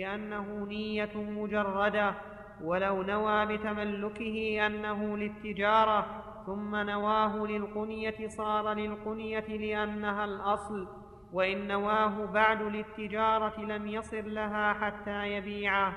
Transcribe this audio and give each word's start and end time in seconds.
لأنه 0.00 0.66
نية 0.66 1.16
مجردة 1.16 2.14
ولو 2.60 3.02
نوى 3.02 3.46
بتملكه 3.46 4.66
أنه 4.66 5.16
للتجارة 5.16 6.22
ثم 6.46 6.76
نواه 6.76 7.36
للقنية 7.36 8.28
صار 8.28 8.74
للقنية 8.74 9.46
لأنها 9.56 10.24
الأصل 10.24 10.88
وإن 11.32 11.68
نواه 11.68 12.26
بعد 12.26 12.62
للتجارة 12.62 13.60
لم 13.60 13.86
يصر 13.86 14.20
لها 14.20 14.72
حتى 14.72 15.32
يبيعه. 15.32 15.92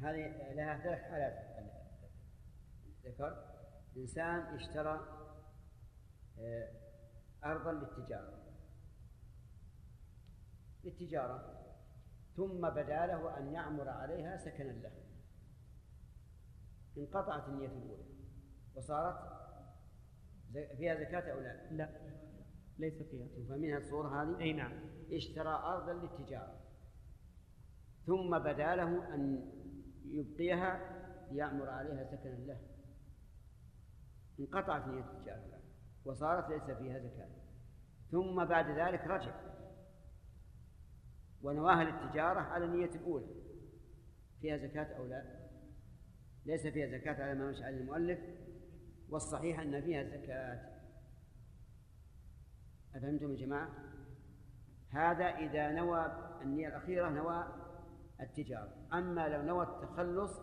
هذه 0.00 0.52
لها 0.56 0.78
ثلاث 0.82 1.02
حالات 1.02 1.34
ذكر 3.06 3.36
إنسان 3.96 4.40
اشترى 4.40 5.00
آه، 6.38 6.68
أرضا 7.44 7.72
للتجارة. 7.72 8.44
للتجارة. 10.84 11.63
ثم 12.36 12.70
بدا 12.70 13.06
له 13.06 13.38
أن 13.38 13.52
يعمر 13.52 13.88
عليها 13.88 14.36
سكنا 14.36 14.72
له. 14.72 14.90
انقطعت 16.98 17.48
النية 17.48 17.66
الأولى. 17.66 18.04
وصارت 18.74 19.18
فيها 20.52 20.94
زكاة 20.94 21.32
أو 21.32 21.40
لا؟ 21.40 21.70
لا. 21.70 21.88
ليس 22.78 23.02
فيها. 23.02 23.26
تفهمين 23.26 23.76
الصورة 23.76 24.22
هذه؟ 24.22 24.40
أي 24.40 24.52
نعم. 24.52 24.72
اشترى 25.12 25.48
أرضا 25.48 25.92
للتجارة. 25.92 26.60
ثم 28.06 28.38
بدا 28.38 28.74
له 28.76 29.14
أن 29.14 29.50
يبقيها 30.04 30.80
ليعمر 31.32 31.68
عليها 31.68 32.04
سكنا 32.04 32.34
له. 32.34 32.60
انقطعت 34.40 34.88
نية 34.88 35.00
التجارة. 35.00 35.60
وصارت 36.04 36.48
ليس 36.48 36.76
فيها 36.78 36.98
زكاة. 36.98 37.28
ثم 38.10 38.44
بعد 38.44 38.78
ذلك 38.78 39.06
رجع. 39.06 39.53
ونواها 41.44 41.84
للتجارة 41.84 42.40
على 42.40 42.64
النية 42.64 42.90
الأولى. 42.94 43.26
فيها 44.40 44.56
زكاة 44.56 44.96
أو 44.96 45.06
لا؟ 45.06 45.48
ليس 46.46 46.66
فيها 46.66 46.98
زكاة 46.98 47.24
على 47.24 47.34
ما 47.34 47.50
مشى 47.50 47.64
عليه 47.64 47.76
المؤلف 47.76 48.18
والصحيح 49.08 49.60
أن 49.60 49.80
فيها 49.80 50.04
زكاة. 50.04 50.80
أفهمتم 52.94 53.30
يا 53.32 53.46
جماعة؟ 53.46 53.70
هذا 54.90 55.24
إذا 55.24 55.72
نوى 55.72 56.06
النية 56.42 56.68
الأخيرة 56.68 57.08
نوى 57.08 57.44
التجارة. 58.20 58.74
أما 58.92 59.28
لو 59.28 59.42
نوى 59.42 59.66
التخلص 59.66 60.40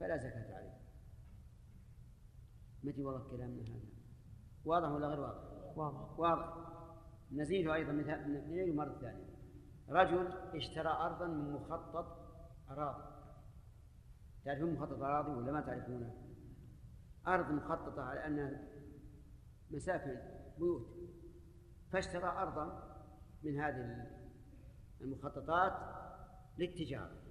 فلا 0.00 0.16
زكاة 0.16 0.56
عليه. 0.56 0.80
متى 2.84 3.04
والله 3.04 3.30
كلامنا 3.30 3.62
هذا. 3.62 3.92
واضح 4.64 4.88
ولا 4.88 5.06
غير 5.06 5.20
واضح؟ 5.20 5.78
واضح. 5.78 6.18
واضح. 6.18 6.72
نزيده 7.32 7.74
أيضا 7.74 7.92
مثال 7.92 8.50
نعيده 8.50 8.72
مرة 8.74 8.98
ثانية. 9.00 9.31
رجل 9.92 10.32
اشترى 10.54 10.88
أرضا 10.88 11.26
من 11.26 11.52
مخطط 11.52 12.06
أراضي. 12.70 13.04
تعرفون 14.44 14.74
مخطط 14.74 15.02
أراضي 15.02 15.30
ولا 15.30 15.52
ما 15.52 15.60
تعرفونه؟ 15.60 16.14
أرض 17.26 17.50
مخططة 17.50 18.02
على 18.02 18.26
أنها 18.26 18.68
مساكن 19.70 20.16
بيوت. 20.58 20.86
فاشترى 21.92 22.28
أرضا 22.28 22.92
من 23.42 23.60
هذه 23.60 24.06
المخططات 25.00 25.72
للتجارة. 26.58 27.22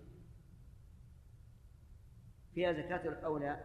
فيها 2.54 2.74
زكاة 2.74 3.26
أو 3.26 3.38
لا؟ 3.38 3.64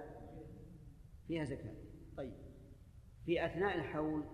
فيها 1.26 1.44
زكاة. 1.44 1.74
طيب. 2.16 2.34
في 3.24 3.46
أثناء 3.46 3.78
الحول 3.78 4.24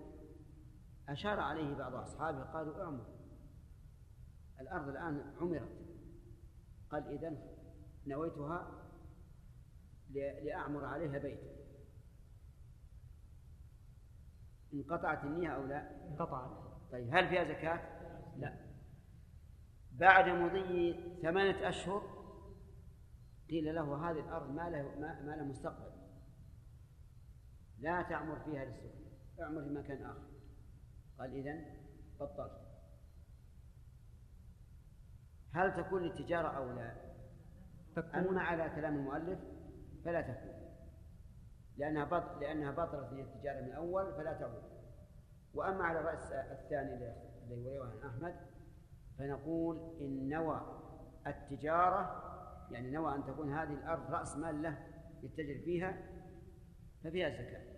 أشار 1.09 1.39
عليه 1.39 1.75
بعض 1.75 1.93
أصحابه 1.93 2.43
قالوا 2.43 2.83
اعمر 2.83 3.12
الأرض 4.61 4.87
الآن 4.87 5.33
عمرت. 5.41 5.83
قال 6.89 7.07
إذن 7.07 7.37
نويتها 8.07 8.83
لأعمر 10.43 10.85
عليها 10.85 11.19
بيت. 11.19 11.39
انقطعت 14.73 15.23
النية 15.23 15.49
أو 15.49 15.65
لا؟ 15.65 16.07
انقطعت. 16.07 16.51
طيب 16.91 17.07
هل 17.11 17.29
فيها 17.29 17.43
زكاة؟ 17.43 18.03
لا. 18.37 18.57
بعد 19.91 20.29
مضي 20.29 20.99
ثمانية 21.21 21.69
أشهر 21.69 22.23
قيل 23.49 23.75
له 23.75 24.11
هذه 24.11 24.19
الأرض 24.19 24.49
ما 24.49 24.69
له 24.69 24.95
ما 24.99 25.35
له 25.35 25.43
مستقبل. 25.43 25.91
لا 27.79 28.01
تعمر 28.01 28.39
فيها 28.39 28.65
للسكن 28.65 29.03
اعمر 29.41 29.63
في 29.63 29.69
مكان 29.69 30.05
آخر. 30.05 30.33
قال 31.19 31.35
إذن 31.35 31.65
بطلت. 32.19 32.62
هل 35.53 35.83
تكون 35.83 36.01
للتجارة 36.01 36.47
أو 36.47 36.71
لا؟ 36.71 36.95
تكون. 37.95 38.15
أما 38.15 38.41
على 38.41 38.69
كلام 38.75 38.95
المؤلف 38.95 39.39
فلا 40.05 40.21
تكون. 40.21 40.53
لأنها 41.77 42.05
بط... 42.05 42.41
لأنها 42.41 42.71
بطلت 42.71 43.13
من 43.13 43.19
التجارة 43.19 43.61
من 43.61 43.67
الأول 43.67 44.13
فلا 44.13 44.33
تعود. 44.33 44.63
وأما 45.53 45.83
على 45.83 45.99
الرأس 45.99 46.31
الثاني 46.31 46.93
الذي 46.93 47.77
عن 47.77 48.09
أحمد 48.09 48.35
فنقول 49.19 49.97
إن 50.01 50.29
نوى 50.29 50.61
التجارة 51.27 52.23
يعني 52.71 52.91
نوى 52.91 53.15
أن 53.15 53.23
تكون 53.23 53.53
هذه 53.53 53.73
الأرض 53.73 54.11
رأس 54.11 54.37
مال 54.37 54.61
له 54.61 54.77
يتجر 55.23 55.61
فيها 55.65 55.97
ففيها 57.03 57.29
زكاة. 57.29 57.73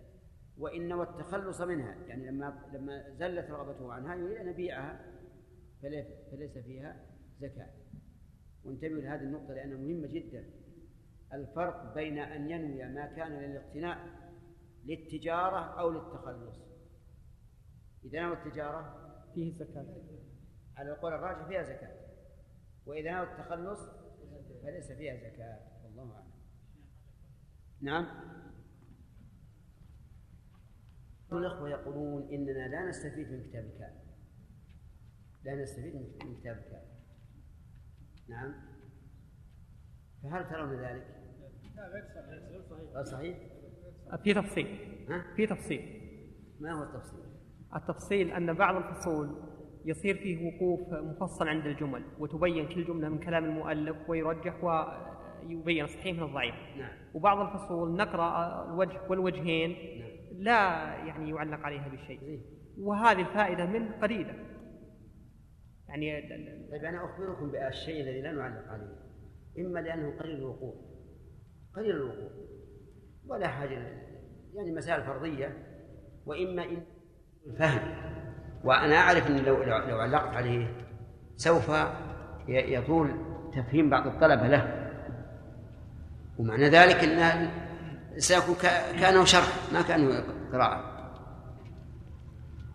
وإن 0.57 0.87
نوى 0.87 1.03
التخلص 1.03 1.61
منها 1.61 1.95
يعني 2.07 2.27
لما 2.27 2.69
لما 2.73 3.09
زلت 3.09 3.51
رغبته 3.51 3.93
عنها 3.93 4.15
يريد 4.15 4.37
أن 4.37 4.47
يبيعها 4.47 4.99
فليس 6.31 6.57
فيها. 6.57 7.14
زكاة. 7.40 7.69
وانتبهوا 8.63 9.01
لهذه 9.01 9.22
النقطة 9.22 9.53
لأنها 9.53 9.78
مهمة 9.78 10.07
جدا. 10.07 10.50
الفرق 11.34 11.94
بين 11.94 12.19
أن 12.19 12.51
ينوي 12.51 12.88
ما 12.88 13.06
كان 13.06 13.31
للاقتناء 13.31 13.97
للتجارة 14.85 15.79
أو 15.79 15.90
للتخلص. 15.90 16.59
إذا 18.06 18.22
نوى 18.22 18.34
التجارة 18.34 19.12
فيه 19.34 19.53
زكاة. 19.53 19.85
على 20.78 20.91
القول 20.91 21.13
الراجح 21.13 21.47
فيها 21.47 21.63
زكاة. 21.63 21.96
وإذا 22.85 23.12
نوى 23.12 23.23
التخلص 23.23 23.79
فليس 24.63 24.91
فيها 24.91 25.16
زكاة. 25.16 25.59
والله 25.84 26.16
أعلم. 26.16 26.31
نعم. 27.81 28.35
الأخوة 31.31 31.69
يقولون 31.69 32.34
إننا 32.34 32.67
لا 32.67 32.90
نستفيد 32.90 33.31
من 33.31 33.44
كتاب 33.44 33.66
الكافي 33.66 34.06
لا 35.44 35.56
نستفيد 35.56 35.96
من 35.96 36.35
كتاب 36.41 36.57
الكافي 36.57 36.94
نعم 38.29 38.53
فهل 40.23 40.49
ترون 40.49 40.73
ذلك؟ 40.73 41.07
لا 41.75 41.87
غير 41.87 42.03
صحيح 42.15 42.93
غير 42.95 43.03
صحيح؟ 43.03 43.37
في 44.23 44.33
تفصيل 44.33 44.67
ها؟ 45.09 45.25
في 45.35 45.47
تفصيل 45.47 45.81
ما 46.59 46.71
هو 46.71 46.83
التفصيل؟ 46.83 47.25
التفصيل 47.75 48.31
أن 48.31 48.53
بعض 48.53 48.75
الفصول 48.75 49.55
يصير 49.85 50.15
فيه 50.15 50.47
وقوف 50.47 50.93
مفصل 50.93 51.47
عند 51.47 51.65
الجمل 51.65 52.03
وتبين 52.19 52.67
كل 52.67 52.85
جملة 52.85 53.09
من 53.09 53.19
كلام 53.19 53.45
المؤلف 53.45 54.09
ويرجح 54.09 54.63
ويبين 54.63 55.83
الصحيح 55.83 56.17
من 56.17 56.23
الضعيف 56.23 56.55
نعم. 56.77 56.91
وبعض 57.13 57.39
الفصول 57.39 57.95
نقرأ 57.95 58.63
الوجه 58.65 59.01
والوجهين 59.09 59.69
نعم. 59.99 60.09
لا 60.37 60.93
يعني 60.95 61.29
يعلق 61.29 61.59
عليها 61.59 61.87
بشيء 61.87 62.41
وهذه 62.77 63.21
الفائدة 63.21 63.65
من 63.65 63.91
قليلة 63.91 64.33
يعني 65.90 66.22
طيب 66.72 66.85
أنا 66.85 67.06
أخبركم 67.06 67.51
بالشيء 67.51 68.01
الذي 68.01 68.22
لا 68.22 68.31
نعلق 68.31 68.68
عليه. 68.68 69.06
إما 69.59 69.79
لأنه 69.79 70.19
قليل 70.19 70.35
الوقوع 70.35 70.73
قليل 71.75 71.96
الوقوع 71.96 72.29
ولا 73.28 73.47
حاجة 73.47 73.73
يعني 74.53 74.72
مسائل 74.72 75.03
فرضية. 75.03 75.57
وإما 76.25 76.63
إن 76.63 76.84
الفهم 77.47 77.96
وأنا 78.63 78.96
أعرف 78.96 79.28
أن 79.28 79.38
لو 79.38 79.63
لو 79.63 79.97
علقت 80.00 80.35
عليه 80.35 80.68
سوف 81.35 81.72
يطول 82.47 83.12
تفهيم 83.53 83.90
بعض 83.90 84.07
الطلبة 84.07 84.47
له. 84.47 84.91
ومعنى 86.40 86.70
ذلك 86.70 86.96
أن 86.96 87.49
سيكون 88.17 88.55
كأنه 88.99 89.26
شرح 89.26 89.73
ما 89.73 89.81
كأنه 89.81 90.23
قراءة. 90.52 90.96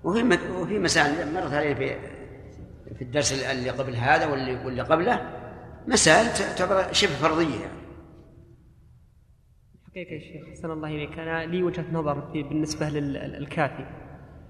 وفي 0.04 0.38
وفي 0.60 0.78
مسائل 0.78 1.34
مرت 1.34 1.52
عليه 1.52 1.74
في 1.74 2.09
في 3.00 3.06
الدرس 3.06 3.32
اللي 3.32 3.70
قبل 3.70 3.96
هذا 3.96 4.26
واللي 4.26 4.64
واللي 4.64 4.82
قبله 4.82 5.30
مسائل 5.86 6.26
تعتبر 6.32 6.92
شبه 6.92 7.12
فرضية 7.12 7.60
يعني. 7.60 7.80
حقيقة 9.90 10.12
يا 10.12 10.18
شيخ 10.18 10.48
أحسن 10.48 10.70
الله 10.70 10.88
إليك 10.88 11.18
أنا 11.18 11.46
لي 11.46 11.62
وجهة 11.62 11.84
نظر 11.92 12.30
في 12.32 12.42
بالنسبة 12.42 12.88
للكافي 12.88 13.86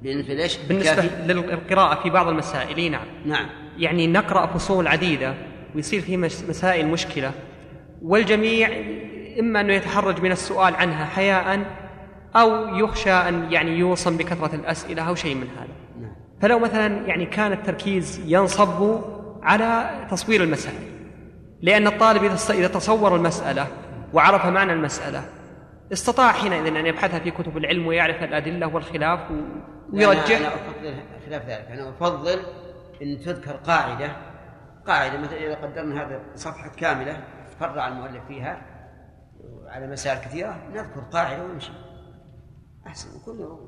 بالنسبة 0.02 0.35
ليش؟ 0.35 0.56
بالنسبة 0.56 1.02
للقراءة 1.02 2.02
في 2.02 2.11
بعض 2.11 2.29
المسائل 2.29 2.91
نعم 2.91 3.06
نعم 3.26 3.49
يعني 3.79 4.06
نقرأ 4.06 4.47
فصول 4.47 4.87
عديدة 4.87 5.35
ويصير 5.75 6.00
في 6.00 6.17
مسائل 6.17 6.87
مشكلة 6.87 7.32
والجميع 8.03 8.69
إما 9.38 9.61
أنه 9.61 9.73
يتحرج 9.73 10.23
من 10.23 10.32
السؤال 10.32 10.75
عنها 10.75 11.05
حياء 11.05 11.67
أو 12.37 12.76
يخشى 12.76 13.12
أن 13.12 13.53
يعني 13.53 13.70
يوصم 13.70 14.17
بكثرة 14.17 14.55
الأسئلة 14.55 15.03
أو 15.03 15.14
شيء 15.14 15.35
من 15.35 15.49
هذا. 15.49 15.90
فلو 16.41 16.59
مثلا 16.59 17.07
يعني 17.07 17.27
كان 17.27 17.53
التركيز 17.53 18.21
ينصب 18.27 19.01
على 19.43 19.91
تصوير 20.11 20.43
المسائل 20.43 20.91
لأن 21.63 21.87
الطالب 21.87 22.25
إذا 22.51 22.69
تصور 22.69 23.17
المسألة 23.17 23.67
وعرف 24.13 24.47
معنى 24.47 24.73
المسألة 24.73 25.25
استطاع 25.93 26.33
حينئذ 26.33 26.77
أن 26.77 26.87
يبحثها 26.87 27.19
في 27.19 27.31
كتب 27.31 27.57
العلم 27.57 27.87
ويعرف 27.87 28.23
الأدلة 28.23 28.67
والخلاف 28.67 29.21
ويرجح 29.93 30.37
أنا 30.37 30.49
أفضل 30.49 30.95
خلاف 31.27 31.47
ذلك. 31.47 31.67
أنا 31.71 31.89
أفضل 31.89 32.39
أن 33.03 33.19
تذكر 33.25 33.53
قاعدة 33.53 34.17
قاعدة 34.87 35.19
مثلا 35.19 35.47
إذا 35.47 35.55
قدرنا 35.55 36.03
هذا 36.03 36.21
صفحة 36.35 36.69
كاملة 36.69 37.25
فرع 37.61 37.89
المؤلف 37.89 38.25
فيها 38.29 38.63
على 39.67 39.87
مسائل 39.87 40.19
كثيرة 40.19 40.59
نذكر 40.75 41.01
قاعدة 41.01 41.45
ونمشي. 41.45 41.73
أحسن 42.87 43.09
كله 43.25 43.59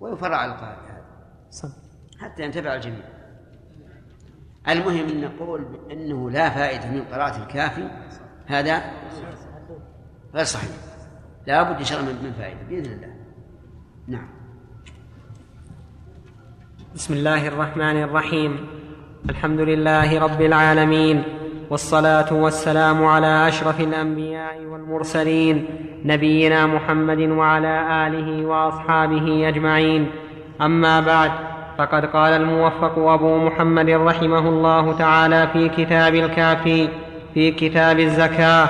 ويفرع 0.00 0.36
على 0.36 0.52
القاعدة 0.52 0.80
هذه؟ 0.80 1.06
حتى 2.20 2.42
ينتفع 2.42 2.74
الجميع. 2.74 3.04
المهم 4.68 5.08
أن 5.08 5.20
نقول 5.20 5.66
أنه 5.92 6.30
لا 6.30 6.50
فائدة 6.50 6.90
من 6.90 7.02
قراءة 7.12 7.42
الكافي 7.42 7.88
هذا 8.46 8.82
غير 10.34 10.44
صحيح. 10.44 10.70
لا 11.46 11.62
بد 11.62 11.78
إن 11.78 11.84
شاء 11.84 12.00
الله 12.00 12.12
من 12.12 12.32
فائدة 12.32 12.60
بإذن 12.68 12.92
الله. 12.92 13.14
نعم. 14.08 14.28
بسم 16.94 17.14
الله 17.14 17.48
الرحمن 17.48 18.02
الرحيم. 18.02 18.66
الحمد 19.30 19.60
لله 19.60 20.20
رب 20.20 20.40
العالمين 20.40 21.24
والصلاة 21.70 22.32
والسلام 22.32 23.04
على 23.04 23.48
أشرف 23.48 23.80
الأنبياء 23.80 24.64
والمرسلين 24.64 25.66
نبينا 26.04 26.66
محمد 26.66 27.18
وعلى 27.18 28.06
آله 28.06 28.46
وأصحابه 28.46 29.48
أجمعين. 29.48 30.10
أما 30.60 31.00
بعد 31.00 31.55
فقد 31.78 32.06
قال 32.06 32.32
الموفق 32.32 32.98
أبو 32.98 33.38
محمد 33.38 33.90
رحمه 33.90 34.48
الله 34.48 34.92
تعالى 34.92 35.48
في 35.52 35.68
كتاب 35.68 36.14
الكافي 36.14 36.88
في 37.34 37.50
كتاب 37.50 38.00
الزكاة 38.00 38.68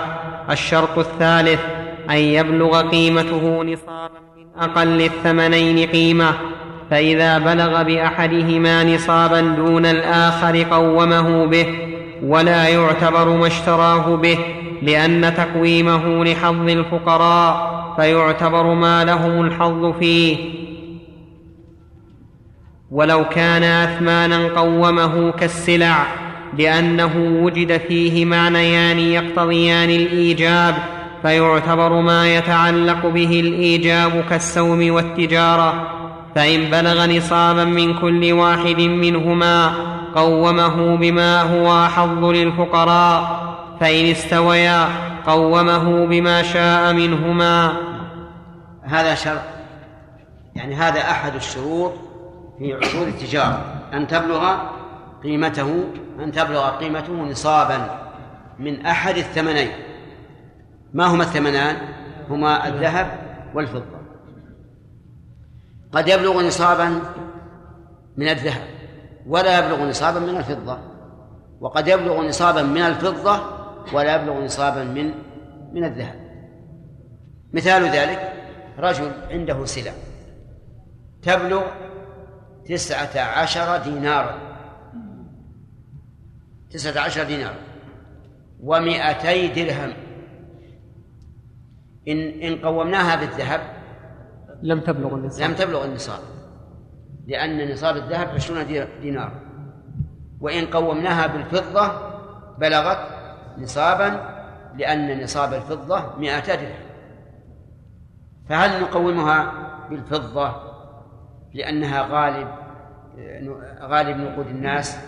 الشرط 0.51 0.99
الثالث 0.99 1.61
أن 2.11 2.17
يبلغ 2.17 2.89
قيمته 2.89 3.63
نصابا 3.63 4.21
من 4.37 4.63
أقل 4.63 5.01
الثمنين 5.03 5.89
قيمة 5.89 6.33
فإذا 6.91 7.39
بلغ 7.39 7.83
بأحدهما 7.83 8.85
نصابا 8.85 9.41
دون 9.41 9.87
الآخر 9.87 10.63
قومه 10.63 11.47
به 11.47 11.67
ولا 12.23 12.69
يعتبر 12.69 13.29
ما 13.29 13.47
اشتراه 13.47 14.17
به 14.17 14.39
لأن 14.83 15.35
تقويمه 15.37 16.25
لحظ 16.25 16.69
الفقراء 16.69 17.77
فيعتبر 17.97 18.75
ما 18.75 19.05
لهم 19.05 19.45
الحظ 19.45 19.99
فيه. 19.99 20.66
ولو 22.91 23.25
كان 23.29 23.63
أثمانا 23.63 24.49
قومه 24.49 25.33
كالسلع 25.33 26.07
لأنه 26.59 27.43
وجد 27.43 27.77
فيه 27.77 28.25
معنيان 28.25 28.99
يقتضيان 28.99 29.91
الإيجاب 29.91 30.75
فيعتبر 31.23 32.01
ما 32.01 32.35
يتعلق 32.35 33.07
به 33.07 33.41
الإيجاب 33.41 34.25
كالسوم 34.31 34.91
والتجارة. 34.91 35.93
فإن 36.35 36.71
بلغ 36.71 37.17
نصابا 37.17 37.65
من 37.65 37.99
كل 37.99 38.33
واحد 38.33 38.81
منهما 38.81 39.73
قومه 40.15 40.97
بما 40.97 41.43
هو 41.43 41.85
احظ 41.85 42.25
للفقراء 42.25 43.47
فإن 43.81 44.07
استويا 44.07 44.89
قومه 45.27 46.07
بما 46.07 46.43
شاء 46.43 46.93
منهما. 46.93 47.73
هذا 48.83 49.15
شرط. 49.15 49.43
يعني 50.57 50.75
هذا 50.75 51.01
أحد 51.01 51.35
الشروط 51.35 52.06
في 52.59 52.73
عقود 52.73 53.09
التجارة 53.09 53.89
أن 53.93 54.07
تبلغ 54.07 54.57
قيمته 55.23 55.85
أن 56.19 56.33
تبلغ 56.33 56.77
قيمته 56.79 57.13
نصابا 57.13 58.07
من 58.59 58.87
أحد 58.87 59.17
الثمنين. 59.17 59.71
ما 60.93 61.07
هما 61.07 61.23
الثمنان؟ 61.23 61.77
هما 62.29 62.69
الذهب 62.69 63.19
والفضة. 63.55 63.97
قد 65.93 66.09
يبلغ 66.09 66.47
نصابا 66.47 67.01
من 68.17 68.29
الذهب 68.29 68.63
ولا 69.27 69.59
يبلغ 69.59 69.89
نصابا 69.89 70.21
من 70.21 70.37
الفضة. 70.37 70.79
وقد 71.61 71.89
يبلغ 71.89 72.23
نصابا 72.23 72.63
من 72.63 72.83
الفضة 72.83 73.41
ولا 73.93 74.15
يبلغ 74.15 74.45
نصابا 74.45 74.85
من 74.85 75.15
من 75.73 75.85
الذهب. 75.85 76.27
مثال 77.53 77.83
ذلك 77.83 78.33
رجل 78.79 79.13
عنده 79.31 79.65
سلع 79.65 79.93
تبلغ 81.23 81.63
تسعة 82.69 83.21
عشر 83.21 83.77
دينارا 83.77 84.39
تسعة 86.71 87.03
عشر 87.05 87.25
دينارا 87.25 87.59
ومئتي 88.63 89.49
درهم. 89.49 89.93
إن 92.09 92.43
إن 92.43 92.59
قومناها 92.59 93.17
بالذهب. 93.17 93.61
لم 94.63 94.81
تبلغ 94.81 95.15
النصاب. 95.15 95.51
لم 95.51 95.57
تبلغ 95.57 95.85
النصاب. 95.85 96.21
لأن 97.27 97.73
نصاب 97.73 97.97
الذهب 97.97 98.29
عشرون 98.29 98.67
دينار. 99.01 99.33
وإن 100.41 100.67
قومناها 100.67 101.27
بالفضة 101.27 101.93
بلغت 102.59 102.99
نصابا 103.59 104.37
لأن 104.77 105.23
نصاب 105.23 105.55
الفضة 105.55 106.17
مئة 106.19 106.55
درهم. 106.55 106.87
فهل 108.49 108.83
نقومها 108.83 109.53
بالفضة؟ 109.91 110.66
لأنها 111.55 112.03
غالب 112.03 112.49
غالب 113.81 114.17
نقود 114.17 114.47
الناس 114.47 114.99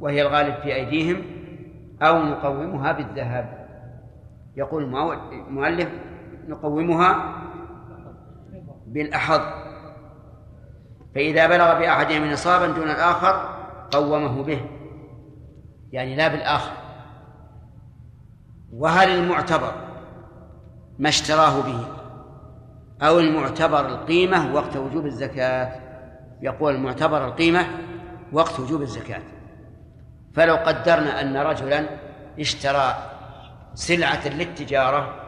وهي 0.00 0.22
الغالب 0.22 0.54
في 0.54 0.74
أيديهم 0.74 1.22
أو 2.02 2.22
نقومها 2.22 2.92
بالذهب 2.92 3.66
يقول 4.56 4.82
المؤلف 5.48 5.88
نقومها 6.48 7.34
بالأحظ 8.86 9.40
فإذا 11.16 11.46
بلغ 11.46 11.78
بأحدهم 11.78 12.30
نصابا 12.30 12.66
دون 12.66 12.90
الآخر 12.90 13.56
قومه 13.90 14.42
به. 14.42 14.60
يعني 15.92 16.16
لا 16.16 16.28
بالآخر. 16.28 16.72
وهل 18.72 19.08
المعتبر 19.08 19.72
ما 20.98 21.08
اشتراه 21.08 21.60
به؟ 21.62 21.95
أو 23.02 23.20
المعتبر 23.20 23.88
القيمة 23.88 24.54
وقت 24.54 24.76
وجوب 24.76 25.06
الزكاة. 25.06 25.80
يقول 26.40 26.74
المعتبر 26.74 27.28
القيمة 27.28 27.66
وقت 28.32 28.60
وجوب 28.60 28.82
الزكاة. 28.82 29.22
فلو 30.34 30.54
قدرنا 30.56 31.20
أن 31.20 31.36
رجلا 31.36 31.88
اشترى 32.40 33.12
سلعة 33.74 34.28
للتجارة 34.28 35.22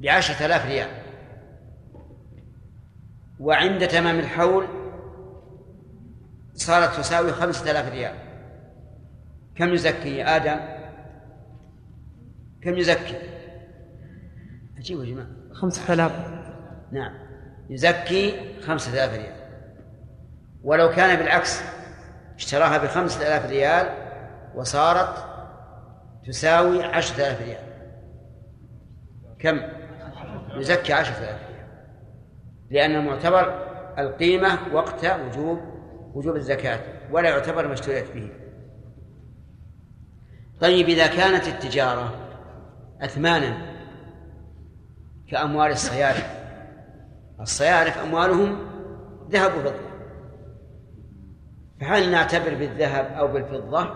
بعشرة 0.00 0.46
آلاف 0.46 0.66
ريال 0.66 0.88
وعند 3.40 3.86
تمام 3.88 4.18
الحول 4.18 4.66
صارت 6.54 6.96
تساوي 6.96 7.32
خمسة 7.32 7.70
آلاف 7.70 7.92
ريال 7.92 8.14
كم 9.54 9.74
يزكي 9.74 10.24
آدم؟ 10.24 10.60
كم 12.62 12.74
يزكي؟ 12.78 13.16
عجيب 14.80 15.00
يا 15.00 15.04
جماعة. 15.04 15.28
خمسة 15.52 15.92
آلاف. 15.92 16.12
نعم. 16.92 17.12
يزكي 17.70 18.60
خمسة 18.60 18.92
آلاف 18.92 19.14
ريال. 19.14 19.34
ولو 20.62 20.90
كان 20.90 21.18
بالعكس 21.18 21.62
اشتراها 22.36 22.78
بخمسة 22.78 23.22
آلاف 23.26 23.50
ريال 23.50 23.88
وصارت 24.54 25.24
تساوي 26.26 26.82
عشرة 26.82 27.16
آلاف 27.16 27.42
ريال. 27.42 27.62
كم؟ 29.38 29.60
يزكي 30.56 30.92
عشرة 30.92 31.18
آلاف 31.18 31.40
لأن 32.70 32.94
المعتبر 32.94 33.70
القيمة 33.98 34.58
وقت 34.72 35.04
وجوب 35.04 35.58
وجوب 36.14 36.36
الزكاة 36.36 36.80
ولا 37.10 37.28
يعتبر 37.28 37.66
ما 37.66 37.72
اشتريت 37.72 38.10
به. 38.14 38.30
طيب 40.60 40.88
إذا 40.88 41.06
كانت 41.06 41.48
التجارة 41.48 42.14
أثمانا 43.00 43.69
كأموال 45.30 45.70
الصيارف 45.70 46.40
الصيارف 47.40 47.98
أموالهم 47.98 48.58
ذهب 49.30 49.52
وفضة. 49.54 49.90
فهل 51.80 52.10
نعتبر 52.10 52.54
بالذهب 52.54 53.04
أو 53.04 53.28
بالفضة؟ 53.28 53.94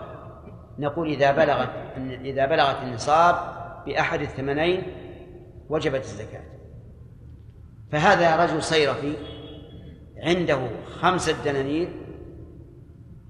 نقول 0.79 1.07
إذا 1.07 1.31
بلغت 1.31 1.69
إذا 2.23 2.45
بلغت 2.45 2.83
النصاب 2.83 3.35
بأحد 3.85 4.21
الثمنين 4.21 4.83
وجبت 5.69 6.01
الزكاة. 6.01 6.43
فهذا 7.91 8.45
رجل 8.45 8.63
صيرفي 8.63 9.13
عنده 10.17 10.69
خمسة 10.85 11.43
دنانير 11.45 11.89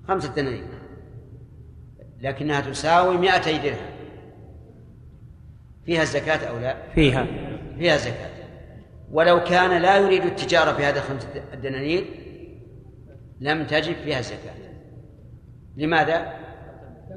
خمسة 0.08 0.36
دنانير 0.36 0.68
لكنها 2.22 2.62
تساوي 2.62 3.18
مائتي 3.18 3.58
درهم. 3.58 3.96
فيها 5.86 6.02
الزكاة 6.02 6.48
أو 6.50 6.60
لا؟ 6.60 6.92
فيها. 6.96 7.28
فيها 7.78 7.98
زكاة. 7.98 8.30
ولو 9.12 9.44
كان 9.44 9.82
لا 9.82 9.98
يريد 9.98 10.26
التجارة 10.26 10.72
بهذه 10.72 10.98
الخمسة 10.98 11.28
الدنانير 11.54 12.06
لم 13.40 13.66
تجب 13.66 13.96
فيها 13.96 14.20
الزكاة 14.20 14.54
لماذا؟ 15.78 16.34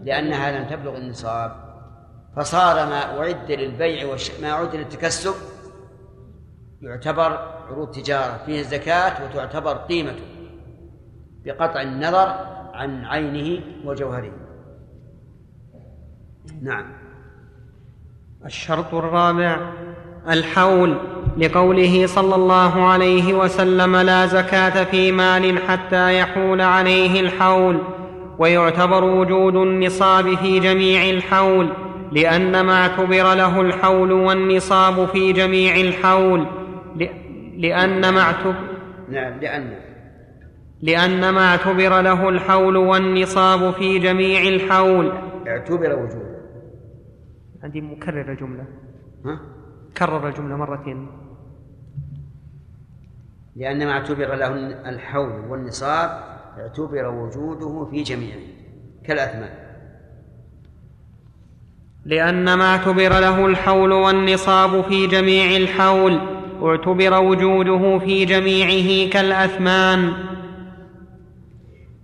لأنها 0.03 0.59
لم 0.59 0.69
تبلغ 0.69 0.97
النصاب. 0.97 1.69
فصار 2.37 2.75
ما 2.87 3.19
أعد 3.19 3.53
للبيع 3.53 4.07
وما 4.39 4.51
أعد 4.51 4.77
للتكسب 4.77 5.35
يعتبر 6.81 7.39
عروض 7.69 7.91
تجارة. 7.91 8.43
فيه 8.47 8.61
الزكاة 8.61 9.25
وتعتبر 9.25 9.77
قيمته 9.77 10.25
بقطع 11.45 11.83
النظر 11.83 12.29
عن 12.75 13.05
عينه 13.05 13.65
وجوهره. 13.85 14.33
نعم. 16.63 16.93
الشرط 18.45 18.95
الرابع 18.95 19.73
الحول 20.31 20.95
لقوله 21.39 22.07
صلى 22.07 22.35
الله 22.35 22.83
عليه 22.87 23.35
وسلم 23.35 23.97
لا 23.97 24.27
زكاة 24.27 24.85
في 24.85 25.13
مال 25.13 25.59
حتى 25.59 26.19
يحول 26.19 26.61
عليه 26.61 27.21
الحول 27.21 27.79
ويعتبر 28.39 29.05
وجود 29.05 29.57
النصاب 29.57 30.35
في 30.35 30.61
جميع 30.61 31.11
الحول 31.11 31.69
لأن 32.13 32.61
ما 32.61 32.83
اعتبر 32.83 33.35
له 33.35 33.61
الحول 33.61 34.13
والنصاب 34.13 35.07
في 35.07 35.33
جميع 35.33 35.77
الحول 35.77 36.47
لأن 37.59 38.09
ما 38.09 38.21
اعتبر 38.21 38.55
نعم 39.09 39.41
لأن. 39.41 39.75
لأن 40.83 41.31
ما 41.31 41.49
اعتبر 41.49 42.01
له 42.01 42.29
الحول 42.29 42.77
والنصاب 42.77 43.73
في 43.73 43.99
جميع 43.99 44.43
الحول. 44.43 45.13
اعتبر 45.47 45.93
وجوده. 45.93 46.39
عندي 47.63 47.81
مكرر 47.81 48.33
الجملة 48.33 48.65
ها؟ 49.25 49.41
كرر 49.99 50.29
الجملة 50.29 50.57
مرتين. 50.57 51.09
لأن 53.57 53.87
ما 53.87 53.93
اعتبر 53.93 54.35
له 54.35 54.55
الحول 54.89 55.33
والنصاب 55.49 56.11
اعتبر 56.59 57.07
وجوده 57.07 57.91
في 57.91 58.03
جميعه 58.03 58.39
كالأثمان 59.05 59.51
لأن 62.05 62.55
ما 62.55 62.65
اعتبر 62.65 63.09
له 63.09 63.47
الحول 63.47 63.93
والنصاب 63.93 64.85
في 64.85 65.07
جميع 65.07 65.57
الحول 65.57 66.21
اعتبر 66.63 67.21
وجوده 67.21 67.99
في 67.99 68.25
جميعه 68.25 69.11
كالأثمان. 69.11 70.13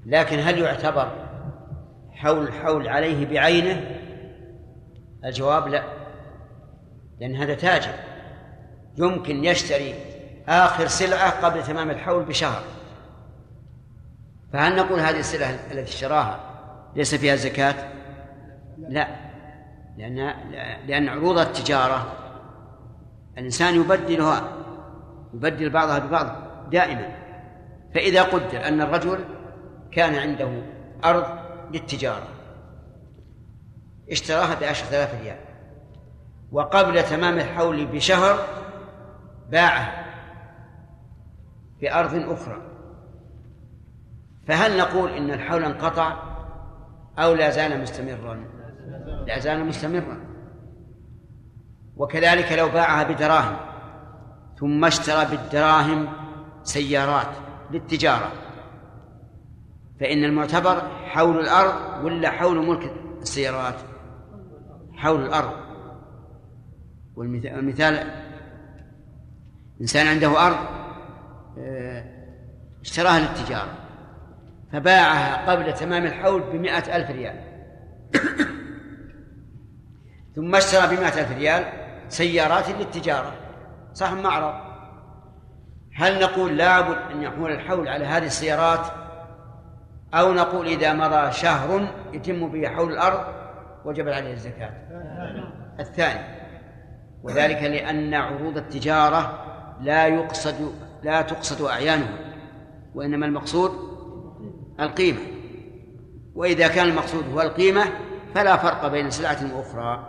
لكن 0.07 0.39
هل 0.39 0.59
يعتبر 0.59 1.09
حول 2.13 2.43
الحول 2.43 2.89
عليه 2.89 3.27
بعينه؟ 3.27 3.81
الجواب 5.25 5.69
لا. 5.69 6.04
لأن 7.21 7.37
هذا 7.37 7.55
تاجر. 7.55 7.95
يمكن 8.97 9.45
يشتري 9.45 9.95
آخر 10.49 10.87
سلعة 10.87 11.47
قبل 11.47 11.63
تمام 11.63 11.91
الحول 11.91 12.25
بشهر. 12.25 12.63
فهل 14.53 14.77
نقول 14.77 15.01
هذه 15.01 15.19
السلعة 15.19 15.51
التي 15.51 15.83
اشتراها 15.83 16.41
ليس 16.97 17.15
فيها 17.15 17.37
زكاة؟ 17.37 17.75
لا. 18.79 19.09
لأن 19.97 20.35
لأن 20.87 21.09
عروض 21.09 21.39
التجارة 21.39 22.13
الإنسان 23.39 23.75
يبدلها 23.75 24.53
يبدل 25.35 25.71
بعضها 25.71 25.99
ببعض 25.99 26.37
دائما. 26.71 27.09
فإذا 27.95 28.23
قدر 28.23 28.69
أن 28.69 28.81
الرجل 28.81 29.25
كان 29.93 30.15
عنده 30.15 30.63
أرض 31.05 31.25
للتجارة 31.73 32.29
اشتراها 34.11 34.61
بعشرة 34.61 34.89
آلاف 34.89 35.23
ريال. 35.23 35.54
وقبل 36.55 37.03
تمام 37.03 37.39
الحول 37.39 37.87
بشهر 37.87 38.39
باعها 39.51 40.05
بأرض 41.81 42.15
أخرى. 42.15 42.63
فهل 44.47 44.79
نقول 44.79 45.11
إن 45.11 45.31
الحول 45.31 45.65
انقطع 45.65 46.17
أو 47.19 47.35
لا 47.35 47.51
زال 47.51 47.83
مستمرا؟ 47.83 48.45
لا 49.27 49.39
زال 49.39 49.67
مستمرا. 49.67 50.21
وكذلك 51.97 52.53
لو 52.53 52.69
باعها 52.69 53.03
بدراهم 53.03 53.57
ثم 54.59 54.85
اشترى 54.85 55.25
بالدراهم 55.25 56.09
سيارات 56.63 57.37
للتجارة 57.71 58.33
فإن 60.01 60.25
المعتبر 60.25 60.83
حول 61.05 61.41
الأرض 61.41 62.05
ولا 62.05 62.31
حول 62.31 62.67
ملك 62.67 62.93
السيارات؟ 63.23 63.75
حول 64.97 65.25
الأرض. 65.27 65.64
والمثال 67.17 68.07
إنسان 69.81 70.07
عنده 70.07 70.47
أرض 70.47 70.57
آه، 71.59 72.05
اشتراها 72.81 73.21
للتجارة 73.21 73.79
فباعها 74.73 75.51
قبل 75.51 75.75
تمام 75.75 76.05
الحول 76.05 76.43
بمائة 76.43 76.97
ألف 76.97 77.11
ريال. 77.11 77.41
ثم 80.37 80.55
اشترى 80.55 80.97
بمائة 80.97 81.21
ألف 81.21 81.33
ريال 81.33 81.65
سيارات 82.09 82.71
للتجارة. 82.71 83.33
صح 83.93 84.13
معرض 84.13 84.55
هل 85.95 86.21
نقول 86.21 86.57
لابد 86.57 86.99
أن 87.11 87.23
يحول 87.23 87.53
الحول 87.53 87.89
على 87.89 88.05
هذه 88.05 88.27
السيارات؟ 88.27 88.87
أو 90.15 90.33
نقول 90.33 90.67
إذا 90.67 90.93
مضى 90.93 91.33
شهر 91.33 91.89
يتم 92.13 92.49
به 92.49 92.69
حول 92.69 92.93
الأرض 92.93 93.25
وجب 93.85 94.09
عليه 94.09 94.33
الزكاة؟ 94.33 94.71
الثاني. 95.81 96.44
وذلك 97.25 97.63
لأن 97.63 98.15
عروض 98.15 98.57
التجارة 98.57 99.45
لا 99.83 100.07
يقصد 100.07 100.55
لا 101.03 101.23
تقصد 101.23 101.63
أعيانها 101.63 102.19
وإنما 102.95 103.27
المقصود 103.27 103.71
القيمة. 104.81 105.19
وإذا 106.35 106.69
كان 106.69 106.89
المقصود 106.89 107.25
هو 107.35 107.41
القيمة 107.41 107.85
فلا 108.35 108.57
فرق 108.57 108.89
بين 108.89 109.11
سلعة 109.11 109.57
وأخرى. 109.57 110.07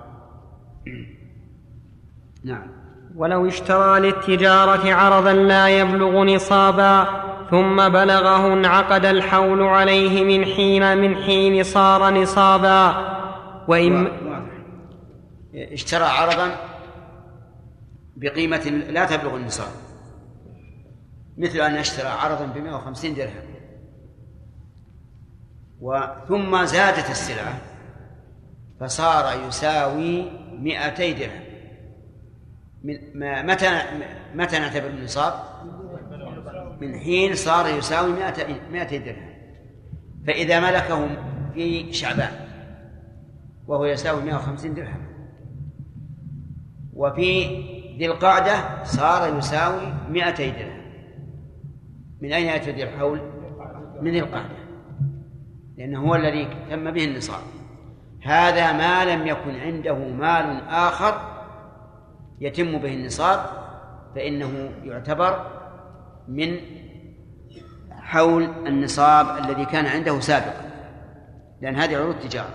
نعم. 2.43 2.67
ولو 3.15 3.47
اشترى 3.47 3.99
للتجارة 3.99 4.93
عرضا 4.93 5.33
لا 5.33 5.67
يبلغ 5.67 6.23
نصابا 6.23 7.07
ثم 7.51 7.89
بلغه 7.89 8.53
انعقد 8.53 9.05
الحول 9.05 9.61
عليه 9.63 10.23
من 10.23 10.45
حين 10.45 10.97
من 10.97 11.15
حين 11.15 11.63
صار 11.63 12.13
نصابا. 12.13 13.15
وإن 13.67 14.07
اشترى 15.55 16.03
عرضا 16.03 16.74
بقيمة 18.15 18.69
لا 18.69 19.05
تبلغ 19.05 19.35
النصاب. 19.35 19.71
مثل 21.37 21.59
أن 21.59 21.75
اشترى 21.75 22.07
عرضا 22.07 22.45
ب 22.45 22.57
150 22.57 23.15
درهم. 23.15 23.45
وثم 25.81 26.65
زادت 26.65 27.09
السلعة 27.09 27.61
فصار 28.79 29.47
يساوي 29.47 30.31
200 30.51 31.11
درهم. 31.11 31.45
من 32.83 33.45
متى 33.45 33.81
متى 34.35 34.59
نعتبر 34.59 34.87
النصاب؟ 34.87 35.33
من 36.81 36.99
حين 36.99 37.35
صار 37.35 37.67
يساوي 37.67 38.13
مائتي 38.71 38.97
درهم. 38.97 39.35
فإذا 40.27 40.59
ملكه 40.59 41.09
في 41.53 41.93
شعبان 41.93 42.31
وهو 43.67 43.85
يساوي 43.85 44.23
150 44.23 44.73
درهم. 44.73 45.07
وفي 46.93 47.45
ذي 47.97 48.05
القعدة 48.05 48.83
صار 48.83 49.37
يساوي 49.37 49.93
200 50.09 50.49
درهم. 50.49 50.85
من 52.21 52.33
أين 52.33 52.45
يأتي 52.45 52.83
الحول؟ 52.83 53.21
من 54.01 54.11
ذي 54.11 54.19
القعدة. 54.19 54.55
لأنه 55.77 55.99
هو 55.99 56.15
الذي 56.15 56.47
تم 56.69 56.91
به 56.91 57.05
النصاب. 57.05 57.41
هذا 58.23 58.71
ما 58.71 59.05
لم 59.05 59.27
يكن 59.27 59.55
عنده 59.55 59.97
مال 59.97 60.61
آخر 60.69 61.35
يتم 62.39 62.77
به 62.77 62.93
النصاب 62.93 63.39
فإنه 64.15 64.69
يعتبر 64.83 65.51
من 66.27 66.57
حول 67.91 68.43
النصاب 68.43 69.45
الذي 69.45 69.65
كان 69.65 69.85
عنده 69.85 70.19
سابقا. 70.19 70.65
لأن 71.61 71.75
هذه 71.75 71.97
عروض 71.97 72.15
تجارة. 72.15 72.53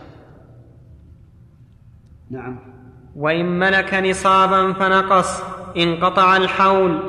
نعم. 2.30 2.69
وإن 3.16 3.58
ملك 3.58 3.94
نصابا 3.94 4.72
فنقص 4.72 5.42
انقطع 5.76 6.36
الحول 6.36 7.02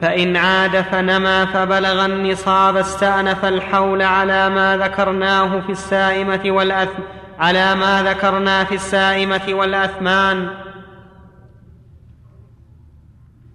فإن 0.00 0.36
عاد 0.36 0.80
فنما 0.80 1.44
فبلغ 1.44 2.04
النصاب 2.04 2.76
استأنف 2.76 3.44
الحول 3.44 4.02
على 4.02 4.48
ما 4.48 4.76
ذكرناه 4.76 5.60
في 5.60 5.72
السائمة 5.72 6.40
والأثم 6.46 7.02
على 7.38 7.74
ما 7.74 8.02
ذكرنا 8.02 8.64
في 8.64 8.74
السائمة 8.74 9.42
والأثمان 9.48 10.50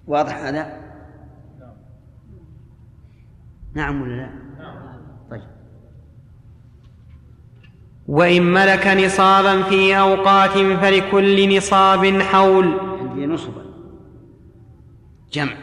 واضح 0.07 0.37
هذا؟ 0.37 0.83
نعم 3.73 4.01
ولا 4.01 4.15
لا 4.15 4.29
طيب 5.29 5.49
وإن 8.13 8.53
ملك 8.53 8.87
نصابا 8.87 9.63
في 9.63 9.99
أوقات 9.99 10.51
فلكل 10.51 11.57
نصاب 11.57 12.21
حول. 12.21 12.79
عندي 12.79 13.25
نصبا. 13.25 13.65
جمع. 15.31 15.57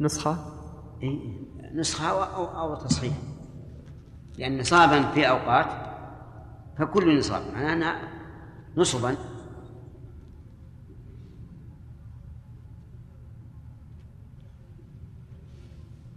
نسخة؟ 0.00 0.36
إيه 1.02 1.18
نسخة 1.74 2.08
أو, 2.08 2.22
أو, 2.22 2.60
أو 2.60 2.74
تصحيح. 2.74 3.12
لأن 4.38 4.58
نصابا 4.58 5.02
في 5.14 5.28
أوقات 5.28 5.66
فكل 6.78 7.18
نصاب. 7.18 7.42
معناه 7.54 7.96
نصبا. 8.76 9.16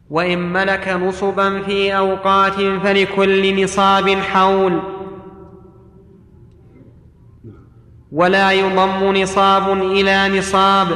وإن 0.10 0.54
ملك 0.54 0.88
نصبا 0.88 1.62
في 1.62 1.98
أوقات 1.98 2.54
فلكل 2.54 3.64
نصاب 3.64 4.10
حول. 4.10 4.80
ولا 8.12 8.52
يضم 8.52 9.18
نصاب 9.18 9.74
إلى 9.82 10.40
نصاب 10.40 10.88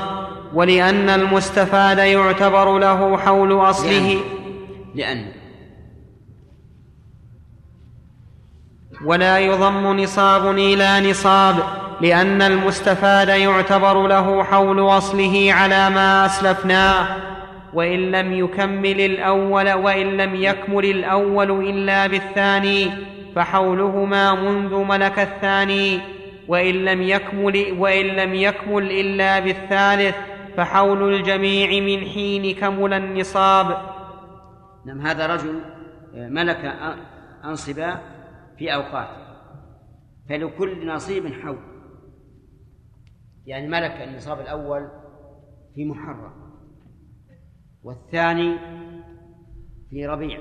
ولأن 0.54 1.10
المستفاد 1.10 1.98
يعتبر 1.98 2.78
له 2.78 3.18
حول 3.18 3.54
أصله. 3.70 4.20
لأن, 4.96 5.26
ولا 9.06 9.40
يضم 9.40 10.00
نصاب 10.00 10.52
إلى 10.52 11.10
نصاب 11.10 11.56
لأن 12.02 12.42
المستفاد 12.42 13.28
يعتبر 13.28 14.08
له 14.08 14.44
حول 14.44 14.80
أصله 14.80 15.54
على 15.54 15.90
ما 15.90 16.26
أسلفناه. 16.26 17.08
وإن 17.74 18.12
لم 18.12 18.34
يكمل 18.34 19.02
الأول 19.02 19.74
وإن 19.74 20.18
لم 20.18 20.36
يكمل 20.36 20.86
الأول 20.86 21.52
إلا 21.70 22.08
بالثاني 22.08 22.90
فحولهما 23.36 24.36
منذ 24.36 24.76
ملك 24.76 25.20
الثاني. 25.20 26.00
وإن 26.48 26.76
لم 26.76 27.02
يكمل 27.02 27.76
وإن 27.78 28.06
لم 28.06 28.34
يكمل 28.34 28.92
إلا 28.92 29.40
بالثالث 29.40 30.16
فحول 30.58 31.14
الجميع 31.14 31.82
من 31.82 32.06
حين 32.06 32.56
كمل 32.56 32.94
النصاب. 32.94 33.78
نعم 34.86 35.02
هذا 35.02 35.28
رجل 35.28 35.62
ملك 36.14 36.76
أنصبا 37.46 38.00
في 38.58 38.74
اوقات 38.74 39.08
فلكل 40.30 40.88
نصيب 40.88 41.34
حول. 41.34 41.58
يعني 43.46 43.68
ملك 43.68 43.92
النصاب 43.92 44.40
الأول 44.40 44.88
في 45.76 45.86
محرم. 45.86 46.39
والثاني 47.90 48.58
في 49.90 50.06
ربيع 50.06 50.40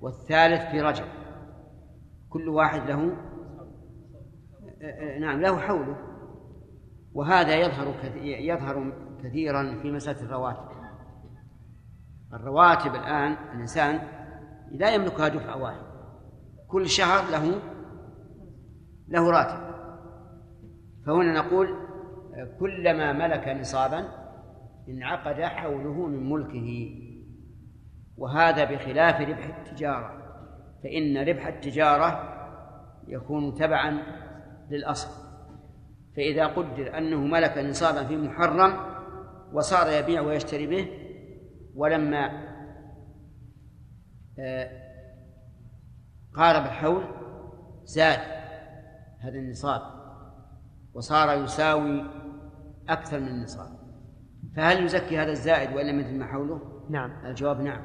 والثالث 0.00 0.70
في 0.70 0.80
رجب. 0.80 1.04
كل 2.30 2.48
واحد 2.48 2.90
له 2.90 3.16
نعم 5.20 5.40
له 5.40 5.58
حوله. 5.58 5.96
وهذا 7.12 7.56
يظهر 7.56 7.94
يظهر 8.24 8.92
كثيرا 9.24 9.78
في 9.82 9.90
مسألة 9.90 10.22
الرواتب. 10.22 10.70
الرواتب 12.32 12.94
الآن 12.94 13.32
الإنسان 13.32 14.00
لا 14.70 14.94
يملكها 14.94 15.28
دفعة 15.28 15.62
واحدة. 15.62 15.86
كل 16.68 16.88
شهر 16.88 17.30
له 17.30 17.62
له 19.08 19.30
راتب. 19.30 19.70
فهنا 21.06 21.32
نقول 21.32 21.76
كلما 22.60 23.12
ملك 23.12 23.48
نصابا 23.48 24.19
انعقد 24.88 25.40
حوله 25.40 26.06
من 26.06 26.30
ملكه 26.30 26.96
وهذا 28.16 28.64
بخلاف 28.64 29.20
ربح 29.20 29.58
التجارة 29.58 30.20
فإن 30.82 31.28
ربح 31.28 31.46
التجارة 31.46 32.36
يكون 33.08 33.54
تبعا 33.54 34.02
للأصل. 34.70 35.30
فإذا 36.16 36.46
قدر 36.46 36.98
أنه 36.98 37.20
ملك 37.20 37.58
نصابا 37.58 38.04
في 38.04 38.16
محرم 38.16 38.90
وصار 39.52 39.92
يبيع 39.92 40.20
ويشتري 40.20 40.66
به 40.66 40.88
ولما 41.74 42.50
آه، 44.38 44.70
قارب 46.34 46.64
الحول 46.64 47.04
زاد 47.84 48.18
هذا 49.20 49.38
النصاب 49.38 49.82
وصار 50.94 51.44
يساوي 51.44 52.04
أكثر 52.88 53.20
من 53.20 53.28
النصاب. 53.28 53.79
فهل 54.56 54.84
يزكي 54.84 55.18
هذا 55.18 55.30
الزائد 55.30 55.76
وإن 55.76 55.86
لم 55.86 56.00
يتم 56.00 56.24
حوله؟ 56.24 56.60
نعم. 56.90 57.26
الجواب 57.26 57.60
نعم. 57.60 57.82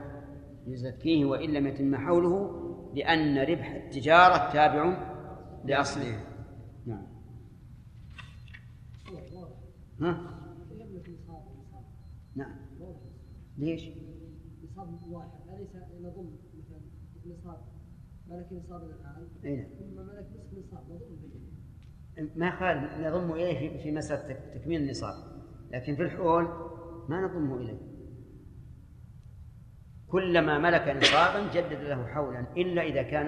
يزكيه 0.67 1.25
وإن 1.25 1.49
لم 1.49 1.67
يتم 1.67 1.95
حوله 1.95 2.61
لأن 2.95 3.37
ربح 3.37 3.71
التجارة 3.71 4.53
تابع 4.53 4.97
لأصله. 5.65 6.23
نعم. 6.85 7.07
ها؟ 10.01 10.41
نعم. 12.35 12.55
ليش؟ 13.57 13.89
نصاب 14.63 14.99
واحد. 15.09 15.29
أليس 15.49 15.75
نضم 16.01 16.29
مثلا 16.57 16.79
نصاب 17.25 17.57
ملك 18.27 18.47
نصاب 18.51 18.83
الآن؟ 18.83 19.27
أي 19.45 19.55
نعم. 19.55 19.67
ثم 19.79 20.01
ملك 20.01 20.27
نصف 20.39 20.65
نصاب 20.67 20.83
نضم 20.89 22.29
ما 22.35 22.59
قال 22.59 23.01
نضم 23.01 23.31
إليه 23.31 23.83
في 23.83 23.91
مسألة 23.91 24.39
تكميل 24.53 24.81
النصاب. 24.81 25.34
لكن 25.71 25.95
في 25.95 26.01
الحول 26.01 26.43
ما 27.10 27.21
نضمه 27.21 27.56
إليه. 27.56 27.95
كلما 30.08 30.60
ملك 30.60 30.88
نصابا 30.88 31.51
جدد 31.54 31.82
له 31.82 32.08
حولا 32.08 32.39
إلا 32.58 32.82
إذا 32.82 33.04
كان 33.04 33.28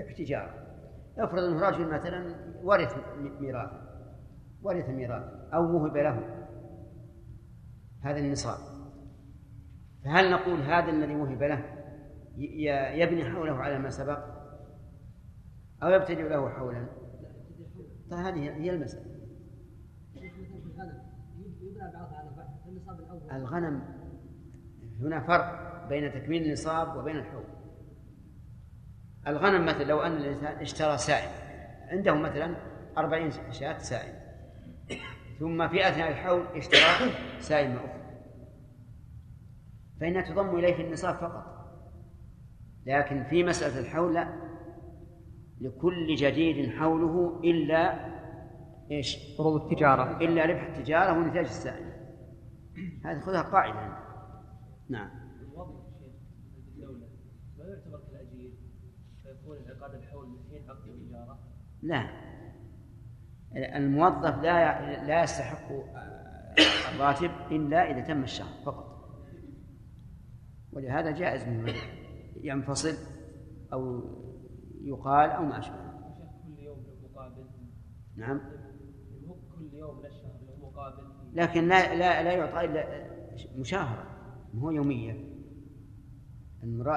احتجار 0.00 0.62
افرض 1.18 1.42
أنه 1.42 1.68
رجل 1.68 1.94
مثلا 1.94 2.34
ورث 2.62 2.96
ميراث 3.40 3.70
ورث 4.62 4.88
ميراث 4.88 5.24
أو 5.54 5.76
وهب 5.76 5.96
له 5.96 6.46
هذا 8.02 8.18
النصاب. 8.18 8.58
فهل 10.04 10.30
نقول 10.30 10.60
هذا 10.60 10.90
الذي 10.90 11.14
وهب 11.14 11.42
له 11.42 11.64
يبني 12.94 13.24
حوله 13.24 13.54
على 13.54 13.78
ما 13.78 13.90
سبق؟ 13.90 14.18
أو 15.82 15.88
يبتدئ 15.88 16.28
له 16.28 16.48
حولا؟ 16.48 16.86
طيب 18.10 18.20
هذه 18.20 18.38
هي 18.38 18.70
المسألة. 18.70 19.11
الغنم 23.32 23.82
هنا 25.00 25.20
فرق 25.26 25.88
بين 25.88 26.12
تكميل 26.12 26.42
النصاب 26.42 26.96
وبين 26.96 27.16
الحول 27.16 27.44
الغنم 29.26 29.66
مثلا 29.66 29.84
لو 29.84 30.00
أن 30.00 30.16
الإنسان 30.16 30.58
اشترى 30.60 30.98
سائم 30.98 31.30
عنده 31.88 32.14
مثلا 32.14 32.56
أربعين 32.98 33.30
شاة 33.50 33.78
سائم 33.78 34.22
ثم 35.40 35.68
في 35.68 35.88
أثناء 35.88 36.10
الحول 36.10 36.46
اشترى 36.56 37.12
سائمة 37.38 37.76
أخرى. 37.76 38.02
فإنها 40.00 40.22
تضم 40.22 40.56
إليه 40.56 40.74
في 40.74 40.82
النصاب 40.82 41.14
فقط. 41.14 41.44
لكن 42.86 43.24
في 43.24 43.44
مسألة 43.44 43.78
الحول 43.80 44.14
لا. 44.14 44.52
لكل 45.60 46.14
جديد 46.14 46.70
حوله 46.70 47.40
إلا 47.44 48.11
إيش؟ 48.90 49.36
فروض 49.38 49.62
التجارة. 49.62 50.24
إلا 50.24 50.44
ربح 50.44 50.62
التجارة 50.62 51.18
ونتاج 51.18 51.44
السائل. 51.44 51.92
هذه 53.04 53.20
خذها 53.20 53.42
قاعدة. 53.42 53.98
نعم. 54.88 55.10
الدولة 56.68 57.08
ما 57.58 57.64
يعتبر 57.64 58.00
كالأجير 58.10 58.52
فيكون 59.22 59.56
انعقاد 59.56 59.94
الحول 59.94 60.28
من 60.28 60.38
حين 60.50 60.70
عقد 60.70 60.88
التجارة 60.88 61.38
لا. 61.82 62.10
الموظف 63.76 64.42
لا 64.42 65.06
لا 65.06 65.22
يستحق 65.22 65.72
الراتب 66.94 67.30
إلا 67.50 67.90
إذا 67.90 68.00
تم 68.00 68.22
الشهر 68.22 68.64
فقط. 68.64 68.92
ولهذا 70.72 71.10
جائز 71.10 71.48
منه 71.48 71.74
ينفصل 72.36 72.94
أو 73.72 74.02
يقال 74.82 75.30
أو 75.30 75.44
ما 75.44 75.58
أشبه. 75.58 75.92
كل 76.44 76.62
يوم 76.62 76.84
مقابل. 77.02 77.44
نعم 78.16 78.40
كل 79.56 79.74
يوم 79.74 79.98
من 79.98 80.06
الشهر 80.06 80.32
له 80.46 80.56
مقابل 80.56 80.71
لكن 81.34 81.68
لا 81.68 81.94
لا 81.94 82.22
لا 82.22 82.32
يعطى 82.32 82.64
إلا 82.64 83.12
مشاهرة 83.58 84.06
هو 84.58 84.70
يومية. 84.70 85.32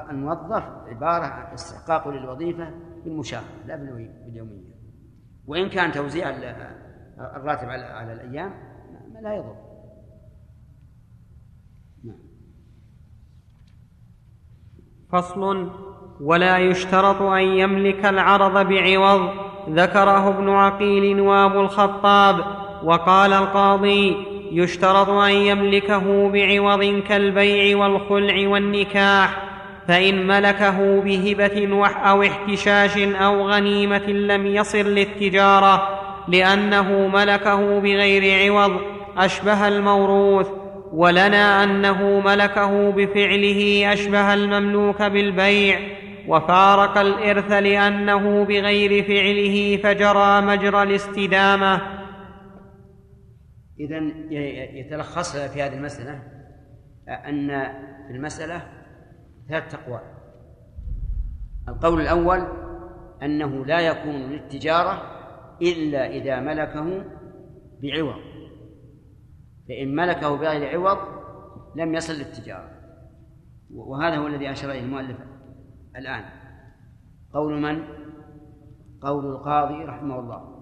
الموظف 0.09 0.63
عبارة 0.87 1.25
عن 1.25 1.53
استحقاق 1.53 2.07
للوظيفة 2.07 2.73
بالمشاهرة 3.03 3.65
لا 3.65 3.75
باليومية. 3.75 4.75
وإن 5.47 5.69
كان 5.69 5.91
توزيع 5.91 6.29
الراتب 7.19 7.69
على 7.69 7.83
على 7.83 8.13
الأيام 8.13 8.53
لا 9.21 9.33
يضر. 9.33 9.55
نعم. 12.03 12.19
فصل 15.09 15.71
ولا 16.21 16.57
يشترط 16.57 17.21
أن 17.21 17.43
يملك 17.43 18.05
العرض 18.05 18.67
بعوض. 18.67 19.45
ذكره 19.69 20.29
ابن 20.29 20.49
عقيل 20.49 21.21
وابو 21.21 21.61
الخطاب. 21.61 22.64
وقال 22.83 23.33
القاضي 23.33 24.15
يشترط 24.51 25.09
أن 25.09 25.31
يملكه 25.31 26.29
بعوض 26.29 27.01
كالبيع 27.09 27.77
والخلع 27.77 28.47
والنكاح 28.47 29.37
فإن 29.87 30.27
ملكه 30.27 31.01
بهبة 31.01 31.85
أو 31.85 32.23
احتشاش 32.23 32.97
أو 32.97 33.49
غنيمة 33.49 34.07
لم 34.07 34.45
يصر 34.45 34.83
للتجارة 34.83 35.89
لأنه 36.27 37.07
ملكه 37.07 37.79
بغير 37.79 38.51
عوض 38.51 38.81
أشبه 39.17 39.67
الموروث 39.67 40.47
ولنا 40.93 41.63
أنه 41.63 42.21
ملكه 42.25 42.91
بفعله 42.91 43.93
أشبه 43.93 44.33
المملوك 44.33 45.01
بالبيع 45.01 45.79
وفارق 46.27 46.97
الإرث 46.97 47.51
لأنه 47.51 48.45
بغير 48.49 49.03
فعله 49.03 49.79
فجرى 49.83 50.41
مجرى 50.41 50.83
الاستدامة. 50.83 51.81
اذا 53.79 53.97
يتلخص 54.79 55.37
في 55.37 55.61
هذه 55.61 55.73
المسألة 55.73 56.23
أن 57.07 57.47
في 58.07 58.11
المسألة 58.11 58.61
ثلاث 59.49 59.75
أقوال. 59.75 60.01
القول 61.67 62.01
الأول 62.01 62.47
أنه 63.23 63.65
لا 63.65 63.79
يكون 63.79 64.15
للتجارة 64.15 65.01
إلا 65.61 66.07
إذا 66.07 66.39
ملكه 66.39 67.05
بعوض. 67.81 68.21
فإن 69.67 69.95
ملكه 69.95 70.35
بغير 70.37 70.69
عوض 70.69 70.97
لم 71.75 71.95
يصل 71.95 72.13
للتجارة. 72.13 72.69
وهذا 73.73 74.15
هو 74.15 74.27
الذي 74.27 74.51
أشار 74.51 74.71
إليه 74.71 74.81
المؤلف 74.81 75.17
الآن. 75.95 76.23
قول 77.33 77.61
من؟ 77.61 77.83
قول 79.01 79.25
القاضي 79.25 79.83
رحمه 79.83 80.19
الله. 80.19 80.55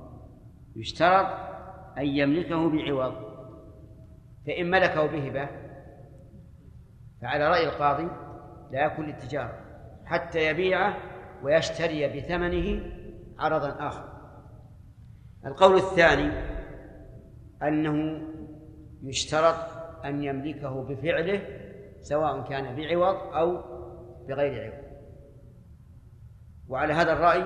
يشترط 0.75 1.52
أن 1.97 2.05
يملكه 2.05 2.69
بعوض 2.69 3.13
فإن 4.47 4.69
ملكه 4.69 5.05
بهبة 5.05 5.49
فعلى 7.21 7.47
رأي 7.47 7.65
القاضي 7.65 8.07
لا 8.71 8.85
يكون 8.85 9.05
للتجارة 9.05 9.59
حتى 10.05 10.47
يبيعه 10.47 10.97
ويشتري 11.43 12.07
بثمنه 12.07 12.81
عرضا 13.39 13.87
آخر. 13.87 14.13
القول 15.45 15.75
الثاني 15.75 16.31
أنه 17.63 18.21
يشترط 19.03 19.55
أن 20.05 20.23
يملكه 20.23 20.83
بفعله 20.83 21.41
سواء 22.01 22.41
كان 22.41 22.75
بعوض 22.75 23.15
أو 23.15 23.61
بغير 24.27 24.63
عوض. 24.63 24.83
وعلى 26.67 26.93
هذا 26.93 27.13
الرأي 27.13 27.45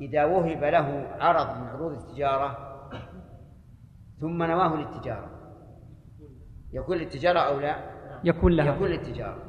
إذا 0.00 0.24
وهب 0.24 0.64
له 0.64 1.16
عرض 1.20 1.58
من 1.58 1.66
عروض 1.66 1.92
التجارة 1.92 2.67
ثم 4.20 4.42
نواه 4.42 4.76
للتجارة. 4.76 5.30
يكون 6.72 6.96
للتجارة 6.96 7.38
أو 7.38 7.60
لا؟ 7.60 7.76
يكون 8.24 8.52
لها. 8.52 8.74
يكون 8.74 8.88
للتجارة. 8.88 9.42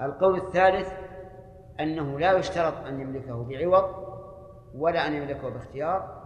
القول 0.00 0.36
الثالث 0.36 0.88
أنه 1.80 2.18
لا 2.18 2.32
يشترط 2.32 2.86
أن 2.86 3.00
يملكه 3.00 3.44
بعوض 3.44 4.10
ولا 4.74 5.06
أن 5.06 5.12
يملكه 5.12 5.48
باختيار 5.48 6.20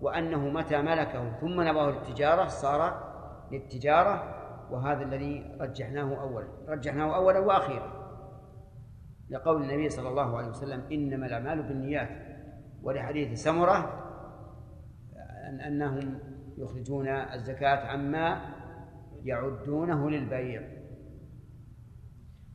وأنه 0.00 0.48
متى 0.48 0.82
ملكه 0.82 1.32
ثم 1.40 1.60
نواه 1.60 1.90
للتجارة 1.90 2.46
صار 2.46 3.06
للتجارة 3.52 4.36
وهذا 4.70 5.02
الذي 5.02 5.56
رجحناه 5.60 6.22
أولا. 6.22 6.48
رجحناه 6.68 7.16
أولا 7.16 7.38
وأخيرا. 7.38 8.06
لقول 9.30 9.62
النبي 9.62 9.88
صلى 9.88 10.08
الله 10.08 10.36
عليه 10.38 10.48
وسلم 10.48 10.84
إنما 10.92 11.26
الأعمال 11.26 11.62
بالنيات. 11.62 12.08
ولحديث 12.82 13.42
سمرة 13.42 14.02
أن 15.48 15.60
أنهم 15.60 16.18
يخرجون 16.58 17.08
الزكاة 17.08 17.86
عما 17.86 18.54
يعدونه 19.24 20.10
للبيع. 20.10 20.62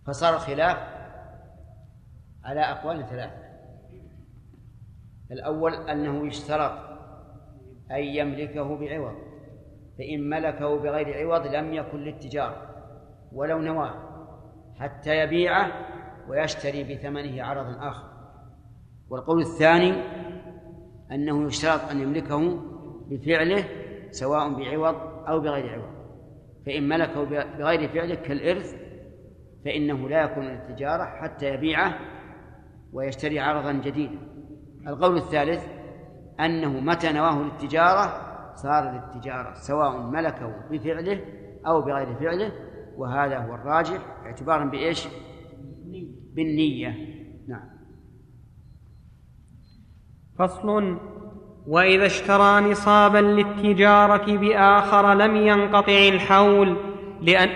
فصار 0.07 0.35
الخلاف 0.35 0.77
على 2.43 2.61
أقوال 2.61 3.05
ثلاثة. 3.09 3.41
الأول 5.31 5.73
أنه 5.73 6.27
يشترط 6.27 6.71
أن 7.91 8.03
يملكه 8.03 8.77
بعوض 8.77 9.15
فإن 9.97 10.29
ملكه 10.29 10.77
بغير 10.77 11.17
عوض 11.17 11.47
لم 11.47 11.73
يكن 11.73 11.97
للتجارة 11.97 12.67
ولو 13.31 13.59
نواه 13.59 13.93
حتى 14.79 15.15
يبيعه 15.15 15.71
ويشتري 16.29 16.83
بثمنه 16.83 17.43
عرضا 17.43 17.89
آخر. 17.89 18.11
والقول 19.09 19.41
الثاني 19.41 19.93
أنه 21.11 21.47
يشترط 21.47 21.89
أن 21.91 22.01
يملكه 22.01 22.59
بفعله 23.09 23.80
سواء 24.11 24.53
بعوض 24.53 24.95
أو 25.27 25.39
بغير 25.39 25.69
عوض. 25.69 26.01
فإن 26.65 26.89
ملكه 26.89 27.23
بغير 27.57 27.89
فعله 27.89 28.15
كالإرث 28.15 28.75
فإنه 29.65 30.09
لا 30.09 30.23
يكون 30.23 30.45
للتجارة 30.45 31.03
حتى 31.03 31.53
يبيعه 31.53 31.99
ويشتري 32.93 33.39
عرضا 33.39 33.71
جديدا. 33.71 34.19
القول 34.87 35.17
الثالث 35.17 35.67
أنه 36.39 36.79
متى 36.79 37.11
نواه 37.11 37.41
للتجارة؟ 37.41 38.31
صار 38.55 38.91
للتجارة 38.91 39.53
سواء 39.53 39.97
ملكه 39.97 40.55
بفعله 40.71 41.25
أو 41.67 41.81
بغير 41.81 42.15
فعله. 42.15 42.51
وهذا 42.97 43.37
هو 43.37 43.55
الراجح 43.55 44.25
اعتبارا 44.25 44.65
بإيش؟ 44.65 45.07
بالنية. 46.33 46.95
نعم. 47.47 47.69
فصل 50.39 50.99
وإذا 51.71 52.05
اشترى 52.05 52.71
نصابا 52.71 53.17
للتجارة 53.17 54.37
بآخر 54.37 55.13
لم 55.13 55.35
ينقطع 55.35 56.07
الحول 56.07 56.77
لأن 57.21 57.49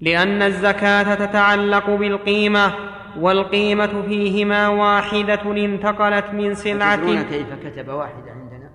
لأن 0.00 0.42
الزكاة 0.42 1.14
تتعلق 1.14 1.90
بالقيمة 1.90 2.74
والقيمة 3.18 4.02
فيهما 4.02 4.68
واحدة 4.68 5.64
انتقلت 5.64 6.26
من 6.26 6.54
سلعة 6.54 7.22
كيف 7.22 7.66
كتب 7.66 7.88
واحد 7.88 8.28
عندنا؟ 8.28 8.70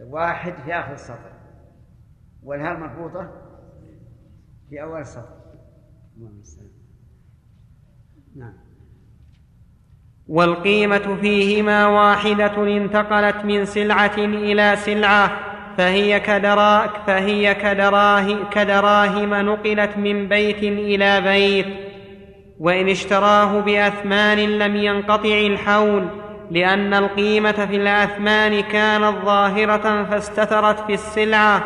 واحد 0.00 0.54
في 0.64 0.74
آخر 0.74 0.92
السطر 0.92 1.32
والهاء 2.42 2.78
مربوطة 2.78 3.32
في 4.70 4.82
أول 4.82 5.00
السطر. 5.00 5.40
نعم. 8.36 8.69
والقيمة 10.30 11.16
فيهما 11.20 11.86
واحدة 11.86 12.76
انتقلت 12.76 13.44
من 13.44 13.64
سلعة 13.64 14.16
إلى 14.18 14.76
سلعة 14.76 15.30
فهي 15.78 16.20
كدرا 16.20 16.86
فهي 17.06 17.54
كدراه 17.54 18.26
كدراهم 18.50 19.34
نقلت 19.34 19.96
من 19.96 20.28
بيت 20.28 20.62
إلى 20.62 21.20
بيت. 21.20 21.66
وإن 22.60 22.88
اشتراه 22.88 23.60
بأثمان 23.60 24.38
لم 24.38 24.76
ينقطع 24.76 25.38
الحول 25.38 26.06
لأن 26.50 26.94
القيمة 26.94 27.66
في 27.66 27.76
الأثمان 27.76 28.60
كانت 28.60 29.14
ظاهرة 29.24 30.04
فاستترت 30.10 30.80
في 30.86 30.94
السلعة. 30.94 31.62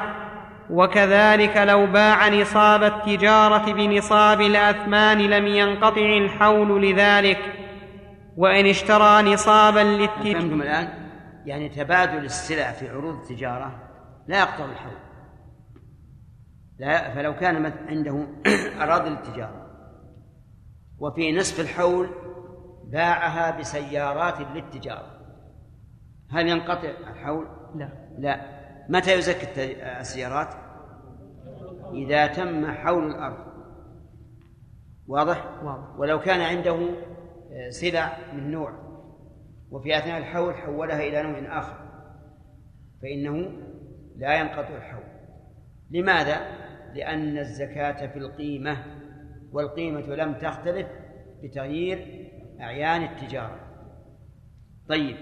وكذلك 0.71 1.57
لو 1.57 1.87
باع 1.87 2.29
نصاب 2.29 2.83
التجارة 2.83 3.73
بنصاب 3.73 4.41
الأثمان 4.41 5.19
لم 5.19 5.47
ينقطع 5.47 6.17
الحول 6.17 6.83
لذلك. 6.83 7.39
وإن 8.37 8.67
اشترى 8.67 9.35
نصابا 9.35 9.81
للتجارة. 9.81 10.41
فهمتم 10.41 10.63
الآن؟ 10.63 10.89
يعني 11.47 11.69
تبادل 11.69 12.25
السلع 12.25 12.73
في 12.73 12.89
عروض 12.89 13.15
التجارة 13.15 13.91
لا 14.27 14.39
يقطع 14.39 14.65
الحول. 14.65 14.97
لا 16.79 17.15
فلو 17.15 17.37
كان 17.37 17.73
عنده 17.89 18.27
أراضي 18.83 19.11
للتجاره 19.11 19.65
وفي 20.99 21.33
نصف 21.33 21.61
الحول 21.61 22.09
باعها 22.85 23.59
بسيارات 23.59 24.41
للتجارة 24.41 25.15
هل 26.31 26.49
ينقطع 26.49 26.91
الحول؟ 27.11 27.47
لا. 27.75 27.89
لا. 28.19 28.55
متى 28.89 29.19
يزكي 29.19 29.47
السيارات؟ 30.01 30.55
إذا 31.93 32.27
تم 32.27 32.71
حول 32.73 33.07
الأرض. 33.07 33.55
واضح؟ 35.07 35.45
واضح. 35.63 35.99
ولو 35.99 36.21
كان 36.21 36.41
عنده 36.41 36.89
سلع 37.69 38.33
من 38.33 38.51
نوع 38.51 38.73
وفي 39.71 39.99
أثناء 39.99 40.19
الحول 40.19 40.55
حولها 40.55 41.01
إلى 41.01 41.23
نوع 41.23 41.59
آخر 41.59 41.85
فإنه 43.03 43.51
لا 44.17 44.41
ينقطع 44.41 44.77
الحول 44.77 45.05
لماذا؟ 45.91 46.65
لأن 46.95 47.39
الزكاة 47.39 48.07
في 48.07 48.19
القيمة 48.19 48.85
والقيمة 49.53 50.01
لم 50.01 50.35
تختلف 50.35 50.89
بتغيير 51.43 52.31
أعيان 52.61 53.03
التجارة 53.03 53.61
طيب 54.89 55.17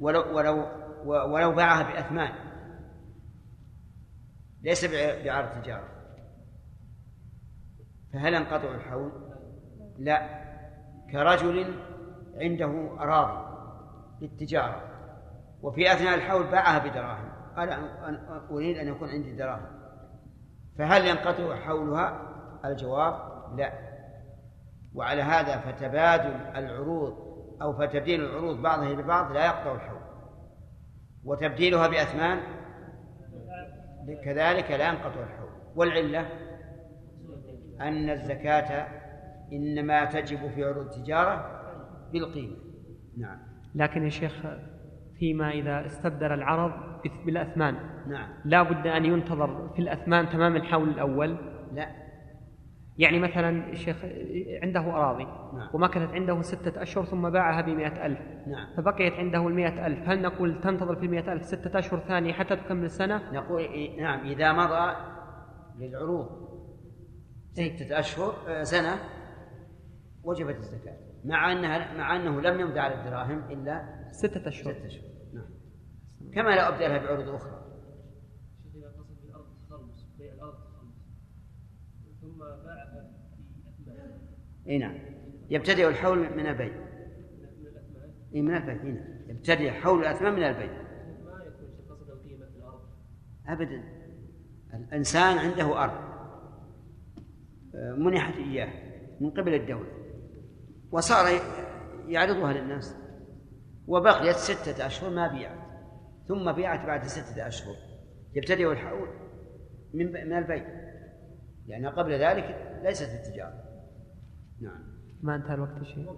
ولو 0.00 0.36
ولو 0.36 0.66
ولو 1.04 1.52
باعها 1.52 1.92
بأثمان 1.92 2.32
ليس 4.62 4.84
بعرض 5.24 5.62
تجارة 5.62 5.88
فهل 8.12 8.34
ينقطع 8.34 8.74
الحول؟ 8.74 9.12
لا 9.98 10.35
كرجل 11.12 11.74
عنده 12.36 12.96
أراضي 13.00 13.46
للتجارة 14.20 14.82
وفي 15.62 15.92
أثناء 15.92 16.14
الحول 16.14 16.46
باعها 16.46 16.78
بدراهم. 16.78 17.28
قال 17.56 17.72
أريد 18.50 18.76
أن 18.76 18.88
يكون 18.88 19.08
عندي 19.08 19.36
دراهم. 19.36 19.66
فهل 20.78 21.06
ينقطع 21.06 21.56
حولها؟ 21.56 22.20
الجواب 22.64 23.14
لا. 23.56 23.72
وعلى 24.94 25.22
هذا 25.22 25.58
فتبادل 25.58 26.34
العروض 26.56 27.26
أو 27.62 27.72
فتبديل 27.72 28.24
العروض 28.24 28.62
بعضها 28.62 28.92
ببعض 28.92 29.32
لا 29.32 29.46
يقطع 29.46 29.74
الحول. 29.74 30.00
وتبديلها 31.24 31.88
بأثمان؟ 31.88 32.40
كذلك 34.24 34.70
لا 34.70 34.88
ينقطع 34.88 35.20
الحول. 35.20 35.50
والعلة؟ 35.76 36.26
أن 37.80 38.10
الزكاة 38.10 38.88
إنما 39.52 40.04
تجب 40.04 40.50
في 40.50 40.64
عروض 40.64 40.86
التجارة 40.86 41.62
بالقيمة. 42.12 42.56
نعم. 43.18 43.38
لكن 43.74 44.04
يا 44.04 44.08
شيخ 44.08 44.46
فيما 45.18 45.50
إذا 45.50 45.86
استبدل 45.86 46.32
العرض 46.32 46.72
بالأثمان. 47.26 47.74
نعم. 48.08 48.28
لا 48.44 48.62
بد 48.62 48.86
أن 48.86 49.04
ينتظر 49.04 49.72
في 49.76 49.82
الأثمان 49.82 50.28
تمام 50.28 50.56
الحول 50.56 50.88
الأول. 50.88 51.36
لا. 51.72 51.88
يعني 52.98 53.18
مثلا 53.18 53.70
الشيخ 53.70 53.96
عنده 54.62 54.80
أراضي. 54.80 55.24
نعم. 55.24 55.68
ومكثت 55.74 56.12
عنده 56.12 56.42
ستة 56.42 56.82
أشهر 56.82 57.04
ثم 57.04 57.30
باعها 57.30 57.60
بمئة 57.60 58.06
ألف. 58.06 58.20
نعم. 58.46 58.76
فبقيت 58.76 59.12
عنده 59.12 59.46
المئة 59.46 59.86
ألف. 59.86 60.08
هل 60.08 60.22
نقول 60.22 60.60
تنتظر 60.60 60.96
في 60.96 61.06
المئة 61.06 61.32
ألف 61.32 61.44
ستة 61.44 61.78
أشهر 61.78 62.00
ثانية 62.00 62.32
حتى 62.32 62.56
تكمل 62.56 62.84
السنة؟ 62.84 63.32
نقول 63.32 63.62
نعم. 63.98 64.26
إذا 64.26 64.52
مضى 64.52 64.96
للعروض. 65.78 66.46
ستة 67.52 67.98
أشهر 67.98 68.34
آه، 68.48 68.62
سنة 68.62 68.94
وجبت 70.26 70.56
الزكاة. 70.56 70.96
مع 71.24 71.52
أنها 71.52 71.94
مع 71.94 72.16
أنه 72.16 72.40
لم 72.40 72.60
يمضي 72.60 72.80
على 72.80 72.94
الدراهم 72.94 73.50
إلا 73.50 74.04
ستة 74.12 74.48
أشهر. 74.48 74.74
ستة 74.74 74.86
أشهر. 74.86 75.10
نعم. 75.32 75.50
كما 76.34 76.50
لا 76.50 76.68
أبدلها 76.68 76.98
بعروض 76.98 77.28
أخرى. 77.28 77.62
ثم 82.20 82.38
باعها 82.38 83.10
إي 84.68 84.78
نعم. 84.78 84.98
يبتدئ 85.50 85.88
الحول 85.88 86.18
من 86.18 86.46
البيع. 86.46 86.76
من 87.58 87.66
الأثمان 87.66 88.10
إي 88.34 88.42
من 88.42 88.56
البيع. 88.56 88.82
هنا 88.82 89.22
يبتدئ 89.28 89.70
حول 89.70 90.00
الاثمان 90.00 90.32
من 90.32 90.42
البيع. 90.42 90.82
ما 91.24 91.44
يكون 91.44 91.68
قصد 91.90 92.20
في 92.22 92.34
الأرض؟ 92.34 92.80
ابدا. 93.46 93.82
الإنسان 94.74 95.38
عنده 95.38 95.84
أرض 95.84 96.16
آه، 97.74 97.92
منحت 97.92 98.36
إياه 98.36 98.68
من 99.20 99.30
قبل 99.30 99.54
الدولة. 99.54 99.95
وصار 100.90 101.40
يعرضها 102.08 102.52
للناس. 102.52 102.96
وبقيت 103.86 104.36
ستة 104.36 104.86
أشهر 104.86 105.10
ما 105.10 105.28
بيعت. 105.28 105.58
ثم 106.28 106.52
بيعت 106.52 106.86
بعد 106.86 107.04
ستة 107.04 107.46
أشهر. 107.46 107.74
يبتدئ 108.34 108.72
الحول 108.72 109.08
من 109.94 110.06
من 110.06 110.38
البيع 110.38 110.66
لأن 111.66 111.86
قبل 111.86 112.12
ذلك 112.12 112.78
ليست 112.84 113.08
التجارة. 113.08 113.62
نعم. 114.60 114.82
ما 115.22 115.36
انتهى 115.36 115.54
الوقت 115.54 115.76
يا 115.78 115.84
شيخ؟ 115.84 116.08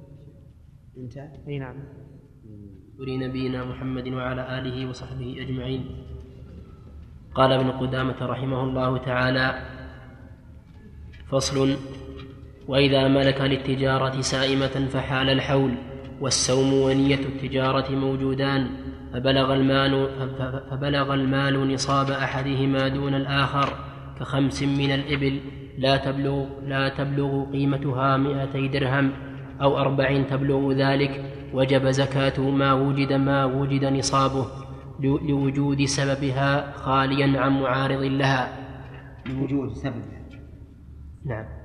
انتهى؟ 0.96 1.31
أي 1.48 1.59
نعم. 1.59 1.85
ولنبينا 2.98 3.64
محمد 3.64 4.09
وعلى 4.09 4.59
آله 4.59 4.88
وصحبه 4.88 5.37
أجمعين. 5.40 6.07
قال 7.35 7.52
ابن 7.52 7.70
قدامة 7.70 8.26
رحمه 8.26 8.64
الله 8.64 9.04
تعالى 9.04 9.62
فصل 11.31 11.76
وإذا 12.68 13.09
ملك 13.09 13.40
للتجارة 13.40 14.20
سائمة 14.20 14.88
فحال 14.92 15.31
الحول 15.31 15.74
والسوم 16.20 16.72
ونية 16.72 17.20
التجارة 17.20 17.90
موجودان 17.90 18.70
فبلغ 19.12 19.54
المال 19.54 20.09
فبلغ 20.70 21.14
المال 21.14 21.72
نصاب 21.72 22.11
أحدهما 22.11 22.88
دون 22.88 23.14
الآخر 23.14 23.68
كخمس 24.20 24.62
من 24.62 24.92
الإبل 24.92 25.40
لا 25.78 25.96
تبلغ 25.96 26.46
لا 26.66 26.88
تبلغ 26.88 27.50
قيمتها 27.52 28.16
مئتي 28.16 28.68
درهم 28.68 29.12
أو 29.62 29.78
أربع 29.78 30.22
تبلغ 30.22 30.72
ذلك 30.72 31.24
وجب 31.54 31.87
زكاة 31.87 32.40
ما 32.40 32.72
وجد 32.72 33.12
ما 33.12 33.44
وجد 33.44 33.85
نصابه 33.85 34.46
لوجود 35.00 35.85
سببها 35.85 36.72
خاليا 36.72 37.40
عن 37.40 37.61
معارض 37.61 38.02
لها. 38.02 38.59
لوجود 39.26 39.72
سببها. 39.72 40.28
نعم. 41.26 41.57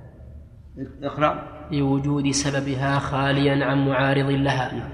اقرأ. 1.03 1.53
لوجود 1.71 2.31
سببها 2.31 2.99
خاليا 2.99 3.65
عن 3.65 3.87
معارض 3.87 4.29
لها. 4.29 4.71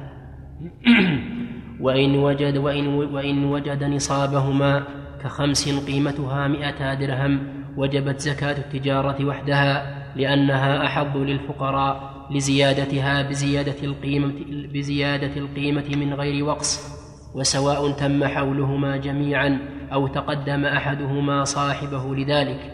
وإن 1.85 2.15
وجد 2.15 2.57
وإن, 2.57 2.87
وإن 2.87 3.45
وجد 3.45 3.83
نصابهما 3.83 4.83
كخمس 5.23 5.85
قيمتها 5.87 6.47
مئتا 6.47 6.93
درهم 6.93 7.39
وجبت 7.77 8.19
زكاة 8.19 8.57
التجارة 8.57 9.25
وحدها 9.25 9.99
لأنها 10.15 10.85
أحظ 10.85 11.17
للفقراء 11.17 12.09
لزيادتها 12.31 13.29
بزيادة 13.29 13.83
القيمة 13.83 14.33
بزيادة 14.73 15.37
القيمة 15.37 15.95
من 15.95 16.13
غير 16.13 16.43
وقص. 16.43 16.99
وسواء 17.35 17.91
تم 17.91 18.23
حولهما 18.23 18.97
جميعا 18.97 19.59
أو 19.93 20.07
تقدم 20.07 20.65
أحدهما 20.65 21.43
صاحبه 21.43 22.15
لذلك. 22.15 22.71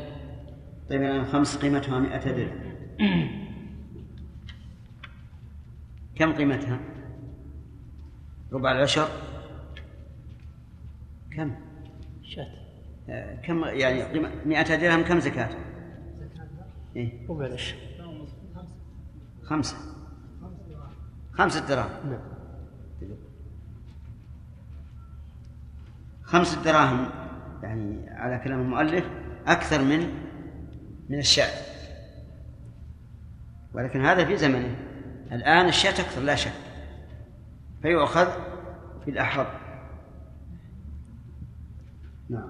طيب 0.89 1.01
الآن 1.01 1.25
خمس 1.25 1.57
قيمتها 1.57 1.99
مئة 1.99 2.31
درهم. 2.31 2.64
كم 6.15 6.33
قيمتها؟ 6.33 6.79
ربع 8.51 8.71
العشر 8.71 9.07
كم؟ 11.31 11.55
شات 12.23 12.47
آه، 13.09 13.35
كم 13.35 13.63
يعني 13.63 14.03
قيمة 14.03 14.31
100 14.45 14.75
درهم 14.75 15.03
كم 15.03 15.19
زكاة؟ 15.19 15.49
إيه؟ 16.95 17.27
ربع 17.29 17.45
العشر 17.45 17.75
خمسة 19.43 19.77
خمسة 21.33 21.67
دراهم 21.67 22.09
نعم 22.09 22.35
خمسة 26.23 26.63
دراهم 26.63 27.09
يعني 27.63 28.09
على 28.09 28.39
كلام 28.43 28.61
المؤلف 28.61 29.05
أكثر 29.47 29.81
من 29.81 29.99
من 31.09 31.19
الشاة 31.19 31.74
ولكن 33.75 34.05
هذا 34.05 34.25
في 34.25 34.37
زمنه. 34.37 34.75
الآن 35.31 35.67
الشاة 35.67 35.91
أكثر 35.91 36.21
لا 36.21 36.35
شك. 36.35 36.51
فيؤخذ 37.81 38.27
في 39.05 39.11
الأحظ 39.11 39.45
نعم. 42.29 42.49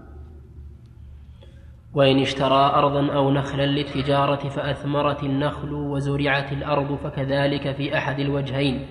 وإن 1.93 2.19
اشترى 2.19 2.71
أرضا 2.75 3.13
أو 3.13 3.31
نخلا 3.31 3.65
للتجارة 3.65 4.49
فأثمرت 4.49 5.23
النخل 5.23 5.73
وزرعت 5.73 6.51
الأرض 6.51 6.95
فكذلك 6.95 7.75
في 7.75 7.97
أحد 7.97 8.19
الوجهين. 8.19 8.85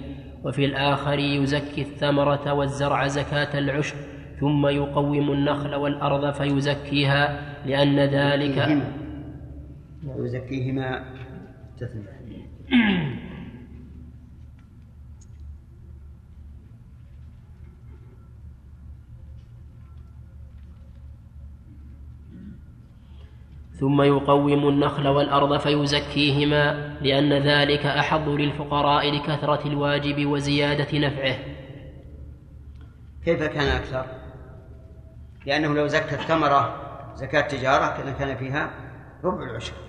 وفي 0.45 0.65
الآخر 0.65 1.19
يزكي 1.19 1.83
الثمرة 1.83 2.53
والزرع 2.53 3.07
زكاة 3.07 3.59
العشر 3.59 3.97
ثم 4.41 4.67
يقوم 4.67 5.33
النخل 5.33 5.75
والأرض 5.75 6.35
فيزكيها 6.35 7.43
لأن 7.67 8.01
ذلك 8.01 8.83
يزكيهما 10.19 11.05
ثم 23.81 24.03
يقوم 24.03 24.69
النخل 24.69 25.09
والأرض 25.09 25.59
فيزكيهما 25.59 26.95
لأن 27.01 27.33
ذلك 27.33 27.87
أحظ 27.87 28.29
للفقراء 28.29 29.11
لكثرة 29.11 29.69
الواجب 29.69 30.27
وزيادة 30.27 30.99
نفعه 30.99 31.37
كيف 33.25 33.43
كان 33.43 33.77
أكثر؟ 33.77 34.07
لأنه 35.47 35.75
لو 35.75 35.87
زكى 35.87 36.15
الثمرة 36.15 36.81
زكاة 37.15 37.41
تجارة 37.41 38.13
كان 38.19 38.37
فيها 38.37 38.71
ربع 39.25 39.51
العشر 39.51 39.84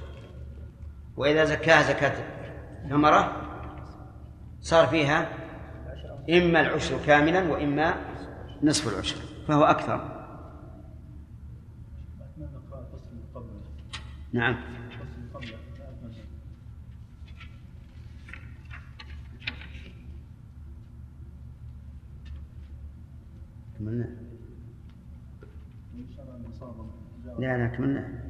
وإذا 1.18 1.46
زكاها 1.46 1.84
زكاة. 1.84 2.36
ثمرة 2.90 3.42
صار 4.62 4.88
فيها 4.88 5.30
إما 6.30 6.62
العشر 6.62 6.98
كاملا 7.06 7.52
وإما 7.52 7.96
نصف 8.64 8.94
العشر 8.94 9.18
فهو 9.48 9.64
أكثر. 9.64 10.16
نعم. 14.34 14.76
كملنا. 23.80 24.10
لا 27.40 27.58
لا 27.58 27.68
كملنا. 27.68 28.25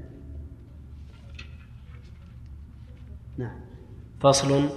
نعم. 3.38 3.66
فصل 4.22 4.70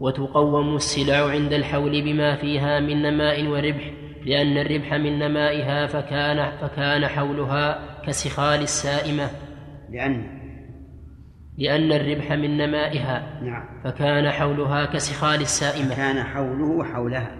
وتقوم 0.00 0.76
السلع 0.76 1.30
عند 1.30 1.52
الحول 1.52 2.02
بما 2.02 2.36
فيها 2.36 2.80
من 2.80 3.02
نماء 3.02 3.46
وربح 3.46 3.92
لأن 4.26 4.58
الربح 4.58 4.94
من 4.94 5.18
نمائها 5.18 5.86
فكان 5.86 6.58
فكان 6.60 7.06
حولها 7.06 7.78
كسخال 8.06 8.60
السائمة. 8.60 9.30
لأن. 9.90 10.40
لأن 11.58 11.92
الربح 11.92 12.32
من 12.32 12.56
نمائها 12.56 13.40
نعم. 13.42 13.82
فكان 13.84 14.30
حولها 14.30 14.84
كسخال 14.84 15.40
السائمة. 15.40 15.96
كان 15.96 16.22
حوله 16.22 16.84
حولها. 16.84 17.39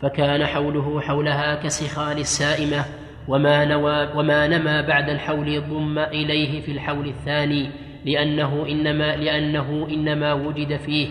فكان 0.00 0.46
حوله 0.46 1.00
حولها 1.00 1.54
كسخال 1.54 2.18
السائمة 2.18 2.84
وما, 3.28 3.64
نوى 3.64 4.12
وما 4.14 4.46
نما 4.46 4.80
بعد 4.80 5.08
الحول 5.08 5.60
ضم 5.60 5.98
إليه 5.98 6.62
في 6.62 6.72
الحول 6.72 7.08
الثاني 7.08 7.70
لأنه 8.04 8.66
إنما, 8.68 9.16
لأنه 9.16 9.86
إنما 9.90 10.32
وجد 10.32 10.76
فيه. 10.76 11.08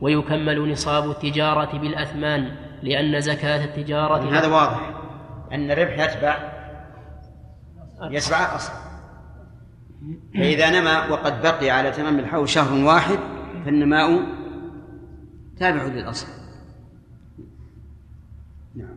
ويكمل 0.00 0.72
نصاب 0.72 1.10
التجارة 1.10 1.78
بالأثمان 1.78 2.50
لأن 2.82 3.20
زكاة 3.20 3.64
التجارة 3.64 4.38
هذا 4.38 4.46
واضح. 4.46 4.90
أن 5.52 5.70
الربح 5.70 5.98
يتبع. 5.98 6.52
يتبع 8.10 8.50
الأصل 8.50 8.72
فإذا 10.34 10.80
نما 10.80 11.08
وقد 11.08 11.42
بقي 11.42 11.70
على 11.70 11.90
تمام 11.90 12.18
الحول 12.18 12.48
شهر 12.48 12.84
واحد 12.84 13.18
فالنماء 13.64 14.22
تابع 15.58 15.84
للأصل 15.84 16.26
نعم 18.74 18.96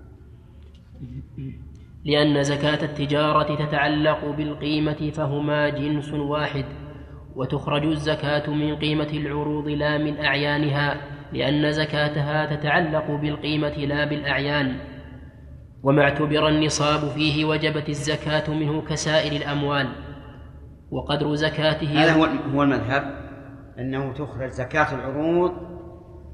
لأن 2.06 2.44
زكاة 2.44 2.86
التجارة 2.86 3.65
تتعلق 3.65 4.26
بالقيمة 4.26 5.12
فهما 5.13 5.70
جنس 5.70 6.13
واحد 6.13 6.65
وتخرج 7.36 7.86
الزكاة 7.86 8.50
من 8.50 8.76
قيمة 8.76 9.10
العروض 9.13 9.68
لا 9.68 9.98
من 9.98 10.20
أعيانها 10.20 11.02
لأن 11.34 11.72
زكاتها 11.72 12.56
تتعلق 12.56 13.12
بالقيمة 13.12 13.70
لا 13.78 14.06
بالأعيان. 14.06 14.80
وما 15.84 16.02
اعتبر 16.02 16.48
النصاب 16.48 17.00
فيه 17.10 17.46
وجبت 17.46 17.89
الزكاة 17.89 18.54
منه 18.54 18.82
كسائر 18.82 19.32
الأموال. 19.32 19.88
وقدر 20.91 21.36
زكاته 21.36 22.04
هذا 22.04 22.13
هو 22.13 22.26
هو 22.54 22.63
المذهب 22.63 23.04
أنه 23.80 24.13
تخرج 24.13 24.50
زكاة 24.50 24.96
العروض 24.96 25.52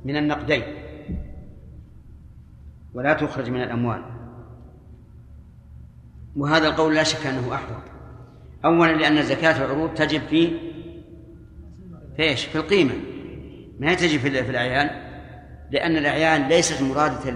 من 0.05 0.17
النقدين 0.17 0.63
ولا 2.93 3.13
تخرج 3.13 3.49
من 3.49 3.63
الأموال. 3.63 4.10
وهذا 6.35 6.67
القول 6.67 6.95
لا 6.95 7.03
شك 7.03 7.25
أنه 7.27 7.55
أحوط. 7.55 7.83
أولا 8.65 8.91
لأن 8.91 9.23
زكاة 9.23 9.65
العروض 9.65 9.93
تجب 9.93 10.21
في 10.29 10.47
في 12.15 12.23
إيش؟ 12.23 12.45
في 12.45 12.55
القيمة. 12.55 12.93
ما 13.79 13.93
تجب 13.93 14.19
في 14.19 14.27
الأعيان؟ 14.27 14.89
لأن 15.71 15.97
الأعيان 15.97 16.47
ليست 16.47 16.81
مرادة 16.81 17.31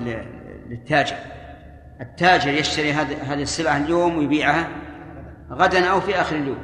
للتاجر. 0.69 1.15
التاجر 2.01 2.51
يشتري 2.51 2.91
هذه 2.93 3.41
السلعة 3.41 3.77
اليوم 3.77 4.17
ويبيعها 4.17 4.67
غدا 5.51 5.85
أو 5.85 6.01
في 6.01 6.21
آخر 6.21 6.35
اليوم. 6.35 6.63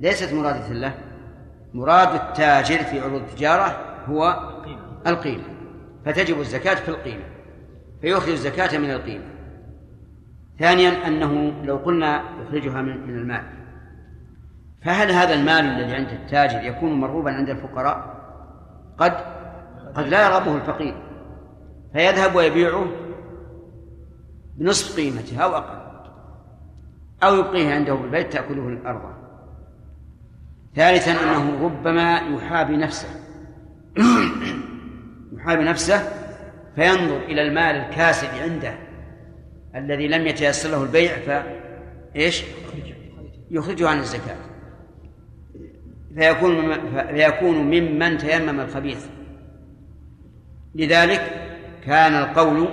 ليست 0.00 0.32
مرادة 0.32 0.72
له. 0.72 0.94
مراد 1.74 2.14
التاجر 2.14 2.78
في 2.78 3.00
عروض 3.00 3.22
التجارة 3.22 3.96
هو 4.06 4.50
القيمة. 5.06 5.44
فتجب 6.06 6.40
الزكاة 6.40 6.74
في 6.74 6.88
القيمة. 6.88 7.24
فيخرج 8.00 8.30
الزكاة 8.30 8.78
من 8.78 8.90
القيمة. 8.90 9.31
ثانيا 10.58 11.06
أنه 11.06 11.52
لو 11.64 11.76
قلنا 11.76 12.22
يخرجها 12.40 12.82
من 12.82 13.18
المال. 13.18 13.44
فهل 14.84 15.10
هذا 15.10 15.34
المال 15.34 15.64
الذي 15.64 15.94
عند 15.94 16.08
التاجر 16.08 16.64
يكون 16.64 16.92
مرغوبا 16.92 17.30
عند 17.30 17.48
الفقراء؟ 17.48 18.22
قد 18.98 19.12
قد 19.94 20.08
لا 20.08 20.26
يرغبه 20.26 20.56
الفقير. 20.56 20.94
فيذهب 21.92 22.34
ويبيعه 22.34 22.86
بنصف 24.56 24.96
قيمته 24.96 25.38
أو 25.38 25.56
أقل. 25.56 25.82
أو 27.22 27.36
يبقيه 27.36 27.74
عنده 27.74 27.94
بالبيت 27.94 28.32
تأكله 28.32 28.68
الأرض. 28.68 29.02
ثالثا 30.76 31.10
أنه 31.10 31.64
ربما 31.64 32.18
يحابي 32.18 32.76
نفسه. 32.76 33.08
يحابي 35.36 35.64
نفسه 35.64 35.98
فينظر 36.74 37.16
إلى 37.16 37.42
المال 37.42 37.76
الكاسد 37.76 38.28
عنده. 38.42 38.91
الذي 39.76 40.08
لم 40.08 40.26
يتيسر 40.26 40.70
له 40.70 40.82
البيع 40.82 41.18
ف 41.18 41.46
إيش؟ 42.16 42.42
يخرجه 43.50 43.88
عن 43.88 43.98
الزكاة. 43.98 44.36
فيكون 46.14 46.74
فيكون 47.06 47.56
ممن 47.56 48.18
تيمم 48.18 48.60
الخبيث. 48.60 49.06
لذلك 50.74 51.20
كان 51.86 52.14
القول 52.14 52.68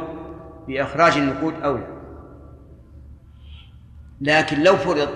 بإخراج 0.68 1.18
النقود 1.18 1.54
أولى. 1.54 2.00
لكن 4.22 4.64
لو 4.64 4.76
فرض 4.78 5.10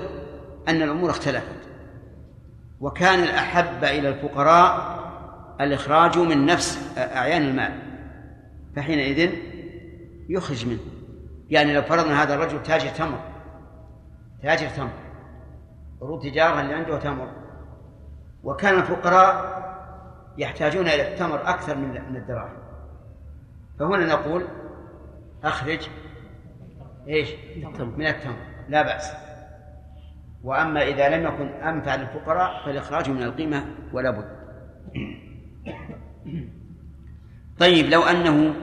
أن 0.68 0.82
الأمور 0.82 1.10
اختلفت 1.10 1.64
وكان 2.80 3.24
الأحب 3.24 3.84
إلى 3.84 4.10
الفقراء 4.10 5.04
الإخراج 5.62 6.18
من 6.18 6.46
نفس 6.46 6.98
أعيان 6.98 7.42
المال 7.42 7.74
فحينئذ 8.76 9.32
يخرج 10.30 10.68
منه. 10.68 10.93
يعني 11.54 11.74
لو 11.74 11.82
فرضنا 11.82 12.24
هذا 12.24 12.36
الرجل 12.36 12.64
تاجر 12.64 12.90
تمر 12.90 13.20
تاجر 14.44 14.70
تمر 14.70 14.90
عروض 16.02 16.22
تجارة 16.22 16.62
اللي 16.62 16.74
عنده 16.74 17.00
تمر. 17.00 17.32
وكان 18.44 18.80
الفقراء 18.80 19.64
يحتاجون 20.38 20.88
إلى 20.88 21.14
التمر 21.14 21.50
أكثر 21.50 21.76
من 21.76 22.16
الدراهم 22.16 22.58
فهنا 23.80 24.06
نقول 24.06 24.48
أخرج 25.44 25.90
إيش؟ 27.08 27.30
من 27.80 28.08
التمر 28.08 28.36
لا 28.70 28.82
بأس. 28.82 29.14
وأما 30.44 30.84
إذا 30.84 31.10
لم 31.10 31.28
يكن 31.28 31.48
أنفع 31.48 31.96
للفقراء 31.96 32.66
فالإخراج 32.66 33.10
من 33.10 33.24
القيمة 33.24 33.66
ولا 33.94 34.12
بد. 34.12 34.28
طيب 37.60 37.86
لو 37.86 38.04
أنه 38.04 38.56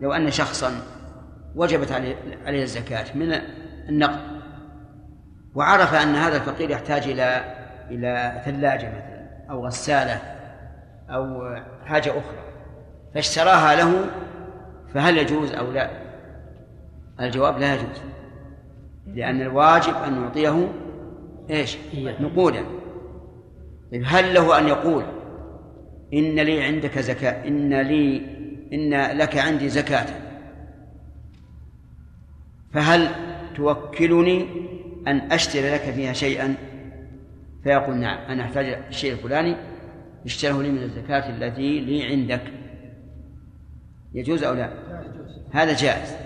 لو 0.00 0.12
أن 0.12 0.30
شخصا 0.30 0.93
وجبت 1.56 1.92
عليه 1.92 2.16
عليه 2.46 2.62
الزكاة 2.62 3.04
من 3.14 3.32
النقد 3.88 4.20
وعرف 5.54 5.94
أن 5.94 6.14
هذا 6.14 6.36
الفقير 6.36 6.70
يحتاج 6.70 7.02
إلى 7.02 7.44
إلى 7.90 8.42
ثلاجة 8.44 8.88
مثلا 8.88 9.50
أو 9.50 9.66
غسالة 9.66 10.20
أو 11.10 11.56
حاجة 11.84 12.10
أخرى 12.10 12.44
فاشتراها 13.14 13.76
له 13.76 14.06
فهل 14.94 15.18
يجوز 15.18 15.52
أو 15.52 15.72
لا؟ 15.72 15.90
الجواب 17.20 17.58
لا 17.58 17.74
يجوز 17.74 18.02
لأن 19.06 19.40
الواجب 19.40 19.94
أن 20.06 20.20
نعطيه 20.20 20.68
إيش؟ 21.50 21.78
نقودا 22.20 22.64
هل 24.04 24.34
له 24.34 24.58
أن 24.58 24.68
يقول 24.68 25.04
إن 26.14 26.40
لي 26.40 26.62
عندك 26.62 26.98
زكاة 26.98 27.48
إن 27.48 27.80
لي 27.80 28.26
إن 28.72 29.18
لك 29.18 29.38
عندي 29.38 29.68
زكاة 29.68 30.06
فهل 32.74 33.08
توكلني 33.56 34.46
أن 35.06 35.32
أشتري 35.32 35.74
لك 35.74 35.80
فيها 35.80 36.12
شيئا؟ 36.12 36.54
فيقول 37.62 37.96
نعم 37.96 38.18
أنا 38.18 38.42
أحتاج 38.42 38.66
الشيء 38.88 39.12
الفلاني 39.12 39.56
اشتره 40.24 40.62
لي 40.62 40.68
من 40.68 40.82
الزكاة 40.82 41.30
التي 41.36 41.80
لي 41.80 42.04
عندك. 42.06 42.42
يجوز 44.14 44.44
أو 44.44 44.54
لا؟ 44.54 44.72
هذا 45.52 45.76
جائز. 45.76 46.16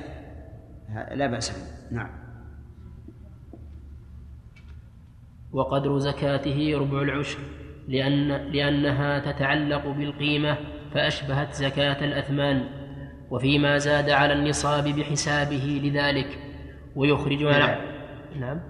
لا 1.14 1.26
بأس 1.26 1.52
نعم. 1.90 2.11
وقدر 5.52 5.98
زكاته 5.98 6.78
ربع 6.78 7.02
العشر 7.02 7.38
لأن 7.88 8.28
لأنها 8.28 9.32
تتعلق 9.32 9.87
بالقيمة 9.87 10.58
فأشبهت 10.94 11.52
زكاة 11.52 12.04
الأثمان. 12.04 12.77
وفيما 13.30 13.78
زاد 13.78 14.10
على 14.10 14.32
النصاب 14.32 14.84
بحسابه 14.84 15.80
لذلك 15.84 16.38
ويخرج 16.96 17.42
نعم. 17.42 17.78
نعم. 18.40 18.60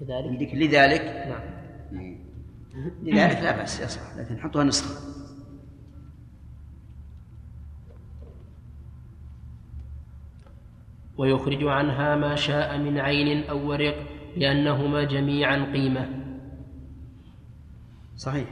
كذلك. 0.00 0.54
لذلك؟ 0.54 1.26
نعم. 1.92 2.18
لذلك 3.02 3.42
لا 3.42 3.56
بأس 3.56 3.80
يصح 3.80 4.16
لكن 4.16 4.40
حطها 4.40 4.64
نسخة. 4.64 5.12
ويخرج 11.16 11.64
عنها 11.64 12.16
ما 12.16 12.34
شاء 12.34 12.78
من 12.78 12.98
عين 12.98 13.44
أو 13.44 13.68
ورق 13.68 13.94
لأنهما 14.36 15.04
جميعا 15.04 15.72
قيمة. 15.72 16.08
صحيح. 18.16 18.48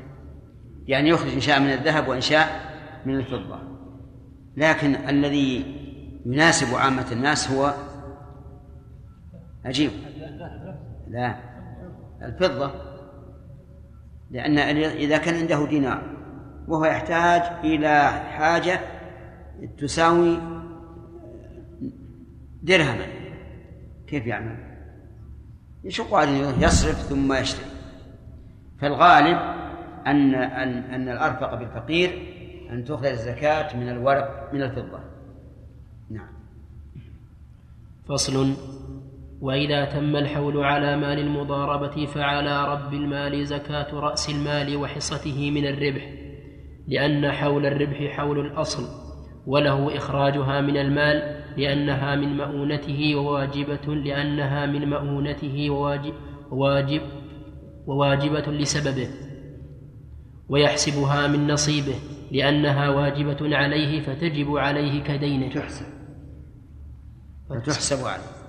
يعني 0.88 1.08
يخرج 1.08 1.32
إن 1.32 1.40
شاء 1.40 1.60
من 1.60 1.72
الذهب 1.72 2.08
وإن 2.08 2.20
شاء 2.20 2.70
من 3.06 3.16
الفضة. 3.16 3.69
لكن 4.56 4.94
الذي 4.94 5.76
يناسب 6.26 6.74
عامة 6.76 7.06
الناس 7.12 7.50
هو 7.50 7.74
عجيب 9.64 9.90
لا. 11.08 11.34
الفضة. 12.22 12.72
لأن 14.30 14.58
إذا 14.84 15.18
كان 15.18 15.34
عنده 15.34 15.66
دينار 15.66 16.02
وهو 16.68 16.84
يحتاج 16.84 17.42
إلى 17.64 18.10
حاجة 18.10 18.80
تساوي 19.78 20.38
درهما. 22.62 23.06
كيف 24.06 24.26
يعمل؟ 24.26 24.56
يشق 25.84 26.14
عليه 26.14 26.48
يصرف 26.60 26.94
ثم 26.94 27.32
يشتري. 27.32 27.70
فالغالب 28.80 29.38
أن 30.06 30.34
أن 30.34 30.72
أن 30.78 31.08
الأرفق 31.08 31.54
بالفقير 31.54 32.29
أن 32.72 32.84
تؤخذ 32.84 33.06
الزكاة 33.06 33.76
من 33.76 33.88
الورق 33.88 34.50
من 34.52 34.62
الفضة. 34.62 35.00
نعم. 36.10 36.28
فصل. 38.08 38.54
وإذا 39.40 39.84
تم 39.84 40.16
الحول 40.16 40.64
على 40.64 40.96
مال 40.96 41.18
المضاربة 41.18 42.06
فعلى 42.06 42.72
رب 42.72 42.94
المال 42.94 43.46
زكاة 43.46 43.94
رأس 43.94 44.30
المال 44.30 44.76
وحصته 44.76 45.50
من 45.50 45.66
الربح 45.66 46.12
لأن 46.88 47.32
حول 47.32 47.66
الربح 47.66 48.16
حول 48.16 48.46
الأصل 48.46 48.82
وله 49.46 49.96
إخراجها 49.96 50.60
من 50.60 50.76
المال 50.76 51.42
لأنها 51.56 52.16
من 52.16 52.36
مؤونته 52.36 53.16
وواجبة 53.16 53.94
لأنها 53.94 54.66
من 54.66 54.90
مؤونته 54.90 55.70
وواجب, 55.70 56.14
وواجب 56.50 57.02
وواجبة 57.86 58.52
لسببه 58.52 59.08
ويحسبها 60.48 61.26
من 61.26 61.46
نصيبه. 61.46 61.94
لأنها 62.30 62.88
واجبة 62.88 63.56
عليه 63.56 64.00
فتجب 64.00 64.56
عليه 64.56 65.02
كدينه. 65.02 65.48
تحسب. 65.48 65.86
وتحسب 67.50 68.06
عليه. 68.06 68.40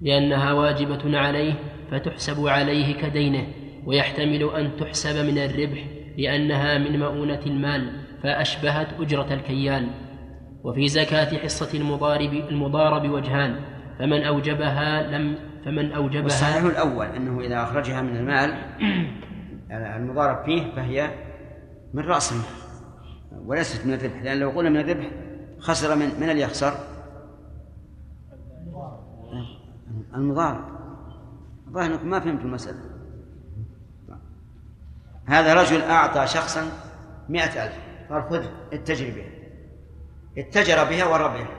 لأنها 0.00 0.52
واجبة 0.52 1.18
عليه 1.18 1.54
فتحسب 1.90 2.46
عليه 2.46 2.94
كدينه 2.94 3.46
ويحتمل 3.86 4.50
أن 4.56 4.76
تحسب 4.76 5.26
من 5.26 5.38
الربح 5.38 5.84
لأنها 6.18 6.78
من 6.78 6.98
مؤونة 6.98 7.40
المال 7.46 7.92
فأشبهت 8.22 8.88
أجرة 9.00 9.34
الكيال 9.34 9.88
وفي 10.64 10.88
زكاة 10.88 11.38
حصة 11.38 11.78
المضارب 11.78 12.32
المضارب 12.34 13.10
وجهان 13.10 13.60
فمن 13.98 14.22
أوجبها 14.22 15.18
لم 15.18 15.36
فمن 15.64 15.92
أوجبها 15.92 16.26
الصحيح 16.26 16.64
الأول 16.64 17.06
أنه 17.06 17.40
إذا 17.40 17.62
أخرجها 17.62 18.02
من 18.02 18.16
المال 18.16 18.56
المضارب 19.96 20.44
فيه 20.44 20.74
فهي 20.76 21.10
من 21.94 22.02
رأس 22.02 22.32
المال 22.32 22.68
وليست 23.46 23.86
من 23.86 23.94
الربح 23.94 24.22
لأن 24.22 24.38
لو 24.38 24.50
قلنا 24.50 24.70
من 24.70 24.80
الربح 24.80 25.10
خسر 25.58 25.96
من 25.96 26.20
من 26.20 26.30
اللي 26.30 26.42
يخسر؟ 26.42 26.74
المضارب. 30.14 30.64
الظاهر 31.66 31.94
أنكم 31.94 32.10
ما 32.10 32.20
فهمتوا 32.20 32.44
المسألة. 32.44 32.78
هذا 35.26 35.54
رجل 35.54 35.82
أعطى 35.82 36.26
شخصا 36.26 36.62
مئة 37.28 37.64
ألف. 37.64 37.78
قال 38.10 38.22
خذ 38.30 38.46
اتجر 38.72 39.14
بها. 39.14 39.30
اتجر 40.38 40.84
بها 40.84 41.04
وربح 41.04 41.57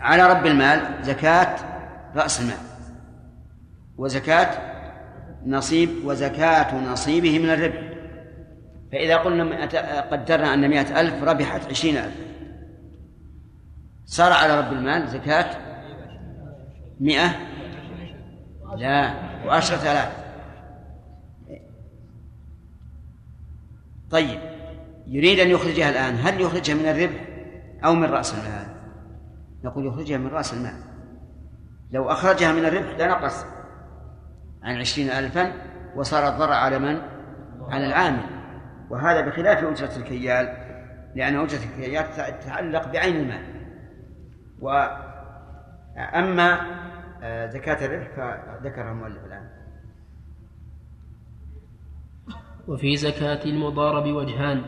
على 0.00 0.26
رب 0.26 0.46
المال 0.46 1.04
زكاة 1.04 1.56
رأس 2.16 2.40
المال. 2.40 2.56
وزكاة 3.98 4.70
نصيب 5.46 5.90
وزكاة 6.04 6.92
نصيبه 6.92 7.38
من 7.38 7.50
الربح. 7.50 7.90
فإذا 8.92 9.16
قلنا 9.16 9.64
قدرنا 10.00 10.54
أن 10.54 10.68
مئة 10.68 11.00
ألف 11.00 11.24
ربحت 11.24 11.66
عشرين 11.70 11.96
ألف. 11.96 12.14
صار 14.06 14.32
على 14.32 14.58
رب 14.58 14.72
المال 14.72 15.08
زكاة 15.08 15.56
مئة؟ 17.00 17.36
لا. 18.76 19.14
وعشرة 19.46 19.92
آلاف. 19.92 20.12
طيب 24.10 24.40
يريد 25.06 25.38
أن 25.38 25.48
يخرجها 25.48 25.90
الآن. 25.90 26.14
هل 26.26 26.40
يخرجها 26.40 26.74
من 26.74 26.88
الربح 26.88 27.28
أو 27.84 27.94
من 27.94 28.04
رأس 28.04 28.34
المال؟ 28.34 28.79
نقول 29.64 29.86
يخرجها 29.86 30.18
من 30.18 30.26
رأس 30.26 30.54
المال 30.54 30.90
لو 31.90 32.10
أخرجها 32.10 32.52
من 32.52 32.64
الربح 32.64 32.98
لنقص 32.98 33.46
عن 34.62 34.76
عشرين 34.76 35.10
ألفا 35.10 35.52
وصار 35.96 36.28
الضرر 36.28 36.52
على 36.52 36.78
من؟ 36.78 37.00
على 37.68 37.86
العامل. 37.86 38.24
وهذا 38.90 39.20
بخلاف 39.20 39.64
أجرة 39.64 39.96
الكيال 39.96 40.46
لأن 41.14 41.36
أجرة 41.36 41.60
الكيال 41.64 42.10
تتعلق 42.40 42.92
بعين 42.92 43.16
المال. 43.16 43.44
وأما 44.60 45.00
آه، 47.22 47.46
زكاة 47.46 47.86
الربح 47.86 48.08
فذكرها 48.16 48.92
المؤلف 48.92 49.24
الآن. 49.24 49.50
وفي 52.68 52.96
زكاة 52.96 53.44
المضارب 53.44 54.06
وجهان 54.06 54.62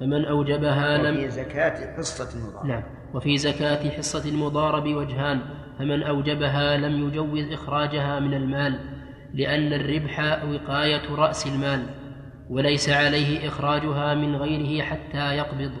فمن 0.00 0.24
أوجبها 0.24 0.98
لم 0.98 1.16
وفي 1.16 1.30
زكاة 1.30 1.96
حصة 1.96 2.38
المضارب. 2.38 2.66
نعم. 2.66 2.97
وفي 3.14 3.38
زكاة 3.38 3.90
حصة 3.90 4.28
المضارب 4.30 4.94
وجهان 4.94 5.40
فمن 5.78 6.02
أوجبها 6.02 6.76
لم 6.76 7.08
يجوز 7.08 7.52
إخراجها 7.52 8.20
من 8.20 8.34
المال 8.34 8.78
لأن 9.34 9.72
الربح 9.72 10.44
وقاية 10.44 11.14
رأس 11.14 11.46
المال 11.46 11.86
وليس 12.50 12.88
عليه 12.88 13.48
إخراجها 13.48 14.14
من 14.14 14.36
غيره 14.36 14.82
حتى 14.82 15.36
يقبض 15.36 15.72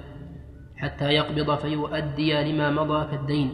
حتى 0.76 1.04
يقبض 1.04 1.58
فيؤدي 1.58 2.32
لما 2.52 2.70
مضى 2.70 3.10
كالدين 3.10 3.50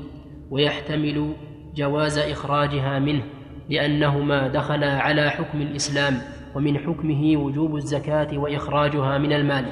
ويحتمل 0.50 1.34
جواز 1.74 2.18
إخراجها 2.18 2.98
منه 2.98 3.22
لأنهما 3.70 4.48
دخلا 4.48 5.02
على 5.02 5.30
حكم 5.30 5.60
الإسلام 5.60 6.18
ومن 6.54 6.78
حكمه 6.78 7.36
وجوب 7.36 7.76
الزكاة 7.76 8.38
وإخراجها 8.38 9.18
من 9.18 9.32
المال. 9.32 9.64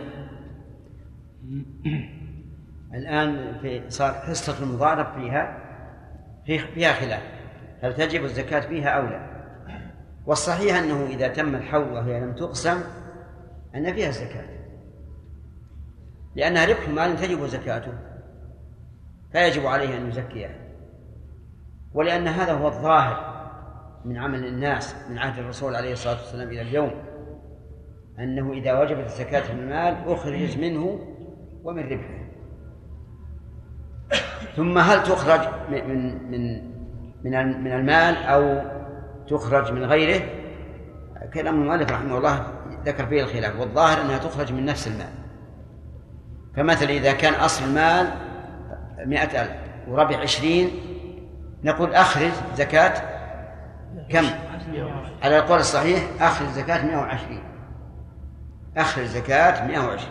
الآن 2.94 3.58
في 3.62 3.90
صار 3.90 4.12
حصة 4.12 4.62
المضارب 4.62 5.12
فيها 5.14 5.58
فيها 6.74 6.92
خلاف 6.92 7.22
هل 7.82 7.94
تجب 7.94 8.24
الزكاة 8.24 8.60
فيها 8.60 8.88
أو 8.88 9.06
لا؟ 9.06 9.32
والصحيح 10.26 10.76
أنه 10.76 11.06
إذا 11.06 11.28
تم 11.28 11.54
الحول 11.54 11.92
وهي 11.92 12.20
لم 12.20 12.32
تقسم 12.32 12.80
أن 13.74 13.92
فيها 13.92 14.08
الزكاة. 14.08 14.44
لأنها 16.36 16.66
ربح 16.66 16.88
مال 16.88 17.16
تجب 17.16 17.46
زكاته 17.46 17.92
فيجب 19.32 19.66
عليه 19.66 19.96
أن 19.96 20.08
يزكيها. 20.08 20.54
ولأن 21.94 22.28
هذا 22.28 22.52
هو 22.52 22.66
الظاهر 22.66 23.32
من 24.04 24.16
عمل 24.16 24.46
الناس 24.46 24.96
من 25.10 25.18
عهد 25.18 25.38
الرسول 25.38 25.74
عليه 25.74 25.92
الصلاة 25.92 26.16
والسلام 26.16 26.48
إلى 26.48 26.62
اليوم 26.62 26.90
أنه 28.18 28.52
إذا 28.52 28.80
وجبت 28.80 29.06
الزكاة 29.06 29.54
من 29.54 29.60
المال 29.60 30.12
أخرج 30.12 30.58
منه 30.58 30.98
ومن 31.64 31.82
ربحه. 31.82 32.21
ثم 34.56 34.78
هل 34.78 35.02
تخرج 35.02 35.40
من 35.70 36.30
من 36.30 36.72
من 37.24 37.64
من 37.64 37.72
المال 37.72 38.16
أو 38.16 38.62
تخرج 39.28 39.72
من 39.72 39.84
غيره؟ 39.84 40.22
كلام 41.34 41.62
المؤلف 41.62 41.92
رحمه 41.92 42.18
الله 42.18 42.46
ذكر 42.84 43.06
فيه 43.06 43.22
الخلاف 43.22 43.60
والظاهر 43.60 44.00
أنها 44.00 44.18
تخرج 44.18 44.52
من 44.52 44.64
نفس 44.64 44.88
المال. 44.88 45.12
فمثلا 46.56 46.90
إذا 46.90 47.12
كان 47.12 47.34
أصل 47.34 47.64
المال 47.64 48.06
مئة 49.06 49.42
ألف 49.42 49.52
وربع 49.88 50.18
عشرين 50.18 50.70
نقول 51.64 51.94
أخرج 51.94 52.30
زكاة 52.56 53.02
كم؟ 54.08 54.24
على 55.22 55.38
القول 55.38 55.58
الصحيح 55.58 56.02
أخرج 56.20 56.48
زكاة 56.48 56.86
120 56.86 57.42
أخرج 58.76 59.04
زكاة 59.04 59.66
120 59.66 60.10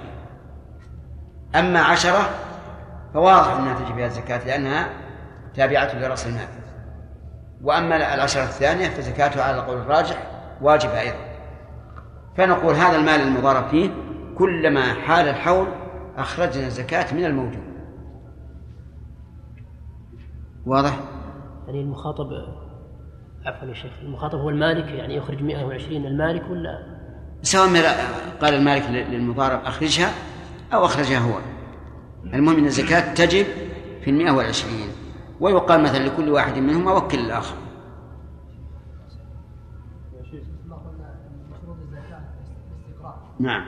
أما 1.56 1.82
عشرة 1.82 2.30
فواضح 3.14 3.52
أنها 3.52 3.74
تجب 3.74 3.96
فيها 3.96 4.06
الزكاة 4.06 4.46
لأنها 4.48 4.90
تابعة 5.56 5.96
لرأس 5.96 6.28
المال. 6.28 6.48
وأما 7.64 8.14
العشرة 8.14 8.44
الثانية 8.44 8.90
فزكاتها 8.90 9.44
على 9.44 9.60
القول 9.60 9.78
الراجح 9.78 10.18
واجبة 10.62 11.00
أيضا. 11.02 11.18
فنقول 12.38 12.76
هذا 12.76 12.96
المال 12.96 13.22
المضارب 13.22 13.68
فيه 13.68 13.90
كلما 14.38 14.94
حال 14.94 15.28
الحول 15.28 15.68
أخرجنا 16.18 16.68
الزكاة 16.68 17.14
من 17.14 17.26
الموجود. 17.26 17.72
واضح؟ 20.66 21.00
يعني 21.68 21.82
المخاطب 21.82 22.28
عفوا 23.46 23.68
يا 23.68 23.74
شيخ 23.74 23.92
المخاطب 24.02 24.40
هو 24.40 24.50
المالك 24.50 24.86
يعني 24.86 25.16
يخرج 25.16 25.44
120 25.44 26.06
المالك 26.06 26.44
ولا؟ 26.50 27.02
سواء 27.42 27.68
قال 28.42 28.54
المالك 28.54 28.90
للمضارب 28.90 29.60
أخرجها 29.66 30.10
أو 30.74 30.86
أخرجها 30.86 31.20
هو. 31.20 31.40
المهم 32.26 32.58
أن 32.58 32.66
الزكاة 32.66 33.14
تجب 33.14 33.46
في 34.02 34.10
المئة 34.10 34.32
والعشرين 34.32 34.90
ويقال 35.40 35.84
مثلا 35.84 36.04
لكل 36.04 36.30
واحد 36.30 36.58
منهم 36.58 36.88
وكل 36.88 37.20
الآخر. 37.20 37.56
نعم. 43.40 43.66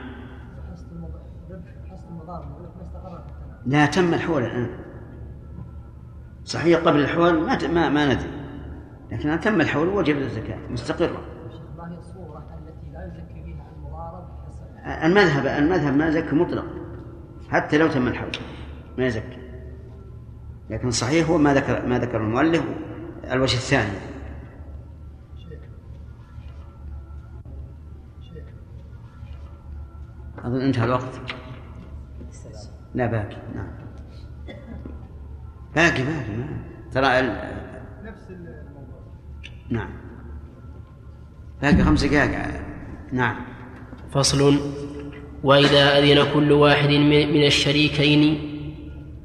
لا 3.66 3.86
تم 3.86 4.14
الحول 4.14 4.42
الآن. 4.42 4.70
صحيح 6.44 6.80
قبل 6.80 7.00
الحول 7.00 7.40
ما 7.40 7.68
ما, 7.68 7.88
ما 7.88 8.14
ندري. 8.14 8.30
لكن 9.12 9.40
تم 9.40 9.60
الحول 9.60 9.88
وجب 9.88 10.18
الزكاة 10.18 10.58
مستقرة. 10.70 11.20
ما 11.78 11.92
هي 11.92 11.98
الصورة 11.98 12.44
التي 12.58 12.92
لا 12.92 13.06
يزكي 13.06 13.42
بها 13.42 13.66
المضارب 13.76 14.24
المذهب 15.04 15.46
المذهب 15.46 15.96
ما 15.96 16.08
يزكي 16.08 16.36
مطلق. 16.36 16.83
حتى 17.50 17.78
لو 17.78 17.88
تم 17.88 18.08
الحول 18.08 18.32
ما 18.98 19.06
يزكي. 19.06 19.38
لكن 20.70 20.90
صحيح 20.90 21.28
هو 21.28 21.38
ما 21.38 21.54
ذكر 21.54 21.86
ما 21.86 21.98
ذكر 21.98 22.16
المؤلف 22.16 22.64
الوجه 23.30 23.56
الثاني. 23.56 23.98
أظن 30.38 30.60
انتهى 30.60 30.84
الوقت. 30.84 31.20
لا 32.94 33.06
باقي. 33.06 33.36
نعم. 33.54 33.70
باقي 35.74 36.02
باقي 36.02 36.36
ما. 36.36 36.46
ترى 36.92 37.20
ال... 37.20 37.26
نفس 38.04 38.30
الموضوع 38.30 39.00
نعم. 39.70 39.90
باقي 41.62 41.84
خمس 41.84 42.04
دقائق. 42.04 42.64
نعم. 43.12 43.36
فصل 44.12 44.58
وإذا 45.44 45.98
أذن 45.98 46.32
كل 46.34 46.52
واحد 46.52 46.88
من 46.88 47.46
الشريكين 47.46 48.38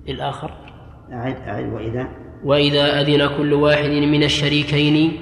للآخر 0.07 0.51
أعد 1.11 1.35
أعد 1.35 1.73
وإذا؟ 1.73 2.07
وإذا 2.43 3.01
أذن 3.01 3.37
كل 3.37 3.53
واحد 3.53 3.89
من 3.89 4.23
الشريكين 4.23 5.21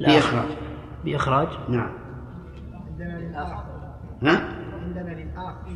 بإخراج. 0.00 0.48
بإخراج. 1.04 1.48
نعم. 1.68 1.92
عندنا 2.90 3.18
للآخر 3.18 3.64
ها؟ 4.22 4.48
عندنا 4.82 5.10
للآخر. 5.14 5.72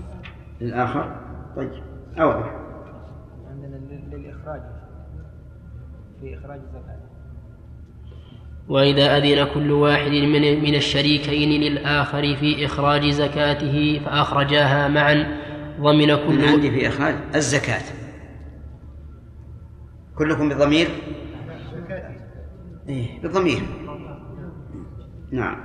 للآخر 0.60 1.20
طيب. 1.56 1.70
أوضح. 2.18 2.54
عندنا 3.50 3.76
للإخراج. 4.12 4.60
في 6.20 6.38
إخراج 6.38 6.60
الزكاة 6.60 7.07
وإذا 8.68 9.16
أذن 9.16 9.46
كل 9.54 9.70
واحد 9.72 10.10
من 10.10 10.62
من 10.62 10.74
الشريكين 10.74 11.60
للآخر 11.60 12.36
في 12.36 12.66
إخراج 12.66 13.10
زكاته 13.10 14.00
فأخرجاها 14.04 14.88
معا 14.88 15.38
ضمن 15.80 16.08
من 16.08 16.16
كل 16.16 16.44
عندي 16.44 16.70
في 16.70 16.88
إخراج 16.88 17.14
الزكاة. 17.34 17.82
كلكم 20.18 20.48
بضمير؟ 20.48 20.88
إيه 22.88 23.22
بضمير. 23.22 23.62
نعم. 25.32 25.56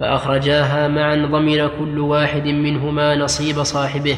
فأخرجاها 0.00 0.88
معا 0.88 1.16
ضمن 1.16 1.68
كل 1.78 1.98
واحد 1.98 2.46
منهما 2.46 3.16
نصيب 3.16 3.62
صاحبه 3.62 4.16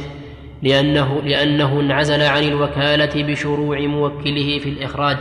لأنه 0.63 1.23
لأنه 1.23 1.81
انعزل 1.81 2.23
عن 2.23 2.43
الوكالة 2.43 3.33
بشروع 3.33 3.81
موكله 3.81 4.59
في 4.59 4.69
الإخراج. 4.69 5.19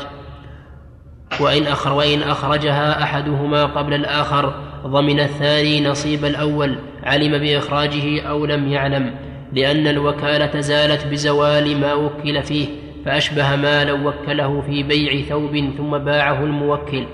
وإن 1.39 1.63
أخر 1.63 1.93
وإن 1.93 2.21
أخرجها 2.21 3.03
أحدهما 3.03 3.65
قبل 3.65 3.93
الآخر 3.93 4.53
ضمن 4.87 5.19
الثاني 5.19 5.87
نصيب 5.87 6.25
الأول 6.25 6.75
علم 7.03 7.37
بإخراجه 7.37 8.21
أو 8.21 8.45
لم 8.45 8.67
يعلم 8.67 9.15
لأن 9.53 9.87
الوكالة 9.87 10.59
زالت 10.59 11.07
بزوال 11.07 11.81
ما 11.81 11.93
وكل 11.93 12.43
فيه 12.43 12.67
فأشبه 13.05 13.55
ما 13.55 13.85
لو 13.85 14.09
وكله 14.09 14.61
في 14.61 14.83
بيع 14.83 15.21
ثوب 15.21 15.73
ثم 15.77 15.97
باعه 15.97 16.43
الموكل. 16.43 17.05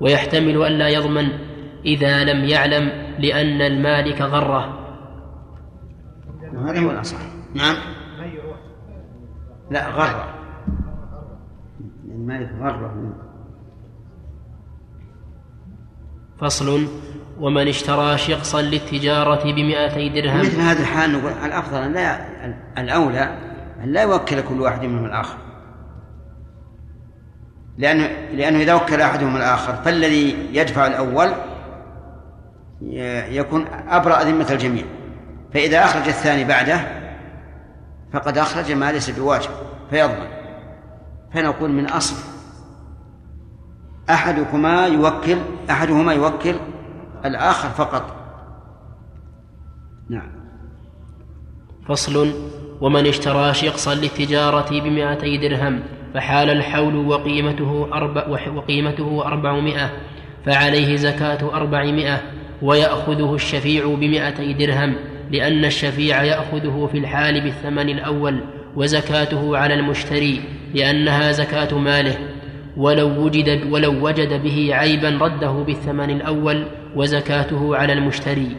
ويحتمل 0.00 0.66
ألا 0.66 0.88
يضمن 0.88 1.28
إذا 1.84 2.24
لم 2.24 2.44
يعلم 2.44 2.92
لأن 3.18 3.62
المالك 3.62 4.20
غره. 4.20 4.78
وهذا 6.54 6.80
هو 6.80 6.90
الأصح 6.90 7.18
نعم. 7.54 7.76
لا 9.70 9.88
غرة. 9.88 10.41
المالك 12.22 12.50
غره 12.60 13.14
فصل. 16.40 16.86
ومن 17.38 17.68
اشترى 17.68 18.18
شقصا 18.18 18.62
للتجارة 18.62 19.44
بمئتي 19.44 20.08
درهم. 20.08 20.40
مثل 20.40 20.60
هذا 20.60 20.80
الحال 20.80 21.12
نقول 21.12 21.32
الأفضل 21.32 21.78
أن 21.78 21.92
لا 21.92 22.26
الأولى 22.78 23.38
أن 23.84 23.92
لا 23.92 24.02
يوكل 24.02 24.40
كل 24.40 24.60
واحد 24.60 24.84
منهم 24.84 25.04
الآخر. 25.04 25.38
لأنه 27.78 28.06
لأنه 28.32 28.58
إذا 28.58 28.74
وكل 28.74 29.00
أحدهم 29.00 29.36
الآخر 29.36 29.72
فالذي 29.72 30.36
يدفع 30.52 30.86
الأول 30.86 31.28
يكون 33.30 33.66
أبرأ 33.88 34.22
ذمة 34.22 34.46
الجميع. 34.50 34.84
فإذا 35.54 35.84
أخرج 35.84 36.08
الثاني 36.08 36.44
بعده 36.44 36.80
فقد 38.12 38.38
أخرج 38.38 38.72
ما 38.72 38.92
ليس 38.92 39.10
بواجب 39.10 39.50
فيضمن. 39.90 40.41
فنقول 41.34 41.70
من 41.70 41.86
أصل. 41.86 42.16
أحدكما 44.10 44.86
يوكل 44.86 45.38
أحدهما 45.70 46.12
يوكل 46.12 46.54
الآخر 47.24 47.68
فقط. 47.68 48.16
نعم. 50.08 50.32
فصل. 51.88 52.32
ومن 52.82 53.06
اشترى 53.06 53.54
شقصا 53.54 53.94
للتجارة 53.94 54.80
بمائتي 54.80 55.36
درهم 55.36 55.82
فحال 56.14 56.50
الحول 56.50 56.96
وقيمته 56.96 57.88
أربع 57.92 58.26
وقيمته 58.54 59.22
أربعمائة 59.26 59.90
فعليه 60.46 60.96
زكاة 60.96 61.54
أربعمائة 61.54 62.20
ويأخذه 62.62 63.34
الشفيع 63.34 63.94
بمائتي 63.94 64.52
درهم 64.52 64.94
لأن 65.30 65.64
الشفيع 65.64 66.22
يأخذه 66.22 66.88
في 66.92 66.98
الحال 66.98 67.40
بالثمن 67.40 67.88
الأول 67.88 68.44
وزكاته 68.76 69.56
على 69.56 69.74
المشتري 69.74 70.40
لأنها 70.74 71.32
زكاة 71.32 71.78
ماله. 71.78 72.18
ولو 72.76 73.24
وجد 73.24 73.72
ولو 73.72 74.06
وجد 74.06 74.42
به 74.42 74.74
عيبا 74.74 75.08
رده 75.08 75.52
بالثمن 75.52 76.10
الأول 76.10 76.66
وزكاته 76.96 77.76
على 77.76 77.92
المشتري. 77.92 78.56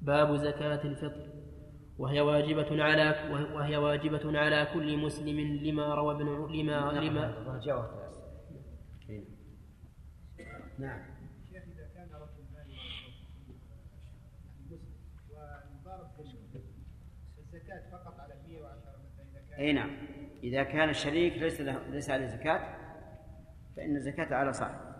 باب 0.00 0.36
زكاة 0.36 0.84
الفطر. 0.84 1.34
وهي 1.98 2.20
واجبة 2.20 2.82
على 2.82 3.14
وهي 3.54 3.76
واجبة 3.76 4.38
على 4.38 4.68
كل 4.74 4.98
مسلم 4.98 5.40
لما 5.40 5.94
روى 5.94 6.14
ابن 6.14 6.28
لما 6.52 6.92
لما 6.92 7.34
نعم. 10.78 11.00
شيخ 11.52 11.62
إذا 11.62 11.88
كان 11.94 12.08
رجل 12.08 12.44
مال 12.54 12.66
مسلم 14.66 14.80
والمضارب 15.30 16.10
الزكاة 17.38 17.90
فقط 17.90 18.20
على 18.20 18.34
110 18.48 18.78
مثلا 18.78 19.24
إذا 19.30 19.40
كان 19.50 19.60
أي 19.60 19.72
نعم. 19.72 19.96
إذا 20.42 20.62
كان 20.62 20.88
الشريك 20.88 21.32
ليس 21.32 21.60
له 21.60 21.88
ليس 21.88 22.10
عليه 22.10 22.26
زكاة 22.26 22.84
فإن 23.76 23.96
الزكاة 23.96 24.34
على 24.34 24.52
صاحبه 24.52 24.94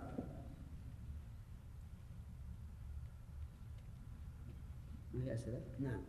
ما 5.15 5.25
هي 5.25 5.35
أسئلة؟ 5.35 5.63
نعم 5.81 6.05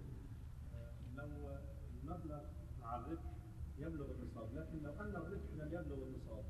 لو 1.16 1.58
المبلغ 2.04 2.44
مع 2.80 2.96
الربح 2.96 3.36
يبلغ 3.78 4.12
النصاب 4.12 4.56
لكن 4.56 4.84
لو 4.84 4.94
ان 4.94 5.16
الربح 5.16 5.50
لم 5.54 5.68
يبلغ 5.68 6.08
النصاب 6.08 6.46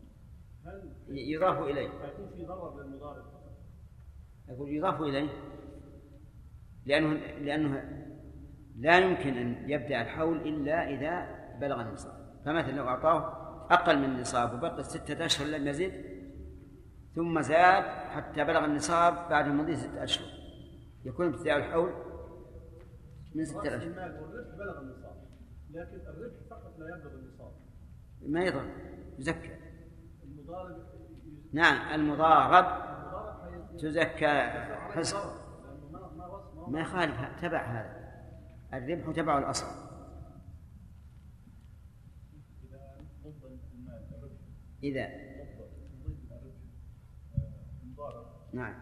هل 0.66 0.95
يضاف 1.10 1.60
إليه. 1.60 1.90
يكون 1.90 2.30
في 2.36 2.46
ضرر؟ 2.46 3.24
يقول 4.50 4.70
يضاف 4.70 5.02
إليه 5.02 5.30
لأنه 6.86 7.14
لأنه 7.40 7.84
لا 8.76 9.00
يمكن 9.00 9.38
أن 9.38 9.70
يبدأ 9.70 10.02
الحول 10.02 10.38
إلا 10.38 10.90
إذا 10.90 11.46
بلغ 11.60 11.82
النصاب. 11.82 12.42
فمثلا 12.46 12.72
لو 12.72 12.88
أعطاه 12.88 13.46
أقل 13.74 13.98
من 14.00 14.06
النصاب 14.06 14.54
وبقي 14.54 14.84
ستة 14.84 15.26
أشهر 15.26 15.48
لم 15.48 15.68
يزد 15.68 16.06
ثم 17.16 17.42
زاد 17.42 17.84
حتى 17.84 18.44
بلغ 18.44 18.66
النصاب 18.66 19.30
بعد 19.30 19.48
مضي 19.48 19.76
ستة 19.76 20.04
أشهر. 20.04 20.28
يكون 21.06 21.28
ابتداء 21.28 21.58
الحول 21.58 21.94
من 23.36 23.46
ستة 23.46 23.78
أشهر. 23.78 23.90
والربح 23.90 24.56
بلغ 24.58 24.80
النصاب 24.80 25.26
لكن 25.70 26.08
الربح 26.08 26.36
فقط 26.50 26.80
لا 26.80 26.98
يبلغ 26.98 27.14
النصاب. 27.14 27.52
ما 28.22 28.44
يضر 28.44 28.66
يزكى. 29.20 29.56
المضارب 30.24 30.95
نعم 31.56 31.94
المضارب 31.94 32.66
تزكى 33.78 34.26
لأنه 34.96 35.32
ما 36.68 36.80
يخالف 36.80 37.42
تبع 37.42 37.64
هذا. 37.64 38.06
الربح 38.74 39.12
تبع 39.16 39.38
الأصل. 39.38 39.66
إذا 44.84 45.08
نعم. 48.54 48.76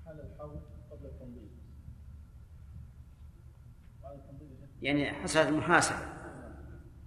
وحال 0.00 0.20
الحول 0.20 0.60
قبل 0.90 1.10
يعني 4.82 5.12
حصلت 5.12 5.48
المحاسبة 5.48 5.98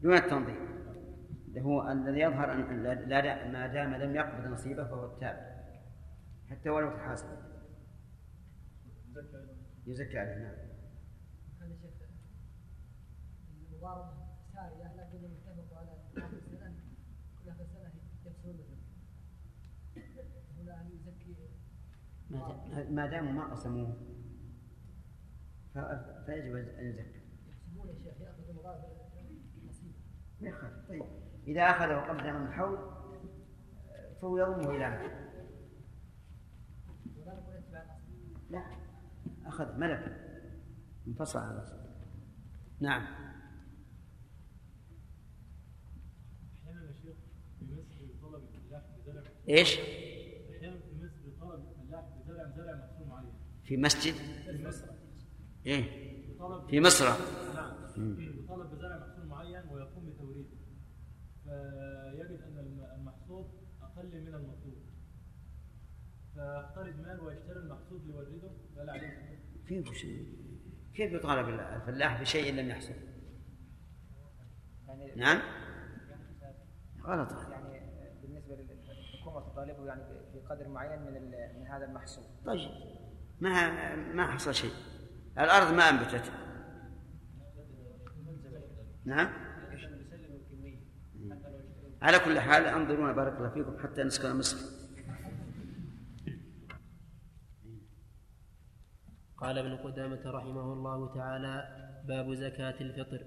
دون 0.01 0.13
التنظيم. 0.13 0.66
هو 1.61 1.91
الذي 1.91 2.19
يظهر 2.19 2.53
أن 2.53 2.83
لا 2.83 2.93
لا- 3.21 3.47
ما 3.47 3.67
دام 3.67 3.93
لم 3.95 4.15
يقبض 4.15 4.47
نصيبه 4.47 4.83
فهو 4.83 5.05
التابع 5.13 5.57
حتى 6.49 6.69
ولو 6.69 6.89
تحاسب. 6.95 7.27
زكى 9.13 9.47
يزكى 9.87 10.19
عليه 10.19 10.35
نعم. 10.35 10.55
هذا 11.61 11.75
شيخ 11.81 11.91
المضاربة 13.71 14.27
سارية 14.53 14.93
لكن 14.95 15.25
اتفقوا 15.25 15.77
على 15.77 15.91
آخر 16.17 16.37
كل 17.43 17.49
آخر 17.49 17.65
يفصلون 18.25 18.59
هنا 20.57 20.89
يزكي. 20.93 21.35
ما 22.29 22.39
دام- 22.73 22.95
ما 22.95 23.07
داموا 23.07 23.31
ما 23.31 23.51
قسموه 23.53 23.97
فيجب 26.25 26.55
أن 26.55 26.85
يزكى. 26.85 27.21
يحسبون 27.49 27.87
يا 27.89 27.93
شيخ 28.03 28.21
يأخذ 28.21 28.49
المضاربة 28.49 28.87
نصيبه. 29.67 29.93
ما 30.41 30.49
يخالف. 30.49 30.87
طيب. 30.87 31.03
إذا 31.47 31.61
أخذه 31.61 31.95
قبل 31.95 32.23
زمن 32.23 32.47
الحول 32.47 32.77
فهو 34.21 34.37
يضمه 34.37 34.69
إلى 34.69 34.87
الاصل 34.87 35.27
لا 38.49 38.63
أخذ 39.45 39.77
ملك. 39.77 40.27
انفصل 41.07 41.39
عن 41.39 41.55
الأصل 41.55 41.77
نعم. 42.79 43.07
إيش؟ 49.49 49.79
أحيانا 49.79 50.79
في 50.79 50.95
مصر 51.03 51.39
طلب 51.41 51.63
الفلاح 51.83 52.03
بزرع 52.17 52.49
زرع 52.57 52.87
في 53.63 53.77
مسجد؟ 53.77 54.13
في 54.13 54.67
مصر. 54.67 54.85
إيه. 55.65 55.83
طلب 56.39 56.69
في 56.69 56.79
مصر. 56.79 57.05
نعم. 57.55 58.19
يطالب 58.19 58.71
بزرع 58.71 59.06
فيجد 61.47 62.41
أن 62.41 62.59
الم- 62.59 62.85
المحصول 62.95 63.45
أقل 63.81 64.21
من 64.21 64.33
المطلوب. 64.35 64.77
فيقترض 66.33 66.99
مال 66.99 67.19
ويشتري 67.21 67.59
المحصول 67.59 68.01
ليورده. 68.07 68.51
فلا 68.75 68.91
عليه 68.93 69.37
شيء 69.93 70.37
كيف 70.95 71.11
يطالب 71.13 71.49
الفلاح 71.49 72.21
بشيء 72.21 72.53
لم 72.53 72.69
يحصل؟ 72.69 72.93
يعني 74.87 75.15
نعم؟ 75.15 75.41
غلط. 77.03 77.31
يعني 77.51 78.21
بالنسبة 78.21 78.55
للحكومه 78.55 79.39
تطالبه 79.53 79.85
يعني 79.85 80.01
بقدر 80.33 80.67
معين 80.67 81.01
من 81.01 81.31
من 81.59 81.67
هذا 81.67 81.85
المحصول. 81.85 82.23
طيب. 82.45 82.71
ما 83.39 83.95
ما 83.95 84.31
حصل 84.31 84.53
شيء. 84.53 84.71
الأرض 85.39 85.73
ما 85.73 85.83
أنبتت. 85.89 86.31
نعم؟ 89.05 89.46
على 92.01 92.19
كل 92.19 92.39
حال 92.39 92.65
أنظرونا 92.65 93.11
بارك 93.11 93.37
الله 93.37 93.49
فيكم 93.49 93.77
حتى 93.83 94.03
نسكن 94.03 94.37
مصر. 94.37 94.57
قال 99.37 99.57
ابن 99.57 99.75
قدامة 99.75 100.21
رحمه 100.25 100.73
الله 100.73 101.13
تعالى 101.13 101.55
باب 102.07 102.33
زكاة 102.33 102.81
الفطر 102.81 103.25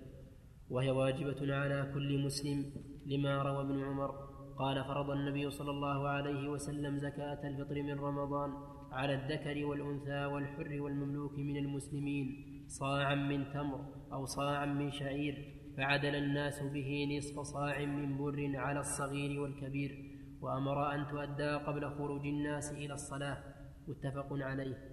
وهي 0.71 0.91
واجبة 0.91 1.55
على 1.55 1.91
كل 1.95 2.25
مسلم 2.25 2.73
لما 3.07 3.43
روى 3.43 3.61
ابن 3.61 3.85
عمر. 3.85 4.31
قال 4.59 4.85
فرض 4.85 5.11
النبي 5.11 5.51
صلى 5.51 5.71
الله 5.71 6.09
عليه 6.09 6.49
وسلم 6.49 6.99
زكاة 6.99 7.49
الفطر 7.49 7.83
من 7.83 7.99
رمضان 8.01 8.51
على 8.93 9.15
الذكر 9.15 9.65
والأنثى 9.65 10.25
والحر 10.25 10.81
والمملوك 10.81 11.39
من 11.39 11.57
المسلمين 11.57 12.27
صاعا 12.69 13.15
من 13.15 13.53
تمر 13.53 13.81
أو 14.13 14.25
صاعا 14.25 14.67
من 14.67 14.91
شعير. 14.93 15.60
فعدل 15.77 16.15
الناس 16.15 16.63
به 16.63 17.19
نصف 17.19 17.41
صاع 17.41 17.85
من 17.85 18.19
بر 18.19 18.53
على 18.57 18.81
الصغير 18.81 19.41
والكبير 19.41 20.21
وأمر 20.41 20.95
أن 20.95 21.07
تؤدى 21.07 21.51
قبل 21.51 21.91
خروج 21.91 22.27
الناس 22.27 22.73
إلى 22.73 22.95
الصلاة 22.95 23.45
متفق 23.89 24.29
عليه. 24.33 24.91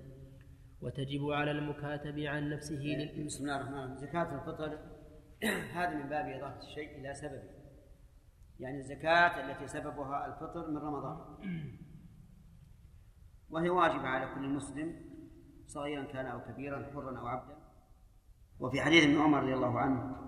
وتجب 0.82 1.32
على 1.32 1.52
المكاتب 1.52 2.20
عن 2.20 2.50
نفسه 2.50 2.76
لل... 2.76 3.26
بسم 3.26 3.44
الله 3.44 3.58
الرحمن 3.58 3.78
الرحيم. 3.78 3.98
زكاة 3.98 4.36
الفطر 4.36 4.80
هذا 5.78 5.90
من 5.90 6.10
باب 6.10 6.26
إضافة 6.26 6.60
الشيء 6.60 7.00
إلى 7.00 7.14
سببه. 7.14 7.58
يعني 8.60 8.78
الزكاة 8.78 9.52
التي 9.52 9.68
سببها 9.68 10.28
الفطر 10.28 10.72
من 10.72 10.78
رمضان. 10.78 11.18
وهي 13.50 13.70
واجبة 13.70 14.08
على 14.08 14.36
كل 14.36 14.50
مسلم 14.50 14.96
صغيرا 15.68 16.04
كان 16.04 16.26
أو 16.26 16.42
كبيرا 16.42 16.92
حرا 16.94 17.20
أو 17.20 17.28
عبدا. 17.28 17.58
وفي 18.60 18.82
حديث 18.82 19.04
ابن 19.04 19.22
عمر 19.22 19.44
رضي 19.44 19.54
الله 19.54 19.80
عنه 19.80 20.27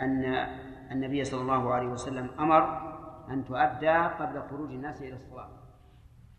أن 0.00 0.46
النبي 0.90 1.24
صلى 1.24 1.40
الله 1.40 1.74
عليه 1.74 1.88
وسلم 1.88 2.30
أمر 2.38 2.90
أن 3.30 3.44
تؤدى 3.44 3.90
قبل 3.90 4.42
خروج 4.50 4.70
الناس 4.70 5.02
إلى 5.02 5.14
الصلاة 5.14 5.50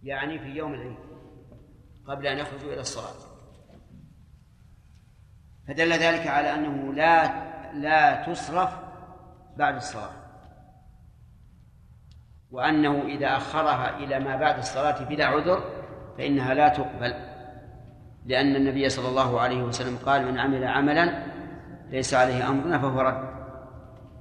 يعني 0.03 0.39
في 0.39 0.47
يوم 0.47 0.73
العيد 0.73 0.97
قبل 2.07 2.27
أن 2.27 2.37
يخرجوا 2.37 2.73
إلى 2.73 2.81
الصلاة. 2.81 3.31
فدل 5.67 5.91
ذلك 5.93 6.27
على 6.27 6.53
أنه 6.53 6.93
لا 6.93 7.51
لا 7.73 8.23
تصرف 8.23 8.79
بعد 9.57 9.75
الصلاة 9.75 10.21
وأنه 12.51 13.01
إذا 13.01 13.37
أخرها 13.37 13.97
إلى 13.97 14.19
ما 14.19 14.35
بعد 14.35 14.57
الصلاة 14.57 15.03
بلا 15.03 15.25
عذر 15.25 15.63
فإنها 16.17 16.53
لا 16.53 16.67
تقبل 16.67 17.13
لأن 18.25 18.55
النبي 18.55 18.89
صلى 18.89 19.09
الله 19.09 19.39
عليه 19.39 19.63
وسلم 19.63 19.97
قال 19.97 20.25
من 20.25 20.39
عمل 20.39 20.63
عملا 20.63 21.30
ليس 21.91 22.13
عليه 22.13 22.49
أمرنا 22.49 22.79
فهو 22.79 23.01
رد. 23.01 23.23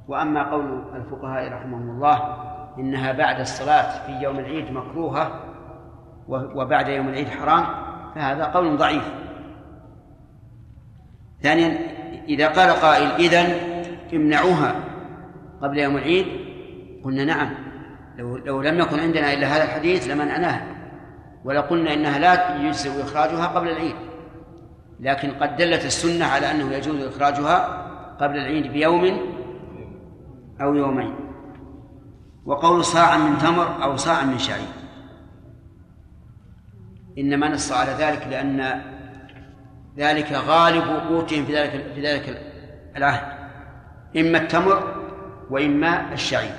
وأما 0.08 0.50
قول 0.50 0.82
الفقهاء 0.96 1.52
رحمهم 1.52 1.90
الله 1.90 2.36
إنها 2.78 3.12
بعد 3.12 3.40
الصلاة 3.40 4.06
في 4.06 4.24
يوم 4.24 4.38
العيد 4.38 4.72
مكروهة 4.72 5.40
وبعد 6.28 6.88
يوم 6.88 7.08
العيد 7.08 7.28
حرام 7.28 7.64
فهذا 8.14 8.44
قول 8.44 8.76
ضعيف. 8.76 9.12
ثانيا 11.42 11.78
إذا 12.28 12.48
قال 12.48 12.70
قائل 12.70 13.10
إذن 13.10 13.70
امنعوها 14.12 14.74
قبل 15.62 15.78
يوم 15.78 15.96
العيد 15.96 16.26
قلنا 17.04 17.24
نعم. 17.24 17.50
لو, 18.18 18.36
لو 18.36 18.62
لم 18.62 18.78
يكن 18.78 19.00
عندنا 19.00 19.32
إلا 19.32 19.46
هذا 19.46 19.64
الحديث 19.64 20.10
لمنعناها 20.10 20.66
ولقلنا 21.44 21.94
إنها 21.94 22.18
لا 22.18 22.56
يجزئ 22.56 23.02
إخراجها 23.02 23.46
قبل 23.46 23.68
العيد. 23.68 23.96
لكن 25.00 25.30
قد 25.30 25.56
دلت 25.56 25.84
السنة 25.84 26.24
على 26.24 26.50
أنه 26.50 26.72
يجوز 26.74 27.02
إخراجها 27.02 27.86
قبل 28.20 28.36
العيد 28.36 28.72
بيوم 28.72 29.20
أو 30.60 30.74
يومين. 30.74 31.14
وقول 32.46 32.84
صاع 32.84 33.18
من 33.18 33.38
تمر 33.38 33.84
أو 33.84 33.96
صاع 33.96 34.24
من 34.24 34.38
شعير. 34.38 34.68
إنما 37.18 37.48
نص 37.48 37.72
على 37.72 37.90
ذلك 37.90 38.26
لأن 38.30 38.82
ذلك 39.96 40.32
غالب 40.32 40.84
قوتهم 41.08 41.44
في 41.44 41.56
ذلك 41.56 41.92
في 41.94 42.02
ذلك 42.02 42.42
العهد. 42.96 43.38
إما 44.16 44.38
التمر 44.38 45.06
وإما 45.50 46.12
الشعير. 46.12 46.54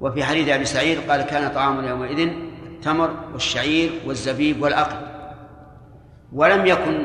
وفي 0.00 0.24
حديث 0.24 0.48
أبي 0.48 0.64
سعيد 0.64 1.10
قال 1.10 1.22
كان 1.22 1.50
طعام 1.54 1.84
يومئذ 1.84 2.18
التمر 2.18 3.10
والشعير 3.32 3.90
والزبيب 4.06 4.62
والأقل 4.62 5.06
ولم 6.32 6.66
يكن 6.66 7.04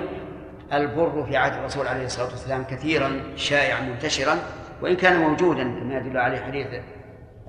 البر 0.73 1.23
في 1.23 1.37
عهد 1.37 1.53
الرسول 1.53 1.87
عليه 1.87 2.05
الصلاة 2.05 2.27
والسلام 2.27 2.63
كثيرا 2.63 3.21
شائعا 3.35 3.81
منتشرا 3.81 4.35
وإن 4.81 4.95
كان 4.95 5.19
موجودا 5.19 5.63
كما 5.63 5.97
يدل 5.97 6.17
عليه 6.17 6.39
حديث 6.39 6.67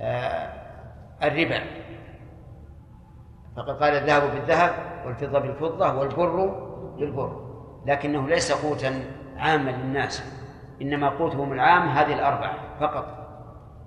آه 0.01 0.53
الربا. 1.23 1.61
فقد 3.57 3.83
قال 3.83 3.95
الذهب 3.95 4.23
بالذهب 4.35 4.73
والفضة 5.07 5.39
بالفضة 5.39 5.95
والبر 5.95 6.47
بالبر. 6.99 7.51
لكنه 7.87 8.29
ليس 8.29 8.53
قوتا 8.53 9.05
عاما 9.37 9.71
للناس 9.71 10.25
إنما 10.83 11.09
قوتهم 11.09 11.53
العام 11.53 11.89
هذه 11.89 12.15
الأربعة 12.15 12.55
فقط 12.81 13.07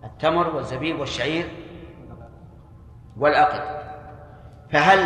التمر 0.03 0.55
والزبيب 0.55 0.99
والشعير 0.99 1.45
والأقل. 3.17 3.83
فهل 4.71 4.99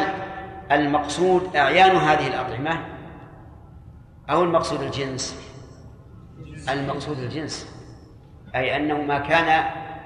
المقصود 0.71 1.55
أعيان 1.55 1.95
هذه 1.95 2.27
الأطعمة؟ 2.27 2.96
أو 4.29 4.43
المقصود 4.43 4.81
الجنس؟ 4.81 5.53
المقصود 6.69 7.19
الجنس. 7.19 7.77
أي 8.55 8.75
أنه 8.75 9.01
ما 9.01 9.19
كان 9.19 9.65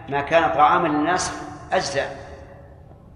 ما 0.10 0.22
كان 0.22 0.54
طعاما 0.54 0.88
للناس 0.88 1.34
أجزأ 1.72 2.06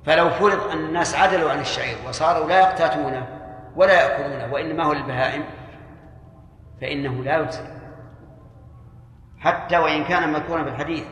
فلو 0.05 0.29
فرض 0.29 0.71
أن 0.71 0.77
الناس 0.77 1.15
عدلوا 1.15 1.51
عن 1.51 1.59
الشعير 1.59 1.97
وصاروا 2.07 2.47
لا 2.47 2.59
يقتاتونه 2.59 3.27
ولا 3.75 3.93
يأكلونه 3.93 4.53
وإنما 4.53 4.83
هو 4.83 4.93
للبهائم 4.93 5.43
فإنه 6.81 7.23
لا 7.23 7.37
يجزي. 7.37 7.63
حتى 9.39 9.77
وإن 9.77 10.03
كان 10.03 10.33
مذكورا 10.33 10.63
في 10.63 10.69
الحديث 10.69 11.03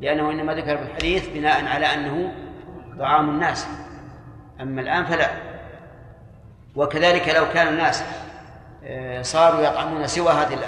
لأنه 0.00 0.30
إنما 0.30 0.54
ذكر 0.54 0.76
في 0.78 0.82
الحديث 0.82 1.28
بناء 1.28 1.66
على 1.66 1.86
أنه 1.86 2.32
طعام 2.98 3.30
الناس. 3.30 3.68
أما 4.60 4.80
الآن 4.80 5.04
فلا. 5.04 5.30
وكذلك 6.76 7.28
لو 7.28 7.44
كان 7.54 7.68
الناس 7.68 8.04
صاروا 9.22 9.60
يطعمون 9.60 10.06
سوى 10.06 10.32
هذه 10.32 10.58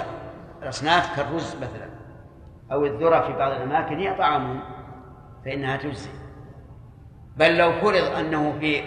الأصناف 0.61 1.15
كالرز 1.15 1.55
مثلا 1.55 1.89
أو 2.71 2.85
الذرة 2.85 3.27
في 3.27 3.33
بعض 3.33 3.51
الأماكن 3.51 3.99
هي 3.99 4.17
طعامهم 4.17 4.59
فإنها 5.45 5.77
تجزي. 5.77 6.09
بل 7.37 7.57
لو 7.57 7.71
فرض 7.71 8.15
أنه 8.19 8.59
في 8.59 8.81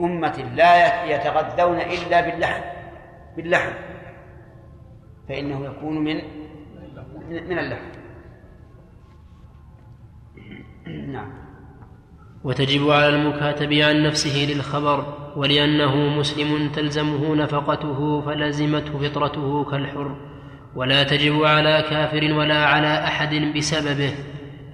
أمة 0.00 0.36
لا 0.54 1.04
يتغذون 1.04 1.80
إلا 1.80 2.20
باللحم 2.20 2.62
باللحم 3.36 3.72
فإنه 5.28 5.64
يكون 5.64 5.98
من 5.98 6.20
من 7.28 7.58
اللحم. 7.58 8.00
نعم. 10.86 11.32
وتجب 12.44 12.90
على 12.90 13.08
المكاتب 13.08 13.72
عن 13.72 14.02
نفسه 14.02 14.54
للخبر 14.54 15.19
ولأنه 15.36 15.96
مسلم 16.18 16.68
تلزمه 16.68 17.34
نفقته 17.34 18.20
فلزمته 18.20 18.98
فطرته 18.98 19.64
كالحر. 19.64 20.16
ولا 20.76 21.02
تجب 21.02 21.44
على 21.44 21.84
كافر 21.90 22.32
ولا 22.32 22.64
على 22.64 23.04
أحد 23.04 23.34
بسببه. 23.56 24.14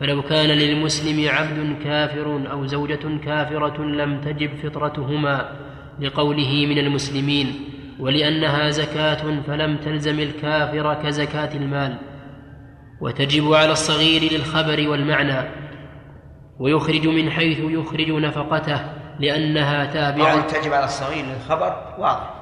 فلو 0.01 0.23
كان 0.23 0.49
للمسلم 0.49 1.29
عبد 1.29 1.77
كافر 1.85 2.51
أو 2.51 2.67
زوجة 2.67 3.19
كافرة 3.25 3.83
لم 3.83 4.21
تجب 4.21 4.51
فطرتهما 4.57 5.53
لقوله 6.01 6.67
من 6.67 6.79
المسلمين 6.79 7.47
ولأنها 8.01 8.71
زكاة 8.71 9.41
فلم 9.47 9.77
تلزم 9.77 10.21
الكافر 10.21 10.95
كزكاة 10.95 11.57
المال. 11.57 11.99
وتجب 13.01 13.53
على 13.53 13.73
الصغير 13.73 14.33
للخبر 14.33 14.89
والمعنى 14.89 15.49
ويخرج 16.61 17.07
من 17.07 17.31
حيث 17.31 17.59
يخرج 17.59 18.11
نفقته. 18.11 18.96
لأنها 19.19 19.93
تابعة. 19.93 20.33
قول 20.33 20.47
تجب 20.47 20.73
على 20.73 20.85
الصغير 20.85 21.25
للخبر 21.25 21.95
واضح. 21.99 22.35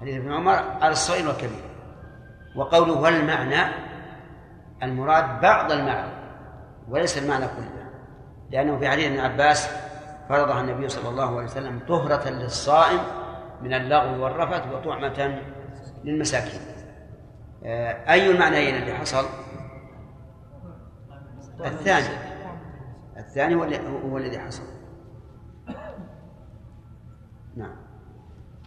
حديث 0.00 0.16
ابن 0.16 0.32
عمر 0.32 0.56
على 0.80 0.92
الصغير 0.92 1.28
والكبير. 1.28 1.64
وقوله 2.56 2.92
والمعنى 2.92 3.72
المراد 4.82 5.40
بعض 5.40 5.72
المعنى 5.72 6.12
وليس 6.88 7.18
المعنى 7.18 7.46
كله. 7.46 7.90
لأنه 8.50 8.78
في 8.78 8.88
حديث 8.88 9.06
ابن 9.06 9.20
عباس 9.20 9.70
فرضها 10.28 10.60
النبي 10.60 10.88
صلى 10.88 11.08
الله 11.08 11.36
عليه 11.36 11.44
وسلم 11.44 11.80
طهرة 11.88 12.28
للصائم 12.28 13.00
من 13.62 13.74
اللغو 13.74 14.24
والرفث 14.24 14.62
وطعمة 14.72 15.40
للمساكين. 16.04 16.60
آه، 17.64 18.12
أي 18.12 18.30
المعنيين 18.30 18.76
اللي 18.76 18.94
حصل؟ 18.94 19.26
الثاني. 21.64 22.16
الثاني 23.16 23.54
هو 24.10 24.18
الذي 24.18 24.38
حصل. 24.38 24.62
نعم 27.56 27.76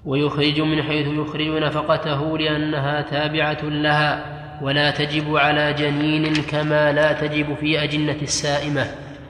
ويخرج 0.06 0.62
من 0.62 0.84
حيث 0.84 1.08
يخرج 1.08 1.48
نفقته 1.48 2.38
لأنها 2.38 3.02
تابعة 3.02 3.64
لها 3.64 4.40
ولا 4.62 4.92
تجب 4.92 5.38
على 5.38 5.74
جنين 5.74 6.34
كما 6.34 6.92
لا 6.92 7.14
تجب 7.14 7.56
في 7.56 7.84
أجنة 7.84 8.18
السائمة 8.22 8.86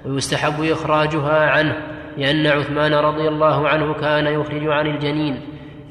ويستحب 0.06 0.64
إخراجها 0.64 1.50
عنه 1.50 1.76
لأن 2.18 2.48
عثمان 2.48 2.94
رضي 2.94 3.28
الله 3.28 3.70
عنه 3.70 3.94
كان 3.94 4.26
يخرج 4.26 4.68
عن 4.68 4.88
الجنين 4.88 5.42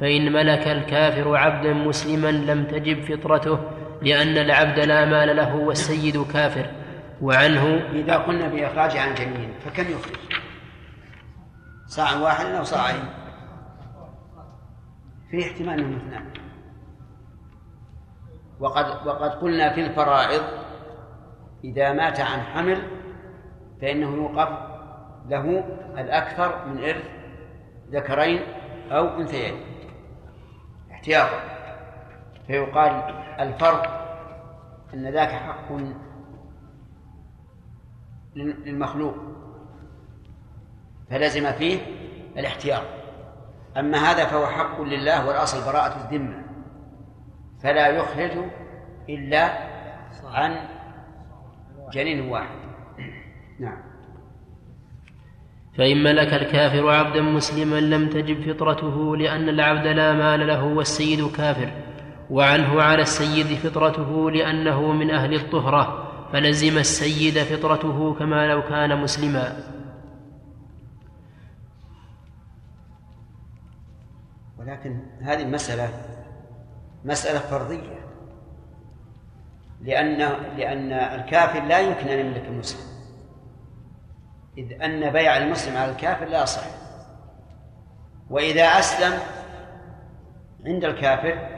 فإن 0.00 0.32
ملك 0.32 0.68
الكافر 0.68 1.36
عبدا 1.36 1.72
مسلما 1.72 2.30
لم 2.30 2.64
تجب 2.64 3.02
فطرته 3.02 3.58
لأن 4.02 4.38
العبد 4.38 4.78
لا 4.78 5.04
مال 5.04 5.36
له 5.36 5.56
والسيد 5.56 6.22
كافر 6.32 6.66
وعنه 7.22 7.82
إذا 7.92 8.16
قلنا 8.16 8.48
بإخراج 8.48 8.96
عن 8.96 9.14
جنين 9.14 9.50
فكم 9.64 9.82
يخرج؟ 9.82 10.16
صاع 11.86 12.16
واحد 12.16 12.46
أو 12.46 12.64
صاعين؟ 12.64 13.04
في 15.30 15.42
احتمال 15.42 15.80
أنهم 15.80 15.96
اثنان 15.96 16.32
وقد 18.60 19.06
وقد 19.06 19.30
قلنا 19.30 19.74
في 19.74 19.86
الفرائض 19.86 20.42
إذا 21.64 21.92
مات 21.92 22.20
عن 22.20 22.40
حمل 22.40 22.82
فإنه 23.80 24.14
يوقف 24.14 24.48
له 25.28 25.64
الأكثر 25.98 26.66
من 26.66 26.84
إرث 26.84 27.04
ذكرين 27.90 28.40
أو 28.90 29.20
أنثيين. 29.20 29.54
احتياطا. 30.90 31.40
فيقال 32.46 32.90
الفرق 33.40 34.08
أن 34.94 35.08
ذاك 35.08 35.30
حق 35.30 35.72
للمخلوق 38.36 39.14
فلزم 41.10 41.52
فيه 41.52 41.80
الاحتياط. 42.36 42.97
أما 43.78 43.98
هذا 43.98 44.24
فهو 44.24 44.46
حق 44.46 44.80
لله 44.82 45.26
والأصل 45.26 45.72
براءة 45.72 46.04
الذمة 46.04 46.42
فلا 47.62 47.88
يخرج 47.88 48.30
إلا 49.08 49.52
عن 50.24 50.56
جنين 51.92 52.28
واحد. 52.28 52.58
نعم. 53.60 53.78
فإن 55.78 56.02
ملك 56.02 56.34
الكافر 56.34 56.90
عبدا 56.90 57.20
مسلما 57.20 57.80
لم 57.80 58.08
تجب 58.08 58.52
فطرته 58.52 59.16
لأن 59.16 59.48
العبد 59.48 59.86
لا 59.86 60.12
مال 60.12 60.46
له 60.46 60.64
والسيد 60.64 61.30
كافر. 61.30 61.70
وعنه 62.30 62.82
على 62.82 63.02
السيد 63.02 63.46
فطرته 63.46 64.30
لأنه 64.30 64.92
من 64.92 65.10
أهل 65.10 65.34
الطهرة 65.34 66.08
فلزم 66.32 66.78
السيد 66.78 67.38
فطرته 67.38 68.14
كما 68.14 68.46
لو 68.46 68.62
كان 68.62 69.02
مسلما. 69.02 69.77
ولكن 74.68 75.00
هذه 75.20 75.42
المسألة 75.42 75.88
مسألة 77.04 77.38
فرضية. 77.38 77.98
لأن 79.80 80.16
لأن 80.56 80.92
الكافر 80.92 81.64
لا 81.64 81.78
يمكن 81.78 82.08
أن 82.08 82.26
يملك 82.26 82.44
المسلم. 82.44 82.98
إذ 84.58 84.82
أن 84.82 85.12
بيع 85.12 85.36
المسلم 85.36 85.76
على 85.76 85.90
الكافر 85.92 86.24
لا 86.24 86.42
يصح 86.42 86.66
وإذا 88.30 88.62
أسلم 88.62 89.18
عند 90.66 90.84
الكافر 90.84 91.48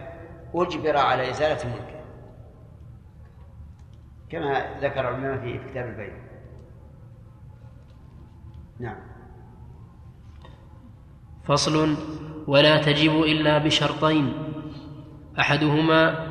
أجبر 0.55 0.97
على 0.97 1.31
إزالة 1.31 1.69
ملكه 1.69 2.01
كما 4.31 4.81
ذكر 4.81 5.01
العلماء 5.01 5.39
في 5.41 5.71
كتاب 5.71 5.87
البيع. 5.87 6.17
نعم. 8.79 9.01
فصل 11.45 11.97
ولا 12.47 12.77
تجب 12.77 13.23
إلا 13.23 13.59
بشرطين. 13.59 14.33
أحدهما 15.41 16.27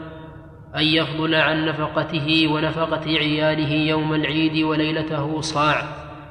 أن 0.75 0.83
يفضل 0.83 1.35
عن 1.35 1.65
نفقته 1.65 2.47
ونفقة 2.47 3.05
عياله 3.07 3.73
يوم 3.73 4.13
العيد 4.13 4.63
وليلته 4.63 5.41
صاع 5.41 5.83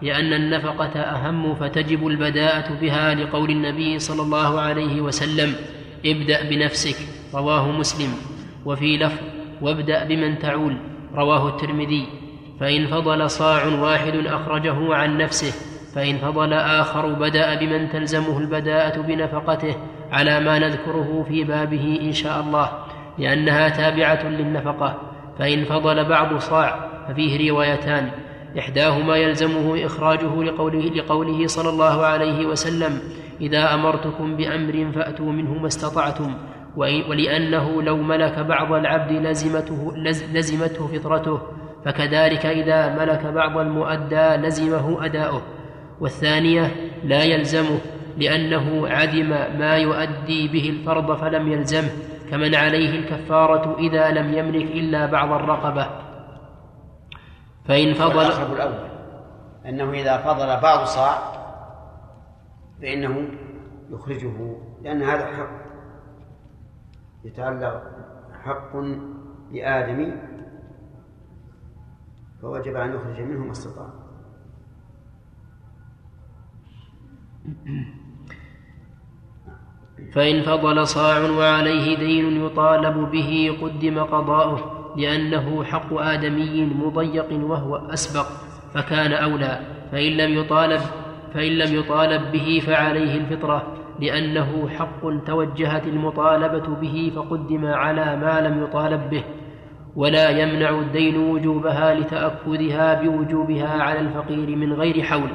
لأن 0.02 0.32
النفقة 0.32 1.00
أهم 1.00 1.54
فتجب 1.54 2.06
البداءة 2.06 2.74
بها 2.80 3.14
لقول 3.14 3.50
النبي 3.50 3.98
صلى 3.98 4.22
الله 4.22 4.60
عليه 4.60 5.00
وسلم 5.00 5.54
ابدأ 6.06 6.48
بنفسك 6.48 6.96
رواه 7.34 7.70
مسلم. 7.70 8.12
وفي 8.64 8.96
لفظ 8.96 9.22
وابدأ 9.62 10.04
بمن 10.04 10.38
تعول 10.38 10.76
رواه 11.14 11.48
الترمذي. 11.48 12.06
فإن 12.60 12.86
فضل 12.86 13.30
صاع 13.30 13.66
واحد 13.66 14.26
أخرجه 14.26 14.94
عن 14.94 15.18
نفسه. 15.18 15.77
فإن 15.98 16.18
فضل 16.18 16.52
آخر 16.52 17.12
بدأ 17.12 17.54
بمن 17.54 17.88
تلزمه 17.88 18.38
البداءة 18.38 19.00
بنفقته 19.00 19.74
على 20.12 20.40
ما 20.40 20.58
نذكره 20.58 21.24
في 21.28 21.44
بابه 21.44 21.98
إن 22.02 22.12
شاء 22.12 22.40
الله 22.40 22.70
لأنها 23.18 23.68
تابعة 23.68 24.28
للنفقة. 24.28 24.96
فإن 25.38 25.64
فضل 25.64 26.08
بعض 26.08 26.38
صاع 26.38 26.90
ففيه 27.08 27.50
روايتان. 27.50 28.10
إحداهما 28.58 29.16
يلزمه 29.16 29.86
إخراجه 29.86 30.42
لقوله, 30.42 30.80
لقوله 30.80 31.46
صلى 31.46 31.68
الله 31.68 32.06
عليه 32.06 32.46
وسلم 32.46 33.00
إذا 33.40 33.74
أمرتكم 33.74 34.36
بأمر 34.36 34.92
فأتوا 34.94 35.32
منه 35.32 35.54
ما 35.54 35.66
استطعتم. 35.66 36.34
ولأنه 36.76 37.82
لو 37.82 37.96
ملك 37.96 38.38
بعض 38.38 38.72
العبد 38.72 39.12
لزمته, 39.12 39.92
لزمته 40.32 40.86
فطرته 40.86 41.40
فكذلك 41.84 42.46
إذا 42.46 42.98
ملك 42.98 43.26
بعض 43.26 43.58
المؤدى 43.58 44.46
لزمه 44.46 45.04
أداؤه. 45.04 45.57
والثانية 46.00 46.70
لا 47.04 47.24
يلزمه 47.24 47.78
لأنه 48.16 48.88
عدم 48.88 49.28
ما 49.58 49.76
يؤدي 49.76 50.48
به 50.48 50.70
الفرض 50.70 51.16
فلم 51.16 51.52
يلزمه 51.52 51.90
كمن 52.30 52.54
عليه 52.54 52.98
الكفارة 52.98 53.78
إذا 53.78 54.10
لم 54.10 54.34
يملك 54.34 54.70
إلا 54.70 55.06
بعض 55.06 55.32
الرقبة. 55.32 55.90
فإن 57.64 57.94
فضل 57.94 58.52
الأول. 58.52 58.88
أنه 59.66 59.90
إذا 59.92 60.16
فضل 60.16 60.60
بعض 60.60 60.84
صاع 60.84 61.18
فإنه 62.82 63.28
يخرجه 63.90 64.56
لأن 64.82 65.02
هذا 65.02 65.26
حق. 65.26 65.50
يتعلق 67.24 67.82
حق 68.44 68.76
لآدم 69.52 70.16
فوجب 72.42 72.76
أن 72.76 72.94
يخرج 72.94 73.20
منه 73.20 73.44
ما 73.44 73.50
استطاع. 73.50 73.97
فإن 80.12 80.42
فضل 80.42 80.86
صاع 80.86 81.30
وعليه 81.30 81.96
دين 81.96 82.44
يطالب 82.44 83.10
به 83.10 83.56
قدم 83.62 83.98
قضاؤه 83.98 84.78
لأنه 84.96 85.64
حق 85.64 85.92
آدمي 85.92 86.64
مضيق 86.64 87.32
وهو 87.32 87.76
أسبق 87.76 88.26
فكان 88.74 89.12
أولى 89.12 89.60
فإن 89.92 90.12
لم 90.12 90.38
يطالب 90.38 90.80
فإن 91.34 91.52
لم 91.52 91.74
يطالب 91.74 92.32
به 92.32 92.62
فعليه 92.66 93.14
الفطرة 93.14 93.62
لأنه 94.00 94.68
حق 94.68 95.24
توجهت 95.26 95.86
المطالبة 95.86 96.74
به 96.80 97.12
فقدم 97.16 97.66
على 97.66 98.16
ما 98.16 98.40
لم 98.40 98.62
يطالب 98.62 99.10
به 99.10 99.24
ولا 99.96 100.30
يمنع 100.30 100.70
الدين 100.70 101.16
وجوبها 101.16 101.94
لتأكدها 101.94 103.02
بوجوبها 103.02 103.82
على 103.82 104.00
الفقير 104.00 104.56
من 104.56 104.72
غير 104.72 105.02
حول. 105.02 105.30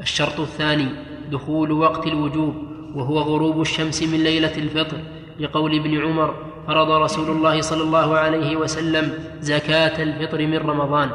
الشرط 0.00 0.40
الثاني 0.40 0.88
دخول 1.30 1.72
وقت 1.72 2.06
الوجوب 2.06 2.54
وهو 2.94 3.18
غروب 3.18 3.60
الشمس 3.60 4.02
من 4.02 4.24
ليلة 4.24 4.56
الفطر. 4.56 4.96
لقول 5.40 5.78
ابن 5.80 6.00
عمر 6.00 6.34
فرض 6.66 6.90
رسول 6.90 7.36
الله 7.36 7.60
صلى 7.60 7.82
الله 7.82 8.18
عليه 8.18 8.56
وسلم 8.56 9.12
زكاة 9.40 10.02
الفطر 10.02 10.46
من 10.46 10.56
رمضان 10.56 11.10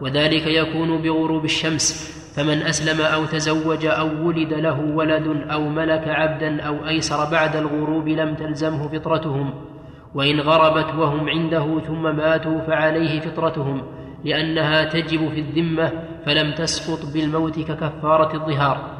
وذلك 0.00 0.46
يكون 0.46 1.02
بغروب 1.02 1.44
الشمس. 1.44 2.14
فمن 2.36 2.62
أسلم 2.62 3.00
أو 3.00 3.24
تزوج 3.24 3.86
أو 3.86 4.26
ولد 4.26 4.52
له 4.52 4.80
ولد 4.80 5.26
أو 5.50 5.68
ملك 5.68 6.08
عبدا 6.08 6.62
أو 6.62 6.86
أيسر 6.88 7.30
بعد 7.30 7.56
الغروب 7.56 8.08
لم 8.08 8.34
تلزمه 8.34 8.88
فطرتهم 8.88 9.54
وإن 10.14 10.40
غربت 10.40 10.94
وهم 10.94 11.28
عنده 11.28 11.80
ثم 11.80 12.02
ماتوا 12.16 12.60
فعليه 12.60 13.20
فطرتهم. 13.20 13.82
لأنها 14.24 14.84
تجب 14.84 15.28
في 15.28 15.40
الذمة 15.40 15.88
فلم 16.26 16.54
تسقط 16.54 17.12
بالموت 17.12 17.58
ككفارة 17.60 18.34
الظهار. 18.34 18.94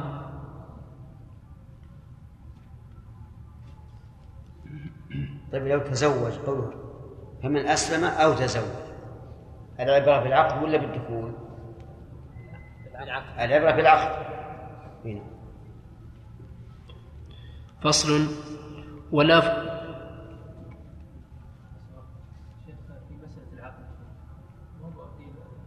طيب 5.51 5.67
لو 5.67 5.79
تزوج 5.79 6.31
قوله 6.31 6.71
فمن 7.43 7.67
أسلم 7.67 8.03
أو 8.03 8.33
تزوج. 8.33 8.85
العبرة 9.79 10.23
بالعقد 10.23 10.63
ولا 10.63 10.77
بالدخول؟ 10.77 11.33
بالعقد. 12.93 13.39
العبرة 13.39 13.71
بالعقد. 13.71 14.25
هنا. 15.05 15.21
فصل. 17.81 18.27
ولا 19.11 19.39
ف... 19.41 19.45
شيخ 22.65 22.75
في 23.07 23.15
مسألة 23.23 23.53
العقد 23.53 23.85
ما 24.81 24.87
هو 24.87 25.01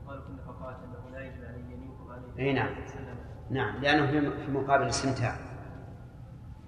قالوا 0.09 0.23
في 0.25 0.31
النفقات 0.31 0.77
أنه 0.85 1.11
لا 1.13 1.25
يجب 1.25 1.45
عليه 1.45 1.69
أي 2.39 2.53
نعم. 2.53 2.71
نعم 3.51 3.83
لأنه 3.83 4.07
في 4.07 4.51
مقابل 4.53 4.83
الاستمتاع. 4.83 5.37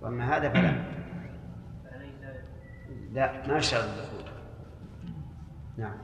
وأما 0.02 0.36
هذا 0.36 0.48
فلا. 0.48 0.72
لا 3.12 3.32
لا 3.42 3.48
ما 3.48 3.58
يشترط 3.58 3.84
الدخول 3.84 4.32
نعم. 5.78 5.94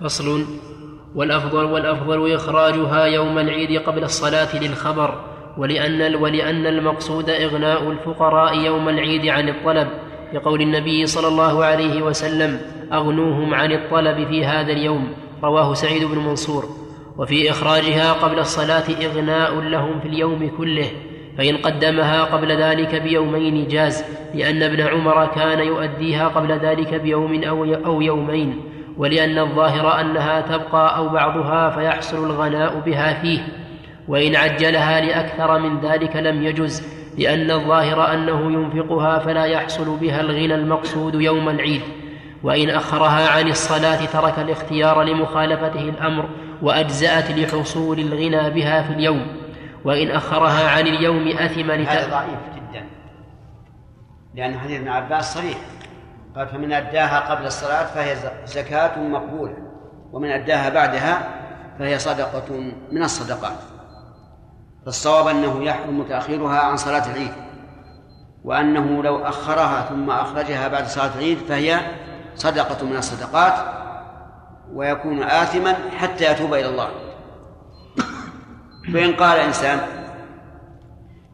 فصل. 0.00 0.44
والأفضل 1.14 1.64
والأفضل 1.64 2.34
إخراجها 2.34 3.04
يوم 3.04 3.38
العيد 3.38 3.82
قبل 3.82 4.04
الصلاة 4.04 4.58
للخبر 4.58 5.24
ولأن 5.58 6.14
ولأن 6.14 6.66
المقصود 6.66 7.30
إغناء 7.30 7.90
الفقراء 7.90 8.58
يوم 8.58 8.88
العيد 8.88 9.26
عن 9.26 9.48
الطلب. 9.48 9.88
لقول 10.32 10.62
النبي 10.62 11.06
صلى 11.06 11.28
الله 11.28 11.64
عليه 11.64 12.02
وسلم 12.02 12.60
أغنوهم 12.92 13.54
عن 13.54 13.72
الطلب 13.72 14.28
في 14.28 14.46
هذا 14.46 14.72
اليوم. 14.72 15.14
رواه 15.42 15.74
سعيد 15.74 16.04
بن 16.04 16.18
منصور. 16.18 16.85
وفي 17.18 17.50
إخراجها 17.50 18.12
قبل 18.12 18.38
الصلاة 18.38 18.84
إغناء 19.06 19.60
لهم 19.60 20.00
في 20.00 20.08
اليوم 20.08 20.50
كله 20.58 20.86
فإن 21.38 21.56
قدمها 21.56 22.24
قبل 22.24 22.52
ذلك 22.52 23.02
بيومين 23.02 23.68
جاز 23.68 24.04
لأن 24.34 24.62
ابن 24.62 24.80
عمر 24.80 25.26
كان 25.26 25.58
يؤديها 25.58 26.28
قبل 26.28 26.52
ذلك 26.52 26.94
بيوم 26.94 27.44
أو 27.86 28.00
يومين 28.00 28.60
ولأن 28.96 29.38
الظاهر 29.38 30.00
أنها 30.00 30.40
تبقى 30.40 30.96
أو 30.96 31.08
بعضها 31.08 31.70
فيحصل 31.70 32.24
الغناء 32.24 32.80
بها 32.86 33.20
فيه 33.22 33.40
وإن 34.08 34.36
عجلها 34.36 35.00
لأكثر 35.00 35.58
من 35.58 35.80
ذلك 35.80 36.16
لم 36.16 36.42
يجز 36.42 36.82
لأن 37.18 37.50
الظاهر 37.50 38.14
أنه 38.14 38.52
ينفقها 38.52 39.18
فلا 39.18 39.44
يحصل 39.44 39.96
بها 39.96 40.20
الغنى 40.20 40.54
المقصود 40.54 41.14
يوم 41.14 41.48
العيد 41.48 41.82
وإن 42.42 42.70
أخرها 42.70 43.30
عن 43.30 43.48
الصلاة 43.48 44.04
ترك 44.04 44.38
الاختيار 44.38 45.02
لمخالفته 45.02 45.88
الأمر 45.88 46.28
وأجزأت 46.62 47.30
لحصول 47.30 47.98
الغنى 47.98 48.50
بها 48.50 48.82
في 48.82 48.92
اليوم 48.92 49.26
وإن 49.84 50.10
أخرها 50.10 50.70
عن 50.70 50.86
اليوم 50.86 51.28
أثم 51.28 51.70
هذا 51.70 52.06
لت... 52.06 52.10
ضعيف 52.10 52.38
جدا 52.56 52.86
لأن 54.34 54.58
حديث 54.58 54.80
ابن 54.80 54.88
عباس 54.88 55.34
صريح 55.34 55.58
قال 56.36 56.48
فمن 56.48 56.72
أداها 56.72 57.20
قبل 57.20 57.46
الصلاة 57.46 57.84
فهي 57.84 58.16
زكاة 58.46 58.98
مقبولة 58.98 59.56
ومن 60.12 60.30
أداها 60.30 60.68
بعدها 60.68 61.28
فهي 61.78 61.98
صدقة 61.98 62.72
من 62.92 63.02
الصدقات 63.02 63.58
فالصواب 64.84 65.26
أنه 65.26 65.64
يحرم 65.64 66.02
تأخيرها 66.02 66.58
عن 66.58 66.76
صلاة 66.76 67.06
العيد 67.12 67.32
وأنه 68.44 69.02
لو 69.02 69.24
أخرها 69.24 69.82
ثم 69.82 70.10
أخرجها 70.10 70.68
بعد 70.68 70.86
صلاة 70.86 71.14
العيد 71.14 71.38
فهي 71.38 71.80
صدقة 72.34 72.86
من 72.86 72.96
الصدقات 72.96 73.85
ويكون 74.76 75.22
آثما 75.22 75.74
حتى 75.98 76.32
يتوب 76.32 76.54
إلى 76.54 76.68
الله. 76.68 76.90
فإن 78.92 79.12
قال 79.12 79.38
إنسان 79.38 79.78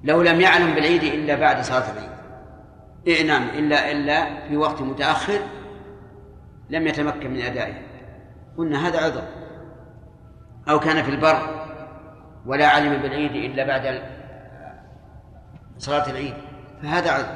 لو 0.04 0.22
لم 0.22 0.40
يعلم 0.40 0.74
بالعيد 0.74 1.02
إلا 1.02 1.34
بعد 1.34 1.60
صلاة 1.60 1.92
العيد 1.92 2.10
إيه 3.06 3.26
نعم 3.26 3.48
إلا 3.48 3.92
إلا 3.92 4.48
في 4.48 4.56
وقت 4.56 4.82
متأخر 4.82 5.38
لم 6.70 6.86
يتمكن 6.86 7.30
من 7.30 7.40
أدائه. 7.40 7.74
قلنا 8.58 8.88
هذا 8.88 8.98
عذر. 8.98 9.22
أو 10.68 10.80
كان 10.80 11.02
في 11.02 11.10
البر 11.10 11.66
ولا 12.46 12.66
علم 12.66 13.02
بالعيد 13.02 13.32
إلا 13.50 13.66
بعد 13.66 14.02
صلاة 15.78 16.10
العيد 16.10 16.34
فهذا 16.82 17.10
عذر. 17.10 17.34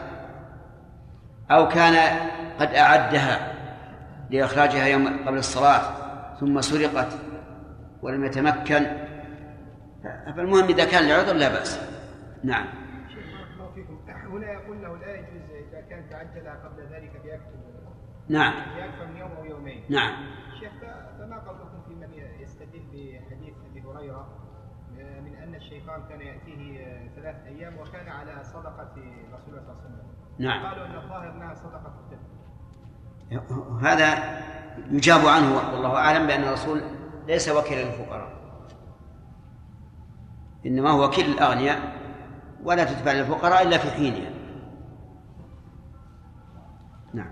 أو 1.50 1.68
كان 1.68 2.18
قد 2.60 2.74
أعدها 2.74 3.55
لإخراجها 4.30 4.86
يوم 4.86 5.28
قبل 5.28 5.38
الصلاة 5.38 5.82
ثم 6.40 6.60
سرقت 6.60 7.12
ولم 8.02 8.24
يتمكن. 8.24 8.86
فالمهم 10.36 10.64
إذا 10.64 10.84
كان 10.84 11.08
لعذر 11.08 11.32
لا 11.32 11.48
بأس. 11.48 11.80
نعم. 12.44 12.66
هنا 14.06 14.52
يقول 14.52 14.82
له 14.82 14.96
لا 14.96 15.14
يجوز 15.14 15.50
إذا 15.68 15.80
كان 15.80 16.10
تعجل 16.10 16.48
قبل 16.48 16.82
ذلك 16.82 17.12
بأكثر 17.24 17.56
نعم. 18.28 18.54
من 19.10 19.16
يوم 19.16 19.30
أو 19.32 19.44
يومين. 19.44 19.84
نعم. 19.88 20.12
شيخ 20.60 20.72
فما 21.18 21.38
قولكم 21.38 21.82
في 21.88 21.94
من 21.94 22.12
يستدل 22.40 22.82
بحديث 22.92 23.54
أبي 23.70 23.82
هريرة؟ 23.82 24.28
آه، 24.98 25.20
من 25.20 25.36
أن 25.36 25.54
الشيطان 25.54 26.02
كان 26.08 26.20
يأتيه 26.20 26.86
آه، 26.86 27.08
ثلاث 27.16 27.36
أيام 27.46 27.78
وكان 27.78 28.08
على 28.08 28.44
صدقة 28.44 28.94
رسول 29.34 29.58
الله 29.58 29.62
صلى 29.62 29.72
الله 29.72 29.82
عليه 29.84 29.86
وسلم. 29.86 30.06
نعم. 30.38 30.66
قالوا 30.66 30.86
إن 30.86 30.94
الظاهر 30.94 31.54
صدقة 31.54 31.76
الفطر 31.76 31.95
هذا 33.82 34.38
يجاب 34.90 35.26
عنه 35.26 35.56
والله 35.72 35.96
أعلم 35.96 36.26
بأن 36.26 36.44
الرسول 36.44 36.80
ليس 37.28 37.48
وكيلا 37.48 37.82
للفقراء 37.82 38.36
إنما 40.66 40.90
هو 40.90 41.04
وكيل 41.04 41.26
الأغنياء 41.26 41.96
ولا 42.64 42.84
تدفع 42.84 43.12
للفقراء 43.12 43.62
إلا 43.62 43.78
في 43.78 43.90
حينها. 43.90 44.30
نعم. 47.14 47.30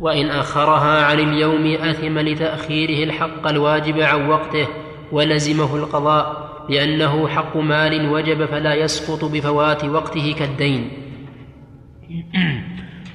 وإن 0.00 0.26
أخرها 0.26 1.04
عن 1.04 1.18
اليوم 1.18 1.66
أثم 1.66 2.18
لتأخيره 2.18 3.04
الحق 3.04 3.46
الواجب 3.46 4.00
عن 4.00 4.28
وقته 4.28 4.68
ولزمه 5.12 5.76
القضاء 5.76 6.48
لأنه 6.68 7.28
حق 7.28 7.56
مال 7.56 8.10
وجب 8.10 8.44
فلا 8.44 8.74
يسقط 8.74 9.24
بفوات 9.24 9.84
وقته 9.84 10.34
كالدين. 10.38 10.90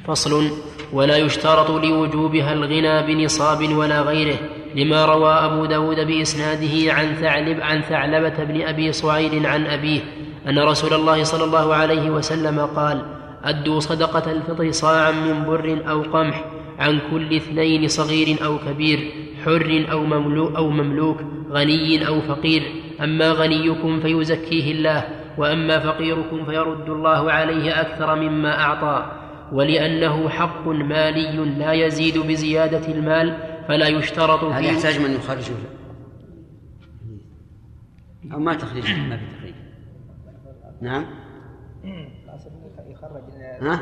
فصل. 0.06 0.52
ولا 0.94 1.18
يشترط 1.18 1.70
لوجوبها 1.70 2.54
الغنى 2.54 3.02
بنصاب 3.08 3.76
ولا 3.76 4.02
غيره 4.02 4.38
لما 4.76 5.06
روى 5.06 5.34
أبو 5.34 5.66
داود 5.66 6.00
بإسناده 6.00 6.94
عن 6.94 7.16
ثعلب 7.16 7.62
عن 7.62 7.82
ثعلبة 7.82 8.44
بن 8.44 8.62
أبي 8.62 8.92
صعيد 8.92 9.46
عن 9.46 9.66
أبيه 9.66 10.00
أن 10.48 10.60
رسول 10.60 10.94
الله 10.94 11.24
صلى 11.24 11.44
الله 11.44 11.76
عليه 11.76 12.10
وسلم 12.10 12.60
قال 12.60 13.06
أدوا 13.44 13.80
صدقة 13.80 14.32
الفطر 14.32 14.72
صاعا 14.72 15.12
من 15.12 15.44
بر 15.44 15.82
أو 15.90 16.02
قمح 16.02 16.46
عن 16.80 17.00
كل 17.12 17.36
اثنين 17.36 17.88
صغير 17.88 18.46
أو 18.46 18.58
كبير 18.58 19.12
حر 19.46 19.86
أو 19.92 20.04
مملوك, 20.04 20.56
أو 20.56 20.70
مملوك 20.70 21.18
غني 21.52 22.08
أو 22.08 22.22
فقير 22.22 22.64
أما 23.04 23.32
غنيكم 23.32 24.00
فيزكيه 24.00 24.72
الله 24.72 25.04
وأما 25.38 25.80
فقيركم 25.80 26.46
فيرد 26.46 26.90
الله 26.90 27.32
عليه 27.32 27.82
أكثر 27.82 28.16
مما 28.16 28.60
أعطى. 28.60 29.23
ولأنه 29.54 30.30
حق 30.30 30.68
مالي 30.68 31.46
لا 31.46 31.74
يزيد 31.74 32.18
بزيادة 32.18 32.94
المال 32.94 33.38
فلا 33.68 33.88
يشترط 33.88 34.44
هذا 34.44 34.62
فيه 34.62 34.68
يحتاج 34.68 35.00
من 35.00 35.12
يخرجه 35.12 35.56
أو 38.34 38.40
ما 38.40 38.54
تخريج 38.54 39.00
ما 39.00 39.18
في 39.18 39.26
تخريج 39.26 39.56
نعم؟ 40.82 41.06
يخرج 42.88 43.22
ها؟ 43.62 43.80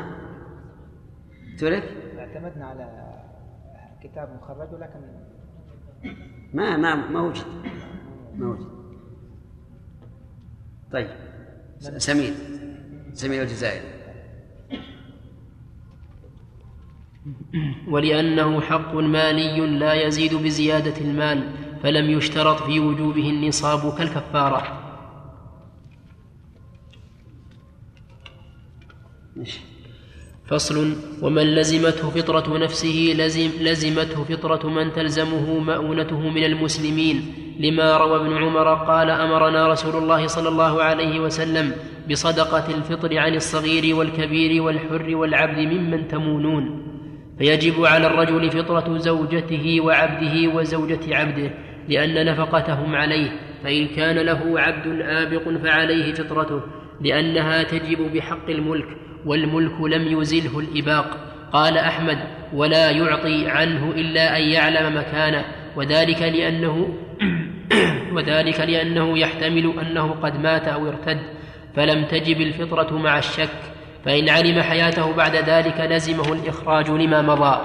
ترك 1.58 1.82
اعتمدنا 2.18 2.66
على 2.66 3.12
كتاب 4.02 4.28
مخرج 4.42 4.74
ولكن 4.74 5.00
ما 6.54 6.76
ما 6.76 6.94
ما 6.94 7.20
وجد. 7.20 7.44
ما 8.34 8.46
وجد. 8.48 8.66
طيب. 10.92 11.08
سمير. 11.78 12.32
سمير 13.12 13.42
الجزائري. 13.42 13.91
ولأنه 17.88 18.60
حق 18.60 18.94
مالي 18.94 19.66
لا 19.66 19.94
يزيد 19.94 20.34
بزيادة 20.34 21.00
المال 21.00 21.50
فلم 21.82 22.10
يشترط 22.10 22.62
في 22.62 22.80
وجوبه 22.80 23.30
النصاب 23.30 23.98
كالكفارة. 23.98 24.78
فصل 30.46 30.96
ومن 31.22 31.42
لزمته 31.54 32.10
فطرة 32.10 32.58
نفسه 32.58 33.14
لزم 33.16 33.50
لزمته 33.60 34.24
فطرة 34.24 34.68
من 34.68 34.92
تلزمه 34.92 35.58
مؤونته 35.58 36.20
من 36.20 36.44
المسلمين. 36.44 37.34
لما 37.60 37.96
روى 37.96 38.16
ابن 38.16 38.32
عمر 38.36 38.74
قال 38.74 39.10
أمرنا 39.10 39.68
رسول 39.68 40.02
الله 40.02 40.26
صلى 40.26 40.48
الله 40.48 40.82
عليه 40.82 41.20
وسلم 41.20 41.72
بصدقة 42.10 42.74
الفطر 42.74 43.18
عن 43.18 43.34
الصغير 43.34 43.96
والكبير 43.96 44.62
والحر 44.62 45.16
والعبد 45.16 45.58
ممن 45.58 46.08
تمونون. 46.08 46.91
فيجب 47.42 47.84
على 47.84 48.06
الرجل 48.06 48.50
فطرة 48.50 48.98
زوجته 48.98 49.80
وعبده 49.80 50.48
وزوجة 50.54 51.16
عبده 51.16 51.50
لأن 51.88 52.26
نفقتهم 52.26 52.94
عليه 52.94 53.30
فإن 53.64 53.86
كان 53.86 54.16
له 54.16 54.60
عبد 54.60 55.00
آبق 55.00 55.48
فعليه 55.62 56.12
فطرته 56.12 56.60
لأنها 57.00 57.62
تجب 57.62 58.12
بحق 58.14 58.50
الملك 58.50 58.86
والملك 59.26 59.80
لم 59.80 60.20
يزله 60.20 60.58
الإباق. 60.58 61.16
قال 61.52 61.78
أحمد 61.78 62.18
ولا 62.52 62.90
يعطي 62.90 63.48
عنه 63.48 63.92
إلا 63.96 64.36
أن 64.38 64.42
يعلم 64.42 64.96
مكانه 64.96 65.44
وذلك 65.76 66.22
لأنه 66.22 66.94
وذلك 68.16 68.60
لأنه 68.60 69.18
يحتمل 69.18 69.74
أنه 69.80 70.10
قد 70.10 70.40
مات 70.40 70.68
أو 70.68 70.88
ارتد 70.88 71.20
فلم 71.76 72.04
تجب 72.04 72.40
الفطرة 72.40 72.98
مع 72.98 73.18
الشك. 73.18 73.71
فإن 74.04 74.28
علم 74.28 74.62
حياته 74.62 75.12
بعد 75.12 75.36
ذلك 75.36 75.80
لزمه 75.80 76.32
الإخراج 76.32 76.90
لما 76.90 77.22
مضى. 77.22 77.60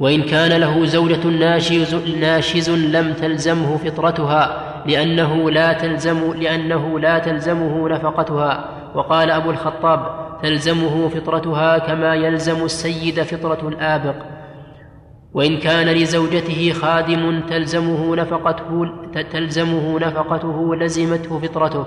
وإن 0.00 0.22
كان 0.22 0.60
له 0.60 0.84
زوجة 0.84 1.26
ناشز, 1.26 1.94
ناشز 2.20 2.70
لم 2.70 3.12
تلزمه 3.12 3.76
فطرتها 3.76 4.64
لأنه 4.86 5.50
لا 5.50 5.72
تلزم 5.72 6.34
لأنه 6.34 7.00
لا 7.00 7.18
تلزمه 7.18 7.88
نفقتها. 7.88 8.68
وقال 8.94 9.30
أبو 9.30 9.50
الخطاب 9.50 10.24
تلزمه 10.42 11.08
فطرتها 11.08 11.78
كما 11.78 12.14
يلزم 12.14 12.64
السيد 12.64 13.22
فطرة 13.22 13.68
الآبق. 13.68 14.14
وإن 15.34 15.58
كان 15.58 15.88
لزوجته 15.88 16.72
خادم 16.72 17.40
تلزمه 17.40 18.16
نفقته 18.16 18.90
تلزمه 19.32 19.98
نفقته 19.98 20.76
لزمته 20.76 21.38
فطرته. 21.38 21.86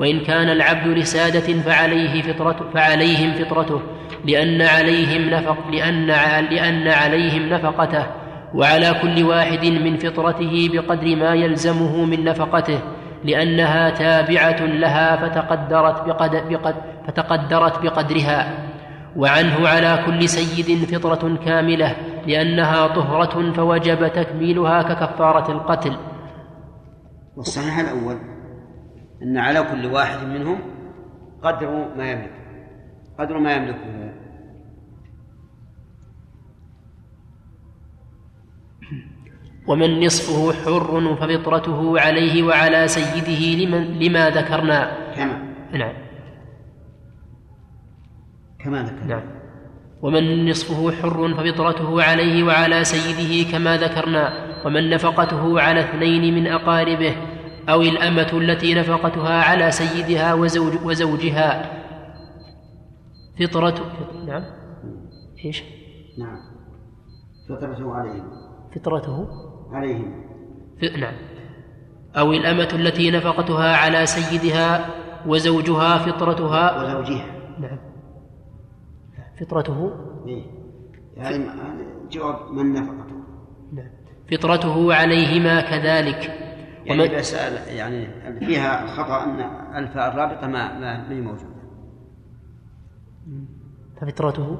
وإن 0.00 0.20
كان 0.20 0.48
العبد 0.48 0.86
لسادة 0.86 1.60
فعليه 1.62 2.22
فطرته 2.22 2.64
فعليهم 2.74 3.32
فطرته 3.32 3.80
لأن 4.24 4.62
عليهم 4.62 5.30
نفق 5.30 5.68
لأن 5.70 6.06
لأن 6.50 6.88
عليهم 6.88 7.48
نفقته 7.48 8.06
وعلى 8.54 8.94
كل 9.02 9.24
واحد 9.24 9.64
من 9.64 9.96
فطرته 9.96 10.68
بقدر 10.72 11.16
ما 11.16 11.34
يلزمه 11.34 12.04
من 12.04 12.24
نفقته 12.24 12.80
لأنها 13.24 13.90
تابعة 13.90 14.60
لها 14.60 15.16
فتقدرت 15.16 16.06
بقد 16.06 16.48
بقد 16.50 16.74
فتقدرت 17.06 17.82
بقدرها. 17.82 18.38
وعنه 19.16 19.68
على 19.68 20.02
كل 20.06 20.28
سيد 20.28 20.84
فطرة 20.84 21.36
كاملة 21.44 21.96
لأنها 22.26 22.86
طهرة 22.86 23.52
فوجب 23.52 24.08
تكميلها 24.08 24.82
ككفارة 24.82 25.52
القتل. 25.52 25.96
والصحيح 27.36 27.78
الأول 27.78 28.39
أن 29.22 29.38
على 29.38 29.62
كل 29.62 29.86
واحد 29.86 30.26
منهم 30.26 30.58
قدر 31.42 31.88
ما 31.96 32.10
يملك. 32.10 32.32
قدر 33.18 33.38
ما 33.38 33.54
يملكه. 33.54 34.12
ومن 39.66 40.04
نصفه 40.04 40.52
حر 40.52 41.16
ففطرته 41.16 42.00
عليه 42.00 42.42
وعلى 42.42 42.88
سيده 42.88 43.64
لمن 43.64 43.98
لما 43.98 44.30
ذكرنا. 44.30 44.96
كما. 45.16 45.36
نعم. 45.72 45.92
كما 48.58 48.82
ذكرنا. 48.82 49.06
نعم. 49.06 49.22
ومن 50.02 50.50
نصفه 50.50 50.92
حر 50.92 51.34
ففطرته 51.34 52.02
عليه 52.02 52.42
وعلى 52.44 52.84
سيده 52.84 53.50
كما 53.52 53.76
ذكرنا. 53.76 54.50
ومن 54.64 54.90
نفقته 54.90 55.60
على 55.60 55.80
اثنين 55.80 56.34
من 56.34 56.46
أقاربه 56.46 57.14
أو 57.70 57.82
الأمة 57.82 58.30
التي 58.32 58.74
نفقتها 58.74 59.42
على 59.42 59.70
سيدها 59.70 60.34
وزوج 60.34 60.72
وزوجها. 60.84 61.80
فطرة 63.40 63.74
نعم. 64.26 64.44
إيش؟ 65.44 65.62
نعم. 66.18 66.38
فطرته 67.48 67.94
عليهم. 67.94 68.30
فطرته؟ 68.74 69.28
عليهم. 69.72 70.24
نعم. 70.98 71.14
أو 72.16 72.32
الأمة 72.32 72.68
التي 72.74 73.10
نفقتها 73.10 73.76
على 73.76 74.06
سيدها 74.06 74.86
وزوجها 75.26 75.98
فطرتها؟ 75.98 76.82
وزوجها. 76.82 77.26
نعم. 77.58 77.78
فطرته؟ 79.40 79.90
إيه؟ 80.26 80.42
يعني 81.16 81.44
جواب 82.10 82.52
من 82.52 82.72
نفقته. 82.72 83.16
نعم. 83.72 83.90
فطرته 84.30 84.94
عليهما 84.94 85.60
كذلك. 85.60 86.39
يعني 86.98 87.16
بس 87.16 87.34
يعني 87.68 88.08
فيها 88.38 88.86
خطأ 88.86 89.24
أن 89.24 89.40
الفاء 89.76 90.12
الرابطة 90.12 90.46
ما 90.46 90.78
ما 90.78 91.10
هي 91.10 91.20
موجودة. 91.20 91.60
ففطرته؟ 94.00 94.58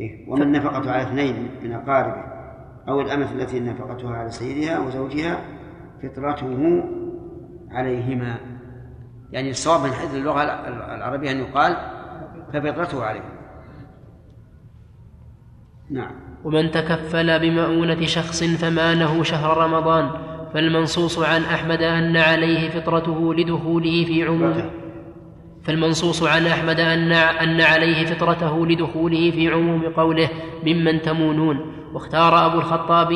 إيه؟ 0.00 0.30
ومن 0.30 0.52
نفقته 0.52 0.90
على 0.90 1.02
اثنين 1.02 1.50
من 1.62 1.72
أقاربه 1.72 2.24
أو 2.88 3.00
الأمة 3.00 3.32
التي 3.32 3.60
نفقتها 3.60 4.16
على 4.16 4.30
سيدها 4.30 4.80
وزوجها 4.80 5.40
فطرته 6.02 6.82
عليهما. 7.70 8.36
يعني 9.32 9.50
الصواب 9.50 9.80
من 9.80 9.92
حيث 9.92 10.14
اللغة 10.14 10.42
العربية 10.94 11.30
أن 11.30 11.38
يقال 11.38 11.76
ففطرته 12.52 13.04
عليه 13.04 13.40
نعم. 15.90 16.12
ومن 16.44 16.70
تكفل 16.70 17.40
بمؤونة 17.40 18.06
شخص 18.06 18.44
فمانه 18.44 19.22
شهر 19.22 19.56
رمضان 19.56 20.29
فالمنصوص 20.54 21.18
عن 21.18 21.42
أحمد 21.42 21.82
أن 21.82 22.16
عليه 22.16 22.68
فطرته 22.70 23.34
لدخوله 23.34 24.04
في 24.04 24.22
عموم 24.22 24.70
فالمنصوص 25.62 26.22
عن 26.22 26.46
أحمد 26.46 26.80
أن 26.80 27.12
أن 27.12 27.60
عليه 27.60 28.06
فطرته 28.06 28.66
لدخوله 28.66 29.30
في 29.30 29.48
عموم 29.48 29.82
قوله 29.82 30.28
ممن 30.66 31.02
تمونون. 31.02 31.56
واختار 31.94 32.46
أبو 32.46 32.58
الخطاب 32.58 33.12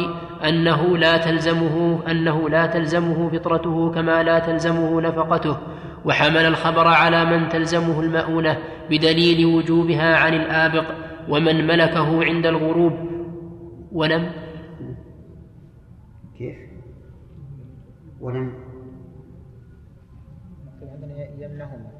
أنه 0.49 0.97
لا 0.99 1.16
تلزمه 1.16 2.03
أنه 2.11 2.49
لا 2.49 2.66
تلزمه 2.66 3.28
فطرته 3.28 3.91
كما 3.91 4.22
لا 4.22 4.39
تلزمه 4.39 5.01
نفقته. 5.01 5.59
وحمل 6.05 6.47
الخبر 6.47 6.89
على 6.89 7.24
من 7.24 7.49
تلزمه 7.49 8.01
المؤونة 8.01 8.59
بدليل 8.91 9.47
وجوبها 9.47 10.16
عن 10.16 10.35
الآبق 10.35 10.85
ومن 11.28 11.66
ملكه 11.66 12.24
عند 12.24 12.47
الغروب. 12.47 12.93
ولم 13.93 14.30
كيف؟ 16.39 16.74
ولم 18.25 18.53
يمنهما. 21.39 21.91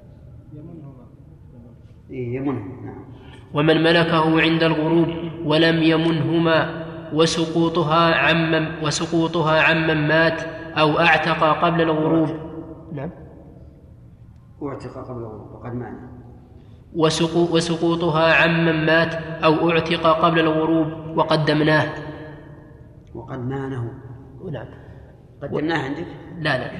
إيه 2.11 2.37
يمنهم 2.37 2.85
نعم. 2.87 3.05
ومن 3.55 3.83
ملكه 3.83 4.41
عند 4.41 4.62
الغروب 4.62 5.09
ولم 5.45 5.83
يمنهما 5.83 6.85
وسقوطها 7.14 8.14
عمن 8.14 8.85
وسقوطها 8.85 9.61
عمن 9.62 10.09
مات 10.09 10.41
أو 10.79 10.99
أعتق 10.99 11.64
قبل 11.64 11.81
الغروب 11.81 12.29
نعم. 12.93 13.11
واعتق 14.61 15.09
قبل 15.09 15.18
الغروب 15.18 15.53
وقد 15.53 15.75
معنى 15.75 16.14
وسقو 16.97 17.57
وسقوطها 17.57 18.35
عمن 18.35 18.87
مات 18.87 19.14
أو 19.45 19.70
أعتق 19.70 20.07
قبل 20.07 20.41
الغروب 20.41 21.18
وقدمناه. 21.18 21.89
وقد 23.14 23.39
مانه. 23.39 23.93
نعم. 24.53 24.84
قدمناه 25.43 25.85
عندك؟ 25.85 26.07
لا 26.39 26.59
لا. 26.59 26.70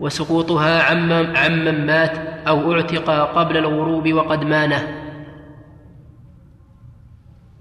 وسقوطها 0.00 0.82
عمن 0.82 1.36
عمن 1.36 1.86
مات 1.86 2.16
أو 2.48 2.72
اعتق 2.72 3.10
قبل 3.10 3.56
الغروب 3.56 4.12
وقد 4.12 4.44
مانه. 4.44 4.82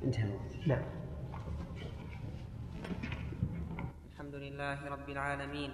انتهى 0.03 0.31
نعم 0.67 0.83
الحمد 4.11 4.35
لله 4.35 4.89
رب 4.89 5.09
العالمين 5.09 5.71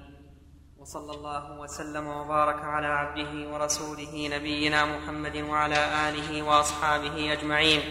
وصلى 0.78 1.12
الله 1.12 1.60
وسلم 1.60 2.08
وبارك 2.08 2.64
على 2.64 2.88
عبده 2.88 3.54
ورسوله 3.54 4.14
نبينا 4.38 4.86
محمد 4.86 5.38
وعلى 5.38 6.10
آله 6.10 6.44
وأصحابه 6.44 7.34
أجمعين. 7.34 7.82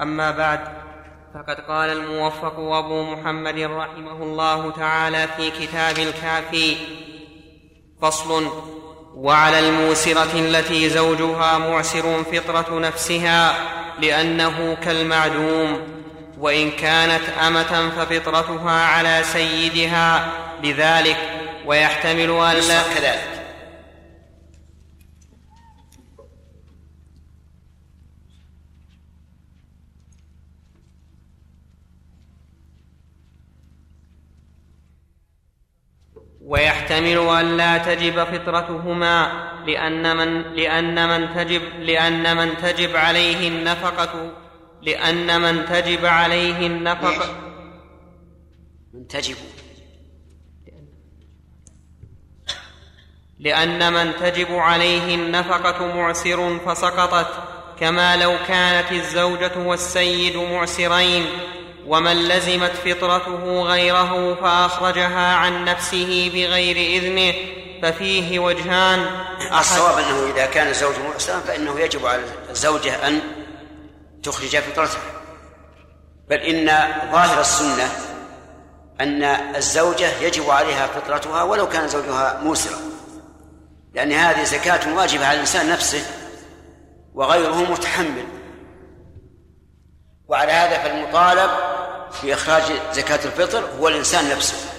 أما 0.00 0.30
بعد 0.30 0.60
فقد 1.34 1.60
قال 1.68 1.90
الموفق 1.90 2.58
أبو 2.58 3.02
محمد 3.02 3.58
رحمه 3.58 4.22
الله 4.22 4.70
تعالى 4.70 5.28
في 5.36 5.50
كتاب 5.50 5.98
الكافي 5.98 6.76
فصل 8.02 8.48
وعلى 9.14 9.58
الموسرة 9.58 10.32
التي 10.34 10.88
زوجها 10.88 11.58
معسر 11.58 12.24
فطرة 12.24 12.78
نفسها 12.78 13.54
لأنه 14.00 14.76
كالمعدوم 14.84 15.80
وإن 16.38 16.70
كانت 16.70 17.22
أمة 17.46 17.90
ففطرتها 17.90 18.86
على 18.86 19.20
سيدها 19.22 20.30
لذلك 20.62 21.16
ويحتمل 21.66 22.30
أن 22.30 22.56
لا 22.56 22.82
كذلك. 22.94 23.31
ويحتمل 36.52 37.18
أن 37.18 37.56
لا 37.56 37.78
تجب 37.78 38.24
فطرتهما 38.24 39.32
لأن 39.66 40.16
من 40.16 40.42
لأن 40.42 41.08
من 41.08 41.34
تجب 41.34 41.62
لأن 41.78 42.36
من 42.36 42.56
تجب 42.62 42.96
عليه 42.96 43.48
النفقة 43.48 44.32
لأن 44.82 45.40
من 45.40 45.66
تجب 45.66 46.04
عليه 46.04 46.66
النفقة. 46.66 47.34
من 48.94 49.08
تجب. 49.08 49.36
لأن 53.38 53.92
من 53.92 54.12
تجب 54.20 54.54
عليه 54.54 55.14
النفقة 55.14 55.96
معسر 55.96 56.58
فسقطت 56.58 57.32
كما 57.80 58.16
لو 58.16 58.36
كانت 58.48 58.92
الزوجة 58.92 59.58
والسيد 59.58 60.36
معسرين. 60.36 61.26
ومن 61.86 62.28
لزمت 62.28 62.70
فطرته 62.70 63.62
غيره 63.62 64.34
فأخرجها 64.34 65.34
عن 65.34 65.64
نفسه 65.64 66.30
بغير 66.34 66.76
إذنه 66.76 67.34
ففيه 67.82 68.38
وجهان. 68.38 69.06
الصواب 69.58 69.98
أنه 69.98 70.32
إذا 70.34 70.46
كان 70.46 70.66
الزوج 70.66 70.94
معسرا 71.10 71.40
فإنه 71.40 71.80
يجب 71.80 72.06
على 72.06 72.22
الزوجة 72.50 73.08
أن 73.08 73.20
تخرج 74.22 74.56
فطرته. 74.56 74.98
بل 76.28 76.36
إن 76.36 76.66
ظاهر 77.12 77.40
السنة 77.40 77.88
أن 79.00 79.24
الزوجة 79.56 80.18
يجب 80.20 80.50
عليها 80.50 80.86
فطرتها 80.86 81.42
ولو 81.42 81.68
كان 81.68 81.88
زوجها 81.88 82.40
موسرا. 82.42 82.78
لأن 83.94 84.12
هذه 84.12 84.44
زكاة 84.44 84.96
واجبة 84.96 85.26
على 85.26 85.34
الإنسان 85.34 85.70
نفسه 85.70 86.02
وغيره 87.14 87.72
متحمل. 87.72 88.24
وعلى 90.28 90.52
هذا 90.52 90.78
فالمطالب 90.78 91.50
في 92.20 92.34
إخراج 92.34 92.62
زكاة 92.92 93.24
الفطر 93.24 93.64
هو 93.78 93.88
الإنسان 93.88 94.30
نفسه. 94.30 94.72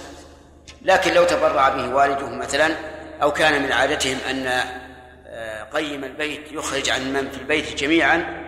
لكن 0.82 1.14
لو 1.14 1.24
تبرع 1.24 1.70
به 1.70 1.96
والده 1.96 2.30
مثلا 2.30 2.76
أو 3.22 3.32
كان 3.32 3.64
من 3.64 3.72
عادتهم 3.72 4.18
أن 4.30 4.48
آه، 5.28 5.64
قيم 5.64 6.04
البيت 6.04 6.52
يخرج 6.52 6.90
عن 6.90 7.14
من 7.14 7.32
في 7.32 7.38
البيت 7.38 7.76
جميعا 7.76 8.44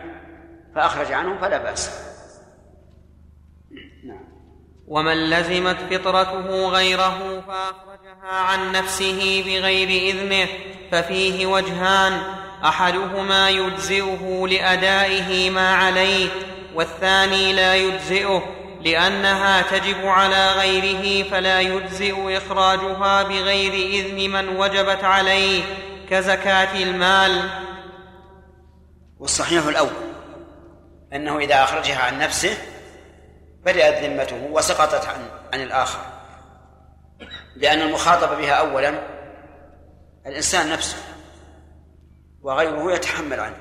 فأخرج 0.75 1.11
عنهم 1.11 1.41
فلا 1.41 1.57
بأس. 1.57 1.91
نعم. 4.03 4.25
ومن 4.87 5.29
لزمت 5.29 5.77
فطرته 5.93 6.69
غيره 6.69 7.43
فأخرجها 7.47 8.31
عن 8.31 8.71
نفسه 8.71 9.43
بغير 9.45 10.15
إذنه 10.15 10.47
ففيه 10.91 11.45
وجهان. 11.45 12.21
أحدهما 12.63 13.49
يجزئه 13.49 14.47
لأدائه 14.47 15.49
ما 15.49 15.75
عليه 15.75 16.29
والثاني 16.75 17.53
لا 17.53 17.75
يجزئه. 17.75 18.54
لأنها 18.85 19.61
تجب 19.61 20.05
على 20.05 20.51
غيره 20.51 21.29
فلا 21.29 21.61
يجزئ 21.61 22.37
إخراجها 22.37 23.23
بغير 23.23 23.73
إذن 23.73 24.31
من 24.31 24.57
وجبت 24.57 25.03
عليه 25.03 25.63
كزكاة 26.09 26.83
المال. 26.83 27.49
والصحيح 29.19 29.65
الأول 29.65 30.05
أنه 31.13 31.37
إذا 31.37 31.63
أخرجها 31.63 31.99
عن 31.99 32.19
نفسه 32.19 32.57
بدأت 33.65 34.03
ذمته 34.03 34.47
وسقطت 34.51 35.05
عن 35.07 35.29
عن 35.53 35.61
الآخر. 35.61 35.99
لأن 37.55 37.81
المخاطب 37.81 38.37
بها 38.37 38.53
اولا 38.53 39.01
الإنسان 40.27 40.69
نفسه 40.69 40.97
وغيره 42.41 42.93
يتحمل 42.93 43.39
عنه. 43.39 43.57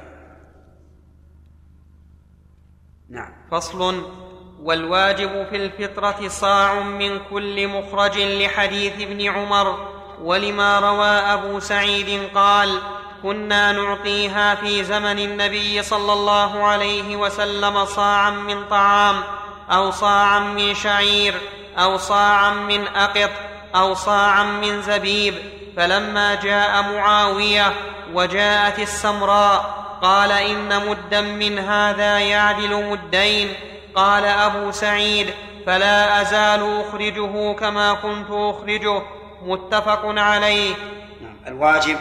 نعم. 3.08 3.32
فصل 3.50 4.23
والواجب 4.64 5.46
في 5.50 5.56
الفطرة 5.56 6.28
صاع 6.28 6.74
من 6.74 7.20
كل 7.30 7.68
مخرج 7.68 8.18
لحديث 8.18 8.92
ابن 9.00 9.28
عمر. 9.28 9.88
ولما 10.22 10.80
روى 10.80 11.06
أبو 11.06 11.60
سعيد 11.60 12.28
قال 12.34 12.78
كنا 13.22 13.72
نعطيها 13.72 14.54
في 14.54 14.84
زمن 14.84 15.18
النبي 15.18 15.82
صلى 15.82 16.12
الله 16.12 16.64
عليه 16.64 17.16
وسلم 17.16 17.84
صاعا 17.84 18.30
من 18.30 18.64
طعام 18.64 19.22
أو 19.70 19.90
صاعا 19.90 20.38
من 20.38 20.74
شعير 20.74 21.34
أو 21.78 21.96
صاعا 21.96 22.50
من 22.50 22.86
أقط 22.86 23.30
أو 23.74 23.94
صاعا 23.94 24.44
من 24.44 24.82
زبيب. 24.82 25.34
فلما 25.76 26.34
جاء 26.34 26.82
معاوية 26.82 27.72
وجاءت 28.14 28.78
السمراء 28.78 29.84
قال 30.02 30.32
إن 30.32 30.88
مدا 30.88 31.20
من 31.20 31.58
هذا 31.58 32.18
يعدل 32.18 32.84
مدين 32.84 33.54
قال 33.94 34.24
أبو 34.24 34.70
سعيد 34.70 35.34
فلا 35.66 36.22
أزال 36.22 36.80
أخرجه 36.80 37.54
كما 37.54 37.94
كنت 37.94 38.30
أخرجه. 38.30 39.02
متفق 39.42 40.00
عليه. 40.04 40.74
نعم 41.22 41.36
الواجب 41.46 41.98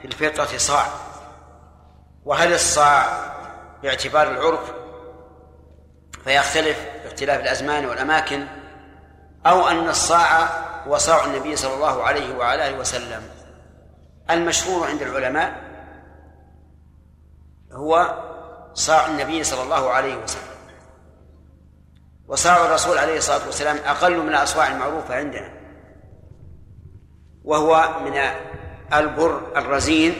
في 0.00 0.04
الفطرة 0.04 0.58
صاع. 0.58 0.86
وهل 2.24 2.52
الصاع 2.52 3.04
باعتبار 3.82 4.30
العرف؟ 4.30 4.72
فيختلف 6.24 6.86
باختلاف 7.04 7.40
الأزمان 7.40 7.86
والأماكن. 7.86 8.46
أو 9.46 9.68
أن 9.68 9.88
الصاع 9.88 10.48
هو 10.86 10.98
صاع 10.98 11.24
النبي 11.24 11.56
صلى 11.56 11.74
الله 11.74 12.02
عليه 12.02 12.36
وعلى 12.36 12.68
آله 12.68 12.78
وسلم. 12.78 13.22
المشهور 14.30 14.86
عند 14.86 15.02
العلماء 15.02 15.60
هو 17.72 18.18
صاع 18.74 19.06
النبي 19.06 19.44
صلى 19.44 19.62
الله 19.62 19.90
عليه 19.90 20.16
وسلم. 20.16 20.49
وصاع 22.30 22.66
الرسول 22.66 22.98
عليه 22.98 23.16
الصلاة 23.16 23.46
والسلام 23.46 23.76
أقل 23.76 24.16
من 24.16 24.28
الأصواع 24.28 24.68
المعروفة 24.68 25.14
عندنا. 25.14 25.52
وهو 27.44 28.00
من 28.04 28.20
البر 28.92 29.56
الرزين. 29.56 30.14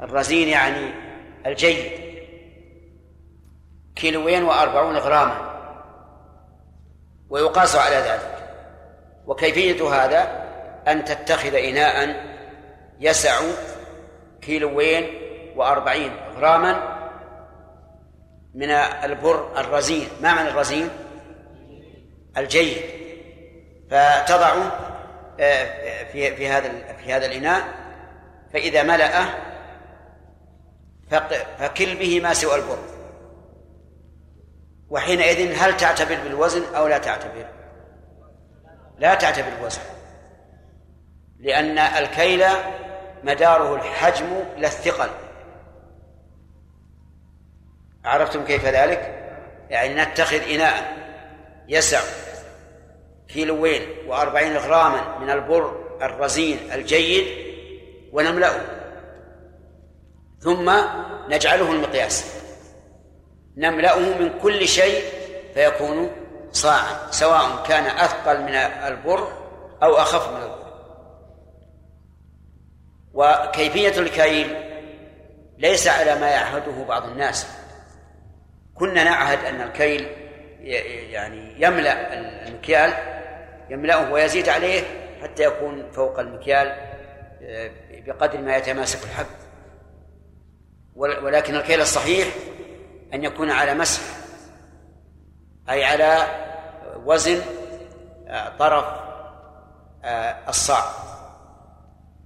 الرزين 0.00 0.48
يعني 0.48 0.94
الجيد. 1.46 1.90
كيلوين 3.96 4.42
وأربعون 4.42 4.96
غراما. 4.96 5.56
ويقاس 7.28 7.76
على 7.76 7.96
ذلك. 7.96 8.48
وكيفية 9.26 9.88
هذا؟ 9.88 10.46
أن 10.88 11.04
تتخذ 11.04 11.54
إناء 11.54 12.24
يسع 13.00 13.40
كيلوين 14.42 15.04
وأربعين 15.56 16.12
غراما 16.36 16.95
من 18.56 18.70
البر 18.70 19.60
الرزين. 19.60 20.08
ما 20.22 20.34
معنى 20.34 20.48
الرزين؟ 20.48 20.88
الجيد. 22.36 22.76
فتضع 23.90 24.54
آه، 25.40 26.04
في 26.12 26.36
في 26.36 26.48
هذا 26.48 26.70
في 27.04 27.12
هذا 27.12 27.26
الإناء. 27.26 27.62
فإذا 28.52 28.82
ملأه 28.82 29.26
فكل 31.58 31.96
به 31.96 32.20
ما 32.20 32.34
سوى 32.34 32.54
البر. 32.54 32.78
وحينئذ 34.88 35.56
هل 35.58 35.76
تعتبر 35.76 36.16
بالوزن 36.24 36.74
أو 36.74 36.86
لا 36.86 36.98
تعتبر؟ 36.98 37.46
لا 38.98 39.14
تعتبر 39.14 39.50
بالوزن 39.50 39.80
لأن 41.38 41.78
الكيل 41.78 42.44
مداره 43.24 43.74
الحجم 43.74 44.44
لا 44.56 44.68
الثقل. 44.68 45.25
عرفتم 48.06 48.44
كيف 48.44 48.64
ذلك؟ 48.64 49.22
يعني 49.70 49.94
نتخذ 49.94 50.50
إناء 50.50 50.96
يسع 51.68 52.00
كيلوين 53.28 53.82
وأربعين 54.06 54.56
غراما 54.56 55.18
من 55.18 55.30
البر 55.30 55.86
الرزين 56.02 56.72
الجيد 56.72 57.26
ونملأه. 58.12 58.60
ثم 60.40 60.72
نجعله 61.28 61.72
المقياس. 61.72 62.36
نملأه 63.56 63.98
من 63.98 64.38
كل 64.42 64.68
شيء 64.68 65.04
فيكون 65.54 66.10
صاعا 66.52 67.10
سواء 67.10 67.64
كان 67.68 67.84
أثقل 67.84 68.42
من 68.42 68.54
البر 68.54 69.32
أو 69.82 69.96
أخف 69.96 70.30
من 70.30 70.42
البر. 70.42 70.66
وكيفية 73.14 73.98
الكيل 74.00 74.56
ليس 75.58 75.88
على 75.88 76.14
ما 76.14 76.28
يعهده 76.28 76.84
بعض 76.88 77.04
الناس. 77.04 77.46
كنا 78.78 79.04
نعهد 79.04 79.44
أن 79.44 79.60
الكيل 79.60 80.08
يعني 81.10 81.54
يملأ 81.62 82.18
المكيال 82.48 82.92
يملأه 83.70 84.12
ويزيد 84.12 84.48
عليه 84.48 84.82
حتى 85.22 85.42
يكون 85.42 85.90
فوق 85.92 86.18
المكيال 86.18 86.68
آه، 87.42 87.70
بقدر 87.90 88.40
ما 88.40 88.56
يتماسك 88.56 89.04
الحب. 89.04 89.26
ولكن 90.96 91.54
الكيل 91.54 91.80
الصحيح 91.80 92.28
أن 93.14 93.24
يكون 93.24 93.50
على 93.50 93.74
مسح 93.74 94.02
أي 95.70 95.84
على 95.84 96.26
وزن 97.04 97.40
آه، 98.28 98.56
طرف 98.58 98.84
آه، 100.04 100.48
الصاع. 100.48 100.84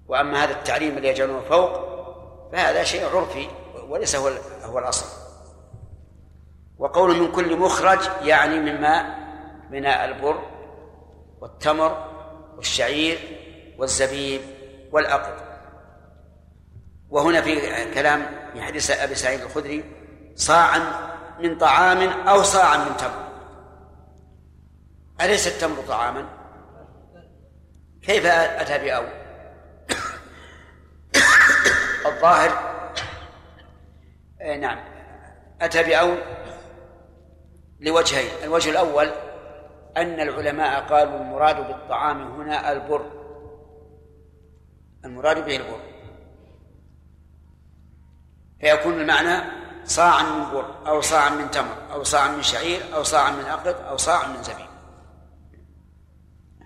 وأما 0.09 0.44
هذا 0.44 0.52
التعليم 0.52 0.97
اللي 0.97 1.09
يجعلونه 1.09 1.40
فوق 1.40 1.90
فهذا 2.52 2.85
شيء 2.85 3.16
عرفي 3.16 3.48
وليس 3.89 4.16
هو 4.16 4.31
هو 4.62 4.78
الأصل. 4.78 5.20
وقول 6.81 7.20
من 7.20 7.32
كل 7.32 7.57
مخرج 7.57 7.98
يعني 8.23 8.61
مما 8.61 9.16
من 9.70 9.86
البر 9.86 10.43
والتمر 11.40 12.11
والشعير 12.57 13.19
والزبيب 13.78 14.40
والأقط 14.93 15.51
وهنا 17.11 17.40
في 17.40 17.61
كلام 17.94 18.27
في 18.52 18.62
حديث 18.62 18.90
أبي 18.90 19.15
سعيد 19.15 19.40
الخدري 19.40 19.85
صاعا 20.35 20.81
من 21.40 21.59
طعام 21.59 21.98
أو 22.28 22.43
صاعا 22.43 22.77
من 22.77 22.97
تمر 22.97 23.31
أليس 25.20 25.47
التمر 25.47 25.82
طعاما؟ 25.89 26.28
كيف 28.02 28.27
أتى 28.27 28.78
بأو؟ 28.78 29.05
الظاهر 32.07 32.51
آه، 34.40 34.57
نعم 34.57 34.78
أتى 35.61 35.82
بأو 35.82 36.16
لوجهين. 37.81 38.44
الوجه 38.44 38.70
الأول 38.70 39.11
أن 39.97 40.20
العلماء 40.20 40.81
قالوا 40.81 41.16
المراد 41.16 41.57
بالطعام 41.66 42.40
هنا 42.40 42.73
البر. 42.73 43.11
المراد 45.05 45.44
به 45.44 45.57
البر. 45.57 45.81
فيكون 48.61 49.01
المعنى 49.01 49.51
صاعا 49.85 50.23
من 50.23 50.51
بر 50.52 50.89
أو 50.89 51.01
صاعا 51.01 51.31
من 51.31 51.51
تمر 51.51 51.93
أو 51.93 52.02
صاعا 52.02 52.28
من 52.28 52.43
شعير 52.43 52.81
أو 52.94 53.02
صاعا 53.02 53.31
من 53.31 53.44
أقط 53.44 53.81
أو 53.81 53.97
صاعا 53.97 54.27
من 54.27 54.43
زبيب. 54.43 54.70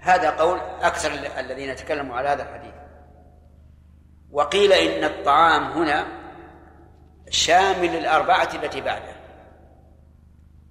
هذا 0.00 0.30
قول 0.30 0.58
أكثر 0.58 1.12
الذين 1.38 1.76
تكلموا 1.76 2.16
على 2.16 2.28
هذا 2.28 2.42
الحديث. 2.42 2.74
وقيل 4.30 4.72
إن 4.72 5.04
الطعام 5.04 5.62
هنا 5.62 6.06
شامل 7.30 7.96
الأربعة 7.96 8.48
التي 8.54 8.80
بعده. 8.80 9.13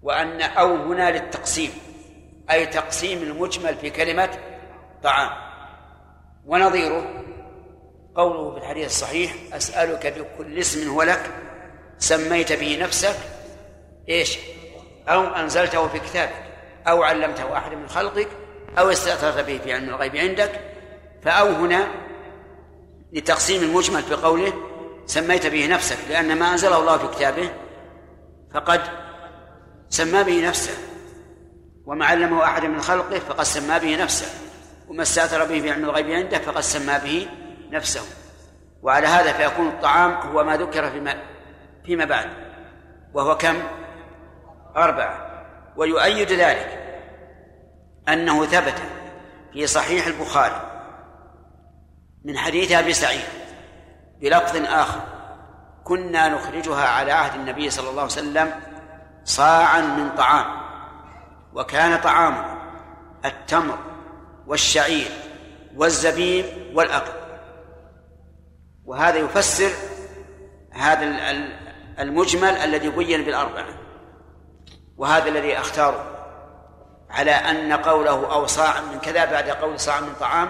وأن 0.04 0.42
أو 0.42 0.76
هنا 0.76 1.12
للتقسيم 1.12 1.72
أي 2.52 2.66
تقسيم 2.66 3.24
المجمل 3.24 3.76
في 3.76 3.90
كلمة 3.90 4.30
طعام 5.04 5.30
ونظيره 6.46 7.24
قوله 8.16 8.52
في 8.52 8.58
الحديث 8.58 8.86
الصحيح 8.86 9.34
أسألك 9.54 10.08
بكل 10.20 10.60
اسم 10.60 10.90
هو 10.90 11.04
لك 11.04 11.32
سميت 11.98 12.54
به 12.54 12.78
نفسك 12.82 13.16
إيش؟ 14.10 14.38
أو 15.10 15.24
أنزلته 15.24 15.88
في 15.88 16.00
كتابك 16.00 16.44
أو 16.88 17.04
علمته 17.04 17.58
أحد 17.58 17.74
من 17.74 17.88
خلقك 17.88 18.28
أو 18.78 18.92
استأثرت 18.92 19.46
به 19.46 19.58
في 19.58 19.74
علم 19.74 19.90
الغيب 19.90 20.16
عندك 20.16 20.52
فأو 21.24 21.48
هنا 21.48 21.88
لتقسيم 23.14 23.64
المجمل 23.64 24.02
في 24.02 24.14
قوله 24.14 24.54
سميت 25.06 25.48
به 25.48 25.68
نفسك 25.68 25.98
لأن 26.10 26.40
ما 26.40 26.52
أنزله 26.52 26.80
الله 26.80 26.98
في 26.98 27.08
كتابه 27.08 27.50
فقد 28.54 28.82
سمى 29.94 30.24
به 30.24 30.48
نفسه. 30.48 30.74
وما 31.86 32.06
علمه 32.06 32.44
أحد 32.44 32.66
من 32.66 32.82
خلقه 32.82 33.20
فقد 33.20 33.44
سمى 33.44 33.80
به 33.80 34.04
نفسه. 34.04 34.28
وما 34.88 35.02
استأثر 35.02 35.46
به 35.46 35.62
في 35.62 35.72
علم 35.72 35.86
الغيب 35.86 36.10
عنده 36.10 36.40
فقد 36.40 36.62
سمى 36.62 37.00
به 37.04 37.28
نفسه. 37.72 38.02
وعلى 38.82 39.08
هذا 39.08 39.34
فيكون 39.34 39.68
الطعام 39.68 40.12
هو 40.12 40.44
ما 40.44 40.58
ذكر 40.58 40.92
فيما 40.92 41.16
فيما 41.86 42.06
بعد. 42.06 42.30
وهو 43.14 43.38
كم؟ 43.38 43.56
أربعة. 44.78 45.46
ويؤيد 45.78 46.32
ذلك 46.32 46.80
أنه 48.10 48.46
ثبت 48.46 48.82
في 49.54 49.68
صحيح 49.68 50.08
البخاري 50.08 50.70
من 52.26 52.38
حديث 52.38 52.72
أبي 52.72 52.94
سعيد 52.94 53.26
بلفظ 54.22 54.66
آخر 54.66 55.02
كنا 55.84 56.30
نخرجها 56.30 56.88
على 56.88 57.12
عهد 57.12 57.40
النبي 57.40 57.70
صلى 57.70 57.90
الله 57.90 58.02
عليه 58.02 58.12
وسلم 58.12 58.73
صاعا 59.24 59.82
من 59.82 60.10
طعام 60.10 60.64
وكان 61.54 62.00
طعامه 62.02 62.46
التمر 63.26 63.78
والشعير 64.48 65.12
والزبيب 65.76 66.46
والأقل. 66.74 67.14
وهذا 68.86 69.18
يفسر 69.18 69.72
هذا 70.72 71.06
المجمل 72.00 72.50
الذي 72.50 72.90
بين 72.90 73.26
بالأربعة 73.26 73.66
وهذا 74.98 75.30
الذي 75.30 75.58
أختاره 75.58 76.14
على 77.10 77.32
أن 77.32 77.74
قوله 77.74 78.34
أو 78.34 78.48
صاع 78.48 78.82
من 78.82 79.00
كذا 79.00 79.26
بعد 79.26 79.50
قول 79.50 79.80
صاع 79.80 80.00
من 80.00 80.14
طعام 80.20 80.50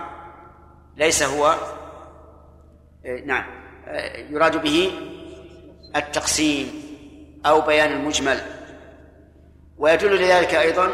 ليس 0.95 1.24
هو 1.24 1.56
إيه، 3.06 3.26
نعم 3.26 3.45
إيه، 3.88 4.32
يراد 4.32 4.62
به 4.62 4.91
التقسيم 5.95 6.84
أو 7.45 7.62
بيان 7.62 7.91
المجمل. 7.91 8.41
ويدل 9.84 10.16
لذلك 10.16 10.56
أيضا 10.56 10.90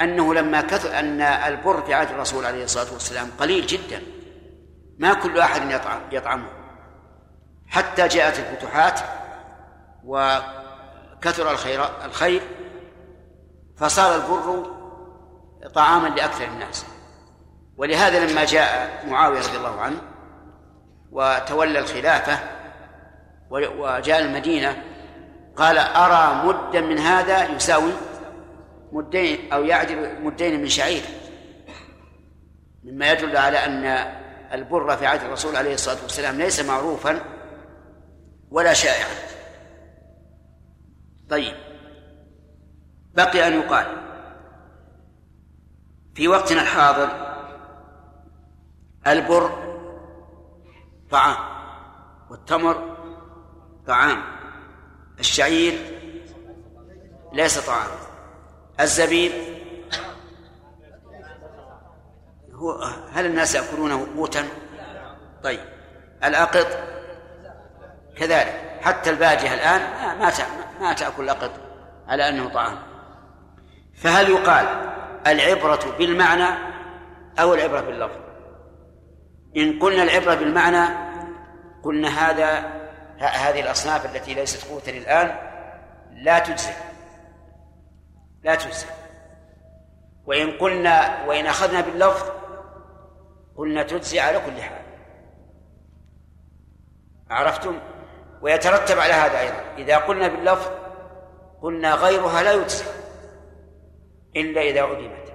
أنه 0.00 0.34
لما 0.34 0.60
كثر 0.60 0.98
أن 0.98 1.20
البر 1.20 1.82
في 1.82 1.94
عهد 1.94 2.10
الرسول 2.10 2.46
عليه 2.46 2.64
الصلاة 2.64 2.92
والسلام 2.92 3.30
قليل 3.40 3.66
جدا. 3.66 4.02
ما 4.98 5.14
كل 5.14 5.38
أحد 5.40 5.70
يطعم 5.70 6.00
يطعمه. 6.12 6.48
حتى 7.66 8.08
جاءت 8.08 8.38
الفتوحات 8.38 9.00
وكثر 10.04 11.50
الخير 11.50 12.04
الخير 12.04 12.42
فصار 13.76 14.14
البر 14.14 14.66
طعاما 15.74 16.08
لأكثر 16.08 16.44
الناس. 16.44 16.86
ولهذا 17.76 18.26
لما 18.26 18.44
جاء 18.44 19.04
معاوية 19.06 19.40
رضي 19.40 19.56
الله 19.56 19.80
عنه 19.80 20.00
وتولى 21.12 21.78
الخلافة 21.78 22.38
وجاء 23.50 24.20
المدينة 24.20 24.82
قال 25.58 25.78
أرى 25.78 26.46
مدا 26.46 26.80
من 26.80 26.98
هذا 26.98 27.56
يساوي 27.56 27.92
مدين 28.92 29.52
أو 29.52 29.64
يعدل 29.64 30.22
مدين 30.22 30.60
من 30.60 30.68
شعير. 30.68 31.02
مما 32.84 33.12
يدل 33.12 33.36
على 33.36 33.56
أن 33.58 33.84
البر 34.52 34.96
في 34.96 35.06
عهد 35.06 35.24
الرسول 35.24 35.56
عليه 35.56 35.74
الصلاة 35.74 36.02
والسلام 36.02 36.38
ليس 36.38 36.60
معروفا 36.60 37.20
ولا 38.50 38.72
شائعا. 38.72 39.14
طيب 41.30 41.54
بقي 43.14 43.48
أن 43.48 43.52
يقال 43.52 43.86
في 46.14 46.28
وقتنا 46.28 46.62
الحاضر 46.62 47.08
البر 49.06 49.50
طعام 51.10 51.36
والتمر 52.30 52.96
طعام. 53.86 54.37
الشعير 55.20 55.78
ليس 57.32 57.66
طعام 57.66 57.88
الزبيب 58.80 59.32
هو 62.54 62.72
هل 63.12 63.26
الناس 63.26 63.54
يأكلونه 63.54 64.06
قوتا؟ 64.16 64.44
طيب 65.42 65.60
الأقط 66.24 66.66
كذلك 68.16 68.78
حتى 68.82 69.10
الباجية 69.10 69.54
الآن 69.54 69.80
ما 70.18 70.32
ما 70.80 70.92
تأكل 70.92 71.24
الأقط 71.24 71.50
على 72.08 72.28
أنه 72.28 72.48
طعام 72.48 72.78
فهل 73.94 74.30
يقال 74.30 74.66
العبرة 75.26 75.96
بالمعنى 75.98 76.48
أو 77.38 77.54
العبرة 77.54 77.80
باللفظ؟ 77.80 78.16
إن 79.56 79.78
قلنا 79.78 80.02
العبرة 80.02 80.34
بالمعنى 80.34 80.94
قلنا 81.82 82.08
هذا 82.08 82.77
هذه 83.18 83.60
الأصناف 83.60 84.06
التي 84.06 84.34
ليست 84.34 84.68
قوتا 84.68 84.90
الآن 84.90 85.36
لا 86.12 86.38
تجزي 86.38 86.72
لا 88.42 88.54
تجزي 88.54 88.86
وإن 90.26 90.50
قلنا 90.50 91.24
وإن 91.24 91.46
أخذنا 91.46 91.80
باللفظ 91.80 92.30
قلنا 93.56 93.82
تجزي 93.82 94.20
على 94.20 94.40
كل 94.40 94.62
حال. 94.62 94.82
عرفتم؟ 97.30 97.78
ويترتب 98.42 98.98
على 98.98 99.12
هذا 99.12 99.40
أيضا. 99.40 99.62
إذا 99.78 99.96
قلنا 99.96 100.28
باللفظ 100.28 100.70
قلنا 101.62 101.94
غيرها 101.94 102.42
لا 102.42 102.52
يجزي 102.52 102.84
إلا 104.36 104.60
إذا 104.60 104.82
عدمت 104.82 105.32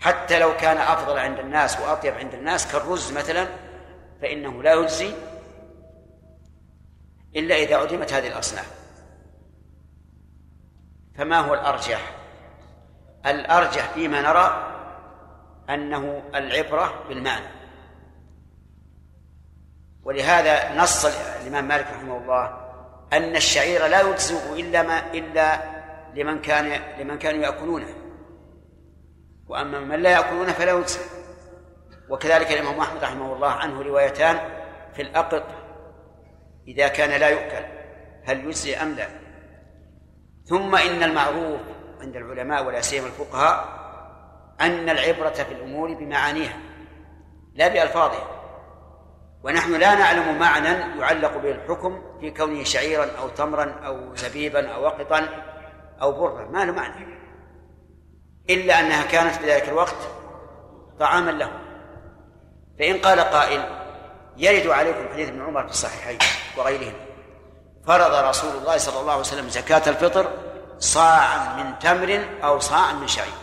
حتى 0.00 0.38
لو 0.38 0.56
كان 0.56 0.76
أفضل 0.76 1.18
عند 1.18 1.38
الناس 1.38 1.80
وأطيب 1.80 2.14
عند 2.14 2.34
الناس 2.34 2.72
كالرز 2.72 3.12
مثلا 3.12 3.46
فإنه 4.22 4.62
لا 4.62 4.72
يجزي 4.72 5.14
إلا 7.36 7.54
إذا 7.54 7.76
عدمت 7.76 8.12
هذه 8.12 8.28
الأصناف. 8.28 8.70
فما 11.16 11.40
هو 11.40 11.54
الأرجح؟ 11.54 12.14
الأرجح 13.26 13.90
فيما 13.90 14.20
نرى 14.20 14.70
أنه 15.70 16.22
العبرة 16.34 17.04
بالمعنى. 17.08 17.46
ولهذا 20.02 20.82
نص 20.82 21.04
الإمام 21.04 21.68
مالك 21.68 21.86
رحمه 21.86 22.16
الله 22.16 22.64
أن 23.12 23.36
الشعير 23.36 23.86
لا 23.86 24.00
يجزئ 24.00 24.60
إلا 24.60 24.82
ما 24.82 25.12
إلا 25.12 25.62
لمن 26.14 26.40
كان 26.40 26.80
لمن 27.00 27.18
كانوا 27.18 27.42
يأكلونه. 27.42 27.94
وأما 29.46 29.80
من 29.80 30.02
لا 30.02 30.10
يأكلونه 30.10 30.52
فلا 30.52 30.72
يجزئ. 30.72 31.00
وكذلك 32.08 32.52
الإمام 32.52 32.80
أحمد 32.80 33.04
رحمه 33.04 33.32
الله 33.32 33.50
عنه 33.50 33.82
روايتان 33.82 34.38
في 34.94 35.02
الأقط 35.02 35.63
إذا 36.68 36.88
كان 36.88 37.20
لا 37.20 37.28
يؤكل 37.28 37.64
هل 38.24 38.44
يجزي 38.44 38.76
أم 38.76 38.94
لا؟ 38.94 39.06
ثم 40.44 40.76
إن 40.76 41.02
المعروف 41.02 41.60
عند 42.00 42.16
العلماء 42.16 42.64
ولا 42.66 42.80
سيما 42.80 43.06
الفقهاء 43.06 43.84
أن 44.60 44.88
العبرة 44.88 45.30
في 45.30 45.52
الأمور 45.52 45.94
بمعانيها 45.94 46.56
لا 47.54 47.68
بألفاظها. 47.68 48.30
ونحن 49.42 49.74
لا 49.74 49.94
نعلم 49.94 50.38
معنى 50.38 51.00
يعلق 51.00 51.36
به 51.36 51.50
الحكم 51.50 52.02
في 52.20 52.30
كونه 52.30 52.64
شعيرا 52.64 53.06
أو 53.18 53.28
تمرا 53.28 53.64
أو 53.86 54.14
زبيبا 54.14 54.68
أو 54.68 54.82
وقطا 54.82 55.28
أو 56.02 56.12
برا 56.12 56.50
ما 56.50 56.64
له 56.64 56.72
معنى. 56.72 57.06
إلا 58.50 58.80
أنها 58.80 59.02
كانت 59.02 59.34
في 59.34 59.46
ذلك 59.46 59.68
الوقت 59.68 59.96
طعاما 60.98 61.30
له. 61.30 61.50
فإن 62.78 62.98
قال 62.98 63.20
قائل 63.20 63.83
يرد 64.36 64.66
عليكم 64.66 65.08
حديث 65.12 65.28
ابن 65.28 65.42
عمر 65.42 65.66
في 65.66 65.70
الصحيحين 65.70 66.18
وغيرهما 66.56 67.04
فرض 67.86 68.14
رسول 68.28 68.56
الله 68.56 68.76
صلى 68.76 69.00
الله 69.00 69.12
عليه 69.12 69.20
وسلم 69.20 69.48
زكاة 69.48 69.90
الفطر 69.90 70.30
صاعا 70.78 71.62
من 71.62 71.78
تمر 71.78 72.24
أو 72.44 72.60
صاعا 72.60 72.92
من 72.92 73.08
شعير. 73.08 73.34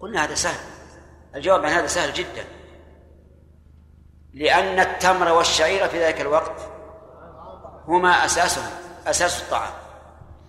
قلنا 0.00 0.24
هذا 0.24 0.34
سهل. 0.34 0.60
الجواب 1.34 1.64
عن 1.64 1.72
هذا 1.72 1.86
سهل 1.86 2.12
جدا. 2.12 2.44
لأن 4.34 4.80
التمر 4.80 5.32
والشعير 5.32 5.88
في 5.88 6.04
ذلك 6.04 6.20
الوقت 6.20 6.60
هما 7.88 8.24
أساسهم 8.24 8.70
أساس 9.06 9.42
الطعام. 9.42 9.72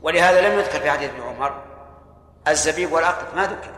ولهذا 0.01 0.49
لم 0.49 0.59
يذكر 0.59 0.79
في 0.79 0.91
حديث 0.91 1.09
ابن 1.09 1.21
عمر 1.21 1.63
الزبيب 2.47 2.91
والأقط 2.91 3.35
ما 3.35 3.43
ذكر. 3.43 3.71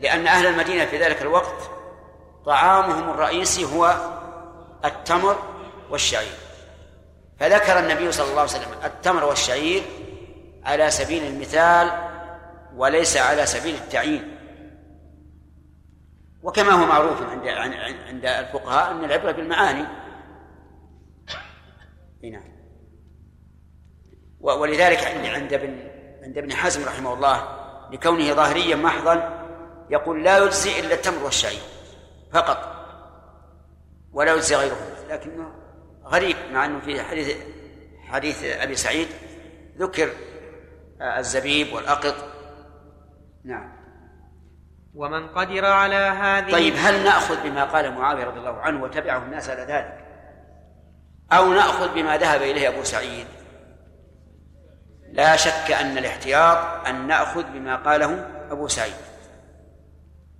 لأن 0.00 0.26
أهل 0.26 0.46
المدينة 0.46 0.86
في 0.86 0.98
ذلك 0.98 1.22
الوقت 1.22 1.77
طعامهم 2.48 3.10
الرئيسي 3.10 3.64
هو 3.64 3.94
التمر 4.84 5.36
والشعير. 5.90 6.36
فذكر 7.40 7.78
النبي 7.78 8.12
صلى 8.12 8.30
الله 8.30 8.40
عليه 8.40 8.50
وسلم 8.50 8.72
التمر 8.84 9.24
والشعير 9.24 9.82
على 10.64 10.90
سبيل 10.90 11.24
المثال 11.24 11.90
وليس 12.76 13.16
على 13.16 13.46
سبيل 13.46 13.74
التعيين. 13.74 14.38
وكما 16.42 16.70
هو 16.70 16.86
معروف 16.86 17.22
عند 17.22 17.48
عند 18.08 18.26
الفقهاء 18.26 18.90
أن 18.90 19.04
العبرة 19.04 19.32
بالمعاني. 19.32 19.84
نعم. 22.22 22.58
ولذلك 24.40 25.04
عند 25.04 25.52
ابن 25.52 25.88
عند 26.22 26.38
ابن 26.38 26.52
حزم 26.52 26.84
رحمه 26.84 27.14
الله 27.14 27.58
لكونه 27.92 28.34
ظاهريا 28.34 28.76
محضا 28.76 29.44
يقول 29.90 30.24
لا 30.24 30.38
يجزي 30.38 30.80
إلا 30.80 30.94
التمر 30.94 31.24
والشعير. 31.24 31.77
فقط. 32.32 32.58
ولا 34.12 34.34
يجزي 34.34 34.56
غيره. 34.56 34.76
لكنه 35.10 35.52
غريب 36.04 36.36
مع 36.52 36.64
إنه 36.64 36.80
في 36.80 37.02
حديث 37.02 37.36
حديث 38.08 38.44
أبي 38.44 38.76
سعيد 38.76 39.08
ذكر 39.78 40.10
الزبيب 41.00 41.72
والأقط. 41.72 42.14
نعم. 43.44 43.78
ومن 44.94 45.28
قدر 45.28 45.64
على 45.64 45.94
هذه 45.94 46.52
طيب 46.52 46.74
هل 46.76 47.04
نأخذ 47.04 47.42
بما 47.42 47.64
قال 47.64 47.92
معاوية 47.92 48.24
رضي 48.24 48.38
الله 48.38 48.60
عنه 48.60 48.82
وتبعه 48.82 49.18
الناس 49.18 49.50
على 49.50 49.62
ذلك؟ 49.62 50.04
أو 51.32 51.52
نأخذ 51.52 51.94
بما 51.94 52.16
ذهب 52.16 52.42
إليه 52.42 52.68
أبو 52.68 52.84
سعيد؟ 52.84 53.26
لا 55.12 55.36
شك 55.36 55.72
أن 55.80 55.98
الاحتياط 55.98 56.86
أن 56.86 57.06
نأخذ 57.06 57.42
بما 57.42 57.76
قاله 57.76 58.26
أبو 58.50 58.68
سعيد. 58.68 58.94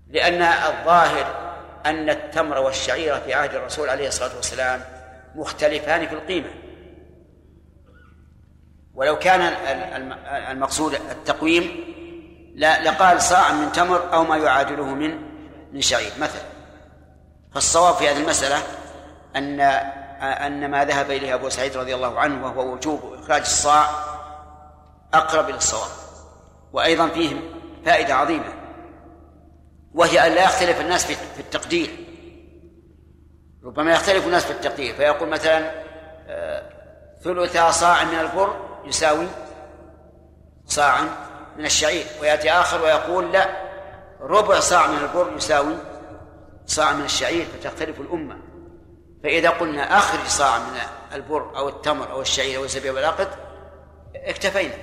لأن 0.09 0.43
الظاهر 0.43 1.48
أن 1.87 2.11
التمر 2.11 2.59
والشعير 2.59 3.21
في 3.21 3.35
عهد 3.35 3.55
الرسول 3.55 3.89
عليه 3.89 4.09
الصلاة 4.09 4.37
والسلام 4.37 4.81
مختلفان 5.35 6.07
في 6.07 6.15
القيمة. 6.15 6.51
ولو 8.95 9.19
كان 9.19 9.41
المقصود 10.51 10.95
التقويم 10.95 11.95
لقال 12.57 13.23
صاع 13.23 13.53
من 13.53 13.73
تمر 13.73 14.15
أو 14.15 14.25
ما 14.25 14.37
يعادله 14.37 14.85
من 14.85 15.19
من 15.73 15.81
شعير 15.81 16.13
مثلا. 16.21 16.43
فالصواب 17.55 17.95
في 17.95 18.09
هذه 18.09 18.21
المسألة 18.21 18.63
أن 19.37 19.61
أن 20.21 20.71
ما 20.71 20.85
ذهب 20.85 21.11
إليه 21.11 21.35
أبو 21.35 21.49
سعيد 21.49 21.77
رضي 21.77 21.95
الله 21.95 22.21
عنه 22.21 22.47
وهو 22.47 22.73
وجوب 22.73 23.15
إخراج 23.15 23.41
الصاع 23.41 23.87
أقرب 25.15 25.49
إلى 25.49 25.57
الصواب. 25.57 25.91
وأيضا 26.73 27.09
فيه 27.09 27.37
فائدة 27.85 28.15
عظيمة. 28.15 28.58
وهي 29.95 30.27
أن 30.27 30.33
لا 30.33 30.45
يختلف 30.45 30.81
الناس 30.81 31.07
في 31.07 31.41
التقدير. 31.41 31.91
ربما 33.65 33.93
يختلف 33.93 34.27
الناس 34.27 34.45
في 34.45 34.51
التقدير. 34.51 34.95
فيقول 34.95 35.29
مثلا 35.29 35.73
آه، 36.29 36.71
ثلث 37.25 37.57
صاع 37.57 38.05
من 38.05 38.19
البر 38.19 38.81
يساوي 38.85 39.27
صاعا 40.67 41.09
من 41.57 41.65
الشعير. 41.65 42.07
ويأتي 42.21 42.51
آخر 42.51 42.83
ويقول 42.83 43.33
لا 43.33 43.69
ربع 44.21 44.61
صاع 44.61 44.87
من 44.87 44.99
البر 44.99 45.37
يساوي 45.37 45.75
صاع 46.67 46.93
من 46.93 47.05
الشعير 47.05 47.47
فتختلف 47.47 48.01
الأمة. 48.01 48.39
فإذا 49.23 49.51
قلنا 49.51 49.99
أخرج 49.99 50.27
صاع 50.27 50.59
من 50.59 50.79
البر 51.15 51.57
أو 51.57 51.69
التمر 51.69 52.11
أو 52.11 52.21
الشعير 52.21 52.59
أو 52.59 52.65
الزبيب 52.65 52.95
والعقد 52.95 53.29
اكتفينا. 54.15 54.75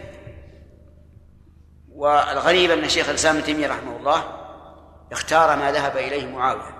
والغريب 1.96 2.72
أن 2.72 2.84
الشيخ 2.84 3.10
الإسلام 3.10 3.36
ابن 3.36 3.46
تيمية 3.46 3.68
رحمه 3.68 3.98
الله 3.98 4.45
اختار 5.12 5.58
ما 5.58 5.72
ذهب 5.72 5.98
إليه 5.98 6.36
معاوية 6.36 6.76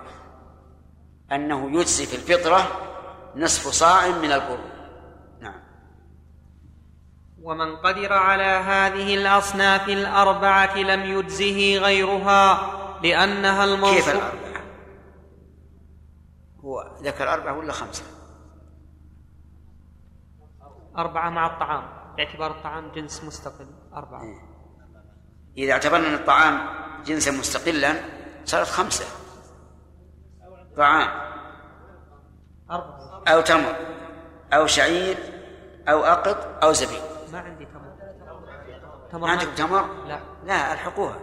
أنه 1.32 1.80
يجزي 1.80 2.06
في 2.06 2.16
الفطرة 2.16 2.66
نصف 3.36 3.68
صاع 3.68 4.08
من 4.08 4.32
البر 4.32 4.76
ومن 7.46 7.76
قدر 7.76 8.12
على 8.12 8.42
هذه 8.42 9.14
الأصناف 9.14 9.88
الأربعة 9.88 10.76
لم 10.78 11.00
يجزه 11.02 11.78
غيرها 11.78 12.70
لأنها 13.02 13.64
الموصول 13.64 13.96
كيف 13.96 14.08
الأربعة؟ 14.08 14.62
هو 16.60 16.96
ذكر 17.02 17.32
أربعة 17.32 17.58
ولا 17.58 17.72
خمسة؟ 17.72 18.04
أربعة 20.96 21.30
مع 21.30 21.46
الطعام 21.46 21.84
باعتبار 22.16 22.50
الطعام 22.50 22.92
جنس 22.92 23.24
مستقل 23.24 23.66
أربعة 23.94 24.22
إيه. 24.22 24.56
إذا 25.56 25.72
اعتبرنا 25.72 26.14
الطعام 26.14 26.58
جنسا 27.04 27.30
مستقلا 27.30 27.94
صارت 28.46 28.68
خمسة. 28.68 29.04
طعام. 30.76 31.08
أو 33.28 33.40
تمر. 33.40 33.76
أو 34.52 34.66
شعير. 34.66 35.16
أو 35.88 36.04
أقط. 36.04 36.64
أو 36.64 36.72
زبيب. 36.72 37.02
ما 37.32 37.40
عندي 37.40 37.64
تمر. 37.64 37.96
تمر 39.10 39.20
ما 39.20 39.30
عندك 39.30 39.48
تمر؟ 39.56 40.04
لا. 40.04 40.20
لا 40.44 40.72
ألحقوها. 40.72 41.18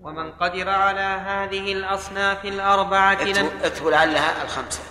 ومن 0.00 0.32
قدر 0.32 0.68
على 0.68 1.00
هذه 1.00 1.72
الأصناف 1.72 2.44
الأربعة 2.44 3.12
اكتبوا 3.64 3.90
لعلها 3.90 4.42
الخمسة. 4.44 4.82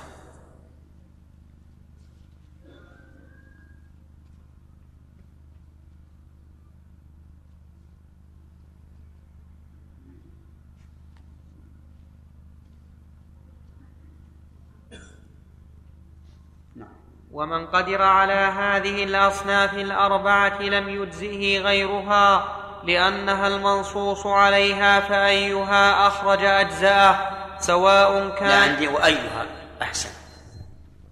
ومن 17.31 17.67
قدر 17.67 18.01
على 18.01 18.33
هذه 18.33 19.03
الأصناف 19.03 19.73
الأربعة 19.73 20.61
لم 20.61 20.89
يجزئه 20.89 21.59
غيرها 21.59 22.55
لأنها 22.83 23.47
المنصوص 23.47 24.27
عليها 24.27 24.99
فأيها 24.99 26.07
أخرج 26.07 26.43
اجزاه 26.43 27.29
سواء 27.59 28.29
كان 28.29 28.47
لا 28.49 28.55
عندي 28.55 28.87
وأيها 28.87 29.45
أحسن. 29.81 30.09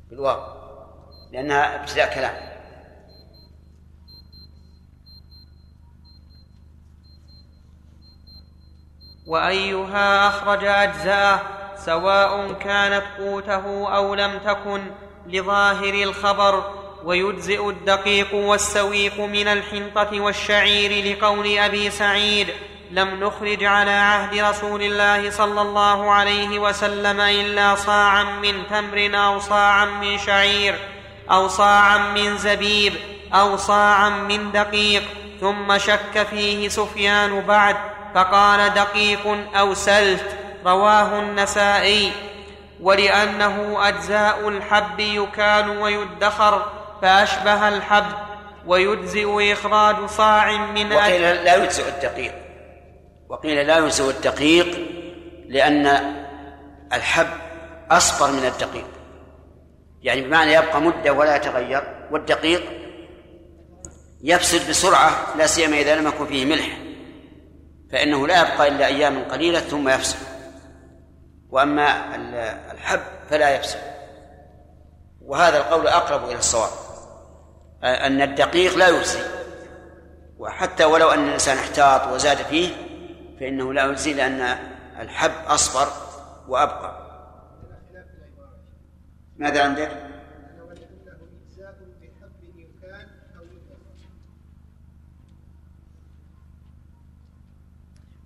بالواو. 0.10 0.42
لأنها 1.32 1.76
ابتداء 1.82 2.16
كلام. 2.16 2.54
وأيها 9.28 10.28
أخرج 10.28 10.66
اجزاه 10.66 11.40
سواء 11.76 12.54
كانت 12.54 13.04
قوته 13.18 13.96
أو 13.96 14.16
لم 14.16 14.40
تكن 14.40 14.92
لظاهر 15.28 15.94
الخبر 15.94 16.64
ويجزئ 17.06 17.70
الدقيق 17.70 18.34
والسويق 18.34 19.20
من 19.20 19.48
الحنطة 19.48 20.20
والشعير 20.20 21.14
لقول 21.14 21.58
أبي 21.58 21.90
سعيد 21.90 22.48
لم 22.92 23.24
نخرج 23.24 23.64
على 23.64 23.92
عهد 23.92 24.40
رسول 24.40 24.82
الله 24.82 25.30
صلى 25.30 25.62
الله 25.62 26.12
عليه 26.12 26.60
وسلم 26.60 27.20
إلا 27.20 27.76
صاعا 27.76 28.24
من 28.24 28.64
تمر 28.70 29.26
أو 29.26 29.40
صاعا 29.40 29.86
من 29.86 30.18
شعير 30.18 30.76
أو 31.32 31.48
صاعا 31.48 31.98
من 31.98 32.38
زبيب 32.38 32.94
أو 33.34 33.58
صاعا 33.58 34.10
من 34.10 34.52
دقيق 34.52 35.04
ثم 35.42 35.78
شك 35.78 36.28
فيه 36.30 36.70
سفيان 36.70 37.42
بعد 37.42 37.76
فقال 38.16 38.74
دقيق 38.74 39.38
أو 39.56 39.74
سلت 39.74 40.38
رواه 40.66 41.20
النسائي. 41.20 42.12
ولأنه 42.84 43.88
أجزاء 43.88 44.50
الحب 44.50 45.00
يكال 45.00 45.70
ويدخر 45.70 46.66
فأشبه 47.02 47.68
الحب 47.68 48.06
ويجزئ 48.68 49.54
إخراج 49.54 50.06
صاع 50.06 50.52
من 50.52 50.94
وقيل 50.94 51.22
لا 51.22 51.56
يجزئ 51.56 51.90
الدقيق. 51.90 52.34
وقيل 53.30 53.68
لا 53.68 53.78
يجزئ 53.78 54.10
الدقيق 54.10 54.88
لأن 55.50 55.86
الحب 56.94 57.28
أصفر 57.92 58.32
من 58.32 58.46
الدقيق. 58.46 58.88
يعني 60.02 60.22
بمعنى 60.22 60.54
يبقى 60.54 60.82
مدة 60.82 61.14
ولا 61.14 61.36
يتغير 61.36 62.08
والدقيق 62.12 62.64
يفسد 64.24 64.70
بسرعة 64.70 65.12
لا 65.38 65.48
سيما 65.48 65.78
إذا 65.78 65.96
لم 65.96 66.08
يكن 66.08 66.26
فيه 66.26 66.46
ملح 66.46 66.78
فإنه 67.92 68.28
لا 68.28 68.42
يبقى 68.42 68.68
إلا 68.68 68.86
أيام 68.88 69.24
قليلة 69.24 69.60
ثم 69.60 69.90
يفسد. 69.90 70.33
وأما 71.54 72.16
الحب 72.72 73.00
فلا 73.30 73.50
يفسد. 73.50 73.80
وهذا 75.22 75.58
القول 75.58 75.88
أقرب 75.88 76.26
إلى 76.26 76.36
الصواب. 76.36 76.70
أن 77.84 78.22
الدقيق 78.22 78.78
لا 78.78 78.88
يجزي. 78.88 79.20
وحتى 80.38 80.86
ولو 80.86 81.10
أن 81.10 81.28
الإنسان 81.28 81.58
احتاط 81.58 82.08
وزاد 82.08 82.38
فيه 82.38 82.70
فإنه 83.40 83.74
لا 83.74 83.86
يجزي 83.86 84.14
لأن 84.14 84.42
الحب 85.00 85.32
أصفر 85.48 85.88
وأبقى. 86.48 87.04
ماذا 89.38 89.64
عندك؟ 89.64 89.92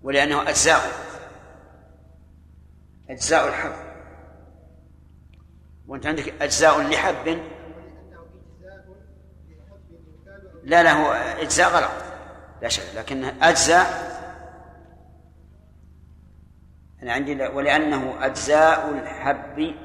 ولأنه 0.03 0.49
أجزاء. 0.49 0.81
أجزاء 3.09 3.47
الحب. 3.47 3.73
وأنت 5.87 6.05
عندك 6.05 6.41
أجزاء 6.41 6.81
لحب. 6.81 7.41
لا 10.63 10.83
لا 10.83 10.91
هو 10.91 11.11
إجزاء 11.41 11.69
غلط. 11.69 12.07
لا 12.61 12.69
شك 12.69 12.95
لكن 12.95 13.23
أجزاء 13.23 14.17
أنا 17.03 17.13
عندي 17.13 17.47
ولأنه 17.47 18.25
أجزاء 18.25 18.89
الحب 18.89 19.75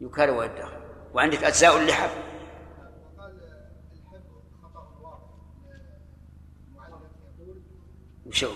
يكال 0.00 0.30
ويدخر 0.30 0.82
وعندك 1.14 1.44
أجزاء 1.44 1.78
اللحف 1.78 2.16
وشو 8.26 8.52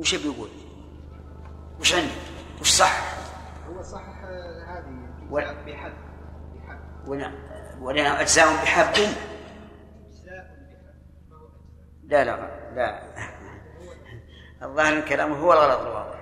وش 0.00 0.14
بيقول؟ 0.14 0.48
وش 1.80 1.94
عندك؟ 1.94 2.12
وش 2.60 2.70
صح؟ 2.70 3.02
هو 3.68 3.82
صحح 3.82 4.24
هذه 4.24 4.84
بحد 5.66 5.92
بحد. 6.56 6.80
ولنا 7.80 8.20
أجزاء 8.20 8.52
بحب 8.62 9.14
لا 12.04 12.24
لا 12.24 12.74
لا. 12.74 13.02
الظاهر 14.62 14.98
الكلام 14.98 15.32
هو 15.32 15.52
الغلط 15.52 15.80
الواضح. 15.80 16.20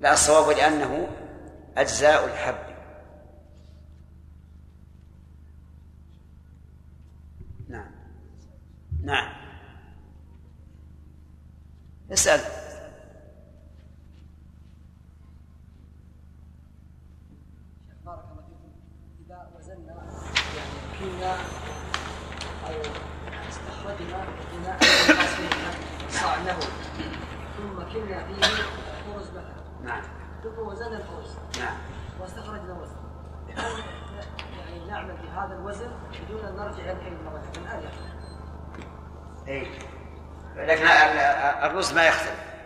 لا 0.00 0.12
الصواب 0.12 0.56
لأنه 0.56 1.08
أجزاء 1.76 2.24
الحب 2.24 2.76
نعم. 7.68 7.90
نعم. 9.02 9.45
اسأل. 12.12 12.40
بارك 18.04 18.24
الله 18.32 18.42
فيكم. 18.46 18.72
إذا 19.26 19.50
وزنا 19.58 19.94
يعني 20.56 20.78
كنا 21.00 21.32
أو 22.66 22.80
استخرجنا 23.48 24.24
صعنه. 26.10 26.58
ثم 27.56 27.76
كنا 27.92 28.26
فيه 28.26 28.42
خرز 29.06 29.30
مثلا 29.30 29.54
نعم. 29.84 30.02
ثم 30.42 30.58
وزن 30.58 30.92
الخبز 30.92 31.36
نعم. 31.58 31.76
واستخرجنا 32.20 32.72
وزن 32.80 32.96
يعني 33.48 34.86
نعمل 34.88 35.16
بهذا 35.16 35.54
الوزن 35.54 35.90
بدون 36.24 36.44
أن 36.44 36.56
نرجع 36.56 36.92
إلى 36.92 37.16
مرة. 37.24 37.42
الان 37.56 37.82
اي 39.48 39.66
لكن 40.56 40.86
الرز 41.66 41.92
ما 41.92 42.06
يختلف. 42.06 42.56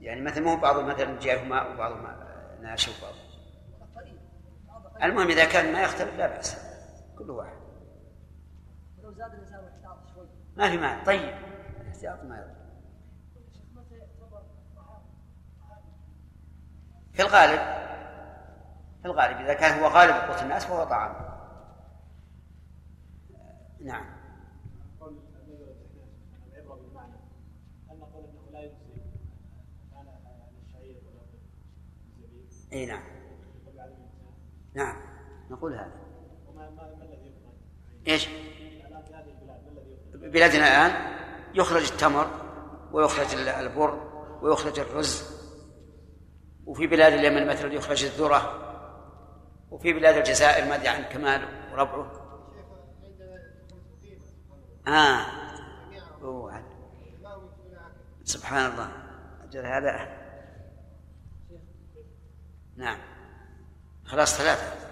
يعني 0.00 0.20
مثلا 0.20 0.44
مو 0.44 0.56
بعض 0.56 0.84
مثلا 0.84 1.20
جاء 1.20 1.44
ماء 1.44 1.72
وبعض 1.72 1.92
ناشف 2.62 3.02
وبعض. 3.02 3.14
المهم 5.02 5.28
إذا 5.28 5.44
كان 5.44 5.72
ما 5.72 5.82
يختلف 5.82 6.16
لا 6.16 6.26
بأس. 6.26 6.56
كل 7.18 7.30
واحد. 7.30 7.56
ولو 8.98 9.12
زاد 9.12 9.30
شوي. 10.14 10.26
ما 10.56 10.70
في 10.70 10.76
مانع. 10.76 11.04
طيب. 11.04 11.34
الاحتياط 11.80 12.24
ما 12.24 12.38
يضر. 12.38 12.62
في 17.12 17.22
الغالب 17.22 17.60
في 19.02 19.08
الغالب 19.08 19.40
إذا 19.40 19.54
كان 19.54 19.80
هو 19.80 19.86
غالب 19.88 20.14
قوت 20.14 20.42
الناس 20.42 20.64
فهو 20.64 20.84
طعام. 20.84 21.32
نعم 23.80 24.04
قول 25.00 25.18
العبرة 26.52 26.74
بالمعنى 26.74 27.16
هل 27.90 27.98
نقول 27.98 28.24
أنه 28.24 28.50
لا 28.52 28.60
يجزي 28.60 29.02
كان 29.92 30.06
الشعير 30.66 30.96
ولا 31.06 31.22
الزبيب 32.18 32.48
إي 32.72 32.86
نعم 32.86 33.02
نعم 34.74 34.96
نقول 35.50 35.74
هذا؟ 35.74 36.02
إيش؟ 38.06 38.28
بلادنا 40.14 40.86
الآن 40.86 41.12
يخرج 41.54 41.82
التمر 41.82 42.26
ويخرج 42.92 43.34
البر 43.34 44.12
ويخرج 44.42 44.80
الرز 44.80 45.32
وفي 46.66 46.86
بلاد 46.86 47.12
اليمن 47.12 47.46
مثلا 47.46 47.72
يخرج 47.74 48.04
الذرة 48.04 48.58
وفي 49.70 49.92
بلاد 49.92 50.16
الجزائر 50.16 50.68
ما 50.68 50.74
أدري 50.74 50.88
عن 50.88 51.02
كمال 51.02 51.48
وربعه 51.72 52.12
آه 54.86 55.26
أوه. 56.22 56.62
سبحان 58.24 58.70
الله 58.70 58.92
أجل 59.44 59.66
هذا 59.66 60.21
نعم. 62.82 62.98
خلاص 64.06 64.38
ثلاثة. 64.38 64.82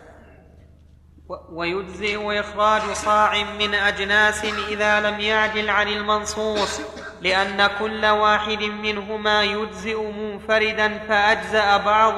ويجزئ 1.53 2.41
إخراج 2.41 2.83
صاع 2.93 3.45
من 3.59 3.75
أجناس 3.75 4.45
إذا 4.45 5.01
لم 5.01 5.21
يعجل 5.21 5.71
عن 5.71 5.89
المنصوص 5.89 6.81
لأن 7.21 7.71
كل 7.79 8.07
واحد 8.07 8.63
منهما 8.63 9.43
يجزئ 9.43 10.03
منفردا 10.03 10.99
فأجزأ 10.99 11.77
بعض 11.77 12.15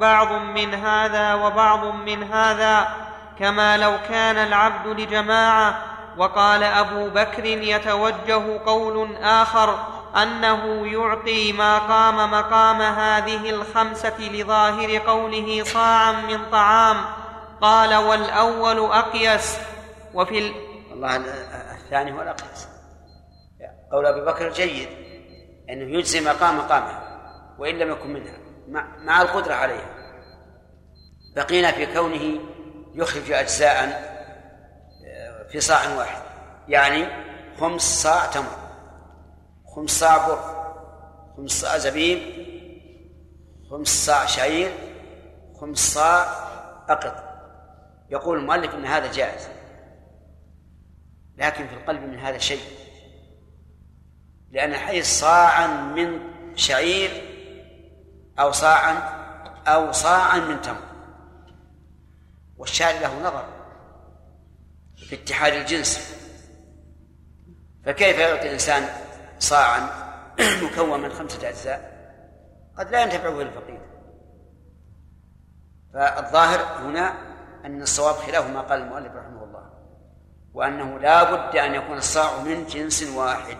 بعض 0.00 0.32
من 0.32 0.74
هذا 0.74 1.34
وبعض 1.34 1.84
من 1.84 2.22
هذا 2.22 2.88
كما 3.38 3.76
لو 3.76 3.92
كان 4.08 4.36
العبد 4.36 5.00
لجماعة 5.00 5.82
وقال 6.16 6.62
أبو 6.62 7.08
بكر 7.10 7.44
يتوجه 7.44 8.58
قول 8.66 9.16
آخر 9.16 9.78
أنه 10.22 10.86
يعطي 10.86 11.52
ما 11.52 11.78
قام 11.78 12.30
مقام 12.30 12.82
هذه 12.82 13.50
الخمسة 13.50 14.20
لظاهر 14.20 14.98
قوله 14.98 15.64
صاعا 15.64 16.12
من 16.12 16.50
طعام. 16.50 16.96
قال 17.60 17.94
والأول 17.94 18.78
أقيس. 18.92 19.58
وفي 20.14 20.38
ال... 20.38 20.52
والله 20.90 21.16
الثاني 21.74 22.12
هو 22.12 22.22
الأقيس 22.22 22.68
قول 23.92 24.06
أبي 24.06 24.20
بكر 24.20 24.52
جيد. 24.52 24.88
أنه 25.70 25.98
يجزي 25.98 26.20
مقام 26.20 26.58
مقامها 26.58 27.02
وإن 27.58 27.78
لم 27.78 27.90
يكن 27.90 28.12
منها. 28.12 28.38
مع, 29.04 29.22
القدرة 29.22 29.54
عليها. 29.54 29.96
بقينا 31.36 31.72
في 31.72 31.86
كونه 31.86 32.40
يخرج 32.94 33.32
أجزاء 33.32 33.84
آه، 35.06 35.48
في 35.52 35.60
صاع 35.60 35.96
واحد. 35.98 36.22
يعني 36.68 37.08
خمس 37.60 38.02
صاع 38.02 38.26
تمر. 38.26 38.65
خمس 39.76 39.90
صاع 39.90 40.26
بر 40.26 40.38
خمس 41.36 41.50
صاع 41.50 41.78
زبيب 41.78 42.18
خمس 43.70 43.88
صاع 43.88 44.26
شعير 44.26 44.72
خمس 45.60 45.78
صاع 45.78 46.22
أقط. 46.88 47.24
يقول 48.10 48.38
المؤلف 48.38 48.74
أن 48.74 48.84
هذا 48.84 49.12
جائز 49.12 49.48
لكن 51.36 51.66
في 51.66 51.74
القلب 51.74 52.02
من 52.02 52.18
هذا 52.18 52.38
شيء. 52.38 52.60
لأن 54.50 54.74
حيث 54.74 55.06
صاعا 55.20 55.66
من 55.66 56.20
شعير 56.54 57.10
أو 58.38 58.52
صاعا 58.52 58.94
أو 59.66 59.92
صاعا 59.92 60.38
من 60.38 60.62
تمر. 60.62 60.86
والشاعر 62.56 63.00
له 63.00 63.20
نظر 63.20 63.44
في 64.96 65.14
اتحاد 65.14 65.52
الجنس. 65.52 66.16
فكيف 67.84 68.18
يعطي 68.18 68.46
الإنسان 68.46 69.05
صاعا 69.38 69.90
مكون 70.64 71.00
من 71.00 71.12
خمسة 71.12 71.48
أجزاء 71.48 71.96
قد 72.78 72.90
لا 72.90 73.02
ينتفع 73.02 73.30
به 73.30 73.42
الفقير. 73.42 73.80
فالظاهر 75.94 76.88
هنا 76.88 77.14
أن 77.64 77.82
الصواب 77.82 78.14
خلاف 78.14 78.50
ما 78.50 78.60
قال 78.60 78.82
المؤلف 78.82 79.12
رحمه 79.12 79.44
الله 79.44 79.70
وأنه 80.54 80.98
لا 80.98 81.22
بد 81.32 81.56
أن 81.56 81.74
يكون 81.74 81.96
الصاع 81.96 82.42
من 82.42 82.66
جنس 82.66 83.02
واحد 83.16 83.56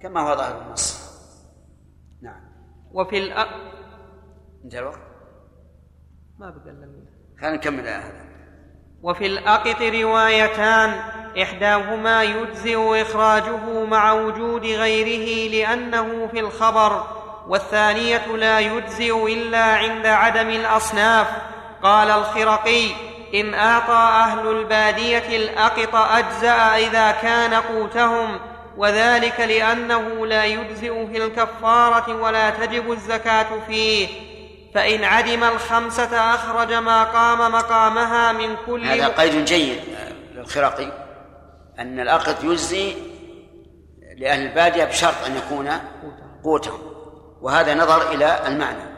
كما 0.00 0.20
هو 0.20 0.36
ظاهر 0.36 0.62
النص. 0.62 1.04
نعم. 2.22 2.40
وفي 2.92 3.18
الأ... 3.18 3.46
انتهى 4.64 4.78
الوقت؟ 4.78 5.00
ما 6.38 6.50
بقى 6.50 6.74
خلينا 7.40 7.56
نكمل 7.56 7.88
هذا 7.88 8.24
وفي 9.02 9.26
الأقط 9.26 9.82
روايتان 9.82 10.90
إحداهما 11.42 12.22
يجزئ 12.22 13.02
إخراجه 13.02 13.84
مع 13.84 14.12
وجود 14.12 14.66
غيره 14.66 15.50
لأنه 15.50 16.28
في 16.32 16.40
الخبر 16.40 17.04
والثانية 17.48 18.26
لا 18.36 18.60
يجزئ 18.60 19.32
إلا 19.32 19.64
عند 19.64 20.06
عدم 20.06 20.50
الأصناف. 20.50 21.26
قال 21.82 22.10
الخرقي 22.10 22.86
إن 23.34 23.54
أعطى 23.54 23.92
أهل 23.92 24.46
البادية 24.46 25.36
الأقط 25.36 25.94
أجزأ 25.94 26.76
إذا 26.76 27.10
كان 27.10 27.54
قوتهم 27.54 28.40
وذلك 28.76 29.40
لأنه 29.40 30.26
لا 30.26 30.44
يجزئ 30.44 31.06
في 31.06 31.24
الكفارة 31.24 32.16
ولا 32.22 32.50
تجب 32.50 32.92
الزكاة 32.92 33.46
فيه. 33.66 34.08
فإن 34.74 35.04
عدم 35.04 35.44
الخمسة 35.44 36.34
أخرج 36.34 36.72
ما 36.72 37.04
قام 37.04 37.52
مقامها 37.52 38.32
من 38.32 38.56
كل 38.66 38.86
هذا 38.86 39.08
قيد 39.08 39.44
جيد 39.44 39.80
للخرقي. 40.34 41.03
أن 41.78 42.00
الأقط 42.00 42.44
يجزي 42.44 42.94
لأهل 44.16 44.46
البادية 44.46 44.84
بشرط 44.84 45.24
أن 45.26 45.36
يكون 45.36 45.70
قوتهم. 46.44 46.78
وهذا 47.40 47.74
نظر 47.74 48.12
إلى 48.12 48.46
المعنى. 48.46 48.94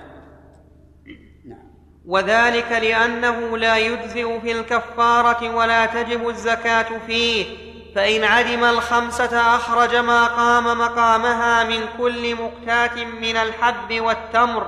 وذلك 2.06 2.72
لأنه 2.72 3.58
لا 3.58 3.76
يجزئ 3.76 4.40
في 4.40 4.52
الكفارة 4.52 5.56
ولا 5.56 5.86
تجب 5.86 6.28
الزكاة 6.28 6.98
فيه 7.06 7.66
فإن 7.94 8.24
عدم 8.24 8.64
الخمسة 8.64 9.56
أخرج 9.56 9.96
ما 9.96 10.26
قام 10.26 10.78
مقامها 10.78 11.64
من 11.64 11.80
كل 11.98 12.34
مقتات 12.34 12.98
من 12.98 13.36
الحب 13.36 14.00
والتمر. 14.00 14.66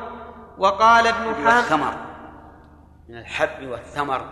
وقال 0.58 1.06
ابن 1.06 1.34
حام 1.34 1.56
والثمر 1.56 1.94
من 3.08 3.18
الحب 3.18 3.66
والثمر 3.66 4.24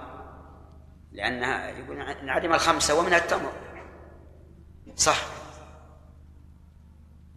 لأنها 1.12 1.70
يقول 1.70 2.00
انعدم 2.22 2.54
الخمسة 2.54 2.98
ومن 2.98 3.14
التمر. 3.14 3.52
صح. 4.96 5.16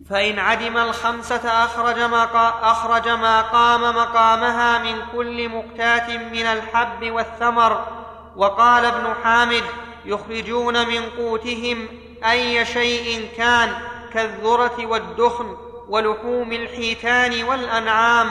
فإن 0.09 0.39
عدم 0.39 0.77
الخمسة 0.77 1.63
أخرج 1.65 1.99
ما, 1.99 2.23
أخرج 2.71 3.09
ما 3.09 3.41
قام 3.41 3.95
مقامها 3.95 4.77
من 4.77 5.01
كل 5.11 5.49
مقتات 5.49 6.09
من 6.09 6.45
الحب 6.45 7.11
والثمر. 7.11 7.87
وقال 8.35 8.85
ابن 8.85 9.13
حامد 9.23 9.63
يخرجون 10.05 10.87
من 10.87 11.09
قوتهم 11.09 11.87
أي 12.29 12.65
شيء 12.65 13.29
كان 13.37 13.73
كالذرة 14.13 14.85
والدخن 14.85 15.57
ولحوم 15.89 16.51
الحيتان 16.51 17.43
والأنعام. 17.43 18.29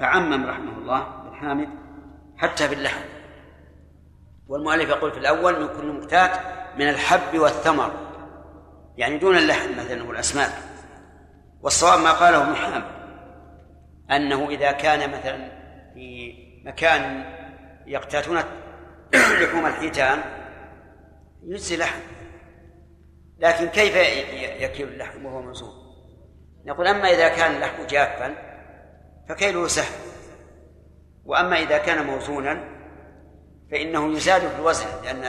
فعمم 0.00 0.46
رحمه 0.46 0.78
الله 0.78 0.98
ابن 0.98 1.34
حامد 1.34 1.68
حتى 2.36 2.68
في 2.68 2.74
اللحم 2.74 3.18
والمؤلف 4.48 4.88
يقول 4.88 5.12
في 5.12 5.18
الأول 5.18 5.60
من 5.60 5.68
كل 5.68 5.92
مقتات 5.92 6.30
من 6.78 6.88
الحب 6.88 7.38
والثمر 7.38 7.92
يعني 8.96 9.18
دون 9.18 9.36
اللحم 9.36 9.78
مثلا 9.78 10.08
والأسماك. 10.08 10.52
والصواب 11.62 11.98
ما 11.98 12.12
قاله 12.12 12.42
ابن 12.42 12.54
حامد 12.54 12.84
أنه 14.10 14.48
إذا 14.48 14.72
كان 14.72 15.10
مثلا 15.10 15.48
في 15.94 16.34
مكان 16.64 17.24
يقتاتون 17.86 18.38
لحوم 19.14 19.66
الحيتان 19.66 20.22
يجزي 21.42 21.76
لحم. 21.76 22.00
لكن 23.38 23.66
كيف 23.66 23.96
يكيل 24.60 24.88
اللحم 24.88 25.26
وهو 25.26 25.42
موزون 25.42 25.72
نقول 26.66 26.86
أما 26.86 27.08
إذا 27.08 27.28
كان 27.28 27.54
اللحم 27.54 27.86
جافا 27.86 28.34
فكيله 29.28 29.66
سهل. 29.66 29.94
وأما 31.24 31.58
إذا 31.58 31.78
كان 31.78 32.06
موزونا 32.06 32.64
فإنه 33.70 34.12
يزاد 34.12 34.40
في 34.40 34.56
الوزن 34.56 34.86
لأن 35.04 35.24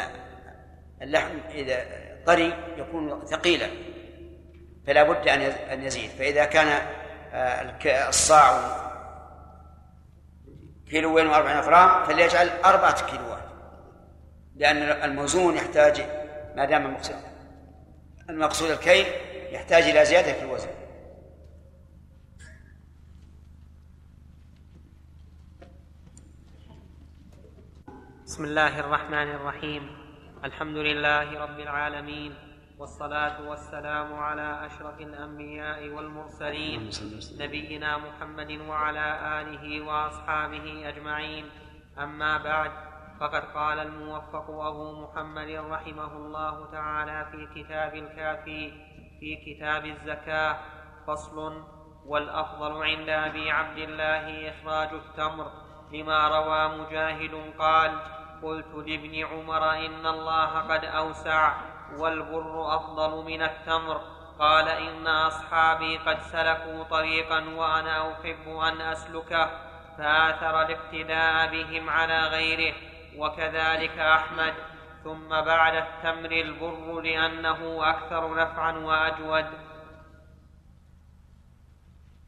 اللحم 1.02 1.38
إذا 1.50 1.86
طري 2.26 2.54
يكون 2.78 3.26
ثقيلا 3.26 3.70
فلا 4.88 5.04
بد 5.04 5.28
أن 5.72 5.84
يزيد. 5.84 6.10
فإذا 6.10 6.46
كان 6.46 6.82
آه، 7.34 8.10
الصاع 8.10 8.80
كيلوين 10.90 11.28
وأربعين 11.28 11.60
غرام 11.60 12.06
فليجعل 12.06 12.50
أربعة 12.66 13.12
كيلوات 13.12 13.44
لأن 14.56 14.78
الموزون 14.78 15.56
يحتاج 15.56 16.02
ما 16.56 16.66
دام 16.66 16.86
المقصود 16.86 17.16
المقصود 18.30 18.72
الكيل 18.72 19.06
يحتاج 19.52 19.84
إلى 19.84 20.06
زيادة 20.06 20.34
في 20.34 20.42
الوزن. 20.42 20.70
بسم 28.26 28.44
الله 28.46 28.80
الرحمن 28.80 29.32
الرحيم. 29.32 29.99
الحمد 30.46 30.78
لله 30.78 31.40
رب 31.44 31.60
العالمين 31.60 32.34
والصلاة 32.80 33.50
والسلام 33.50 34.14
على 34.14 34.66
أشرف 34.66 35.02
الأنبياء 35.02 35.90
والمرسلين 35.90 36.90
نبينا 37.40 37.98
محمد 37.98 38.52
وعلى 38.52 39.08
آله 39.42 39.82
وأصحابه 39.82 40.90
أجمعين. 40.90 41.46
أما 41.98 42.38
بعد 42.38 42.72
فقد 43.20 43.44
قال 43.54 43.80
الموفق 43.80 44.50
أبو 44.50 45.02
محمد 45.04 45.50
رحمه 45.50 46.12
الله 46.18 46.72
تعالى 46.72 47.28
في 47.32 47.64
كتاب 47.64 47.96
الكافي 47.96 48.72
في 49.20 49.36
كتاب 49.46 49.86
الزكاة 49.86 50.58
فصل 51.08 51.64
والأفضل 52.06 52.84
عند 52.84 53.10
أبي 53.10 53.52
عبد 53.52 53.78
الله 53.78 54.50
إخراج 54.50 54.90
التمر. 54.94 55.52
لما 55.94 56.28
روى 56.28 56.78
مجاهد 56.78 57.54
قال 57.58 58.19
قلت 58.44 58.76
لابن 58.76 59.26
عمر 59.26 59.72
إن 59.86 60.06
الله 60.06 60.60
قد 60.60 60.86
أوسع 60.86 61.54
والبر 61.98 62.76
أفضل 62.76 63.26
من 63.26 63.42
التمر. 63.42 64.02
قال 64.40 64.68
إن 64.68 65.08
أصحابي 65.08 65.98
قد 65.98 66.22
سلكوا 66.22 66.84
طريقا 66.84 67.40
وأنا 67.40 68.14
أحب 68.14 68.48
أن 68.48 68.82
أسلكه 68.82 69.50
فآثر 69.98 70.62
الاقتداء 70.62 71.52
بهم 71.52 71.90
على 71.90 72.28
غيره 72.28 72.76
وكذلك 73.18 74.00
أحمد. 74.00 74.54
ثم 75.04 75.30
بعد 75.30 75.76
التمر 75.76 76.32
البر 76.32 77.02
لأنه 77.02 77.90
أكثر 77.90 78.36
نفعا 78.36 78.72
وأجود. 78.78 79.46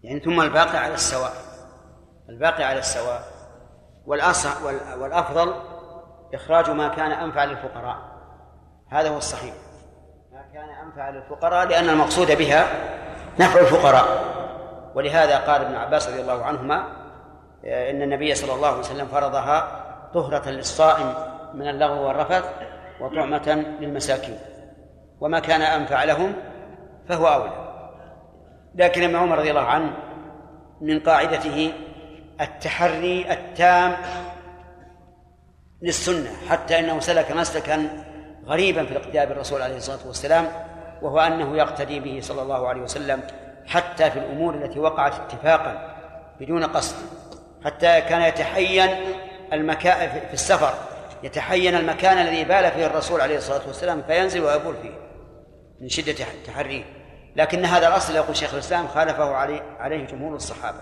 يعني 0.03 0.19
ثم 0.19 0.41
الباقي 0.41 0.77
على 0.77 0.93
السواء 0.93 1.33
الباقي 2.29 2.63
على 2.63 2.79
السواء. 2.79 3.41
والأصح 4.05 4.61
والأفضل 4.97 5.70
إخراج 6.33 6.69
ما 6.69 6.87
كان 6.87 7.11
أنفع 7.11 7.43
للفقراء. 7.43 7.97
هذا 8.89 9.09
هو 9.09 9.17
الصحيح. 9.17 9.53
ما 10.33 10.43
كان 10.53 10.69
أنفع 10.69 11.09
للفقراء 11.09 11.67
لأن 11.67 11.89
المقصود 11.89 12.31
بها 12.37 12.67
نفع 13.39 13.59
الفقراء. 13.59 14.05
ولهذا 14.95 15.37
قال 15.37 15.61
ابن 15.61 15.75
عباس 15.75 16.09
رضي 16.09 16.21
الله 16.21 16.45
عنهما 16.45 16.83
إن 17.65 18.01
النبي 18.01 18.35
صلى 18.35 18.53
الله 18.53 18.67
عليه 18.67 18.79
وسلم 18.79 19.07
فرضها 19.07 19.81
طهرة 20.13 20.49
للصائم 20.49 21.13
من 21.53 21.67
اللغو 21.67 22.07
والرفث 22.07 22.49
وطعمة 23.01 23.65
للمساكين. 23.79 24.37
وما 25.19 25.39
كان 25.39 25.61
أنفع 25.61 26.03
لهم 26.03 26.33
فهو 27.09 27.27
أولى. 27.27 27.71
لكن 28.75 29.03
ابن 29.03 29.15
عمر 29.15 29.37
رضي 29.37 29.49
الله 29.49 29.65
عنه 29.65 29.93
من 30.81 30.99
قاعدته 30.99 31.73
التحري 32.41 33.33
التام 33.33 33.95
للسنة 35.81 36.31
حتى 36.49 36.79
أنه 36.79 36.99
سلك 36.99 37.31
مسلكا 37.31 38.03
غريبا 38.45 38.85
في 38.85 38.91
الاقتداء 38.91 39.25
بالرسول 39.25 39.61
عليه 39.61 39.77
الصلاة 39.77 40.07
والسلام 40.07 40.47
وهو 41.01 41.19
أنه 41.19 41.57
يقتدي 41.57 41.99
به 41.99 42.19
صلى 42.21 42.41
الله 42.41 42.67
عليه 42.67 42.81
وسلم 42.81 43.21
حتى 43.65 44.11
في 44.11 44.19
الأمور 44.19 44.55
التي 44.55 44.79
وقعت 44.79 45.13
اتفاقا 45.13 45.95
بدون 46.39 46.63
قصد 46.63 46.95
حتى 47.65 48.01
كان 48.01 48.21
يتحين 48.21 48.89
المكان 49.53 50.09
في 50.09 50.33
السفر 50.33 50.73
يتحين 51.23 51.75
المكان 51.75 52.17
الذي 52.17 52.43
بال 52.43 52.71
فيه 52.71 52.85
الرسول 52.85 53.21
عليه 53.21 53.37
الصلاة 53.37 53.67
والسلام 53.67 54.01
فينزل 54.01 54.41
ويبول 54.43 54.75
فيه 54.81 54.93
من 55.81 55.89
شدة 55.89 56.25
تحريه 56.45 56.83
لكن 57.35 57.65
هذا 57.65 57.87
الأصل 57.87 58.15
يقول 58.15 58.35
شيخ 58.35 58.53
الإسلام 58.53 58.87
خالفه 58.87 59.35
عليه 59.35 59.61
عليه 59.61 60.05
جمهور 60.05 60.35
الصحابة. 60.35 60.81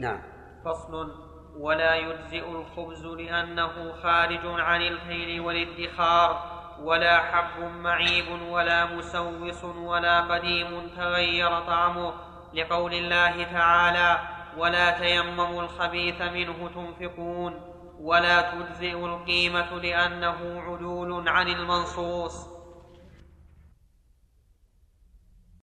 نعم. 0.00 0.22
فصل 0.64 1.25
ولا 1.60 1.94
يجزئ 1.94 2.48
الخبز 2.48 3.06
لأنه 3.06 3.92
خارج 4.02 4.40
عن 4.44 4.82
الكيل 4.82 5.40
والادخار 5.40 6.56
ولا 6.82 7.20
حب 7.20 7.62
معيب 7.62 8.42
ولا 8.50 8.86
مسوس 8.86 9.64
ولا 9.64 10.20
قديم 10.20 10.90
تغير 10.96 11.60
طعمه. 11.60 12.12
لقول 12.54 12.94
الله 12.94 13.42
تعالى 13.42 14.18
ولا 14.56 14.90
تيمموا 14.90 15.62
الخبيث 15.62 16.22
منه 16.22 16.70
تنفقون 16.74 17.60
ولا 18.00 18.40
تجزئ 18.40 19.04
القيمة 19.06 19.80
لأنه 19.80 20.62
عدول 20.62 21.28
عن 21.28 21.48
المنصوص. 21.48 22.55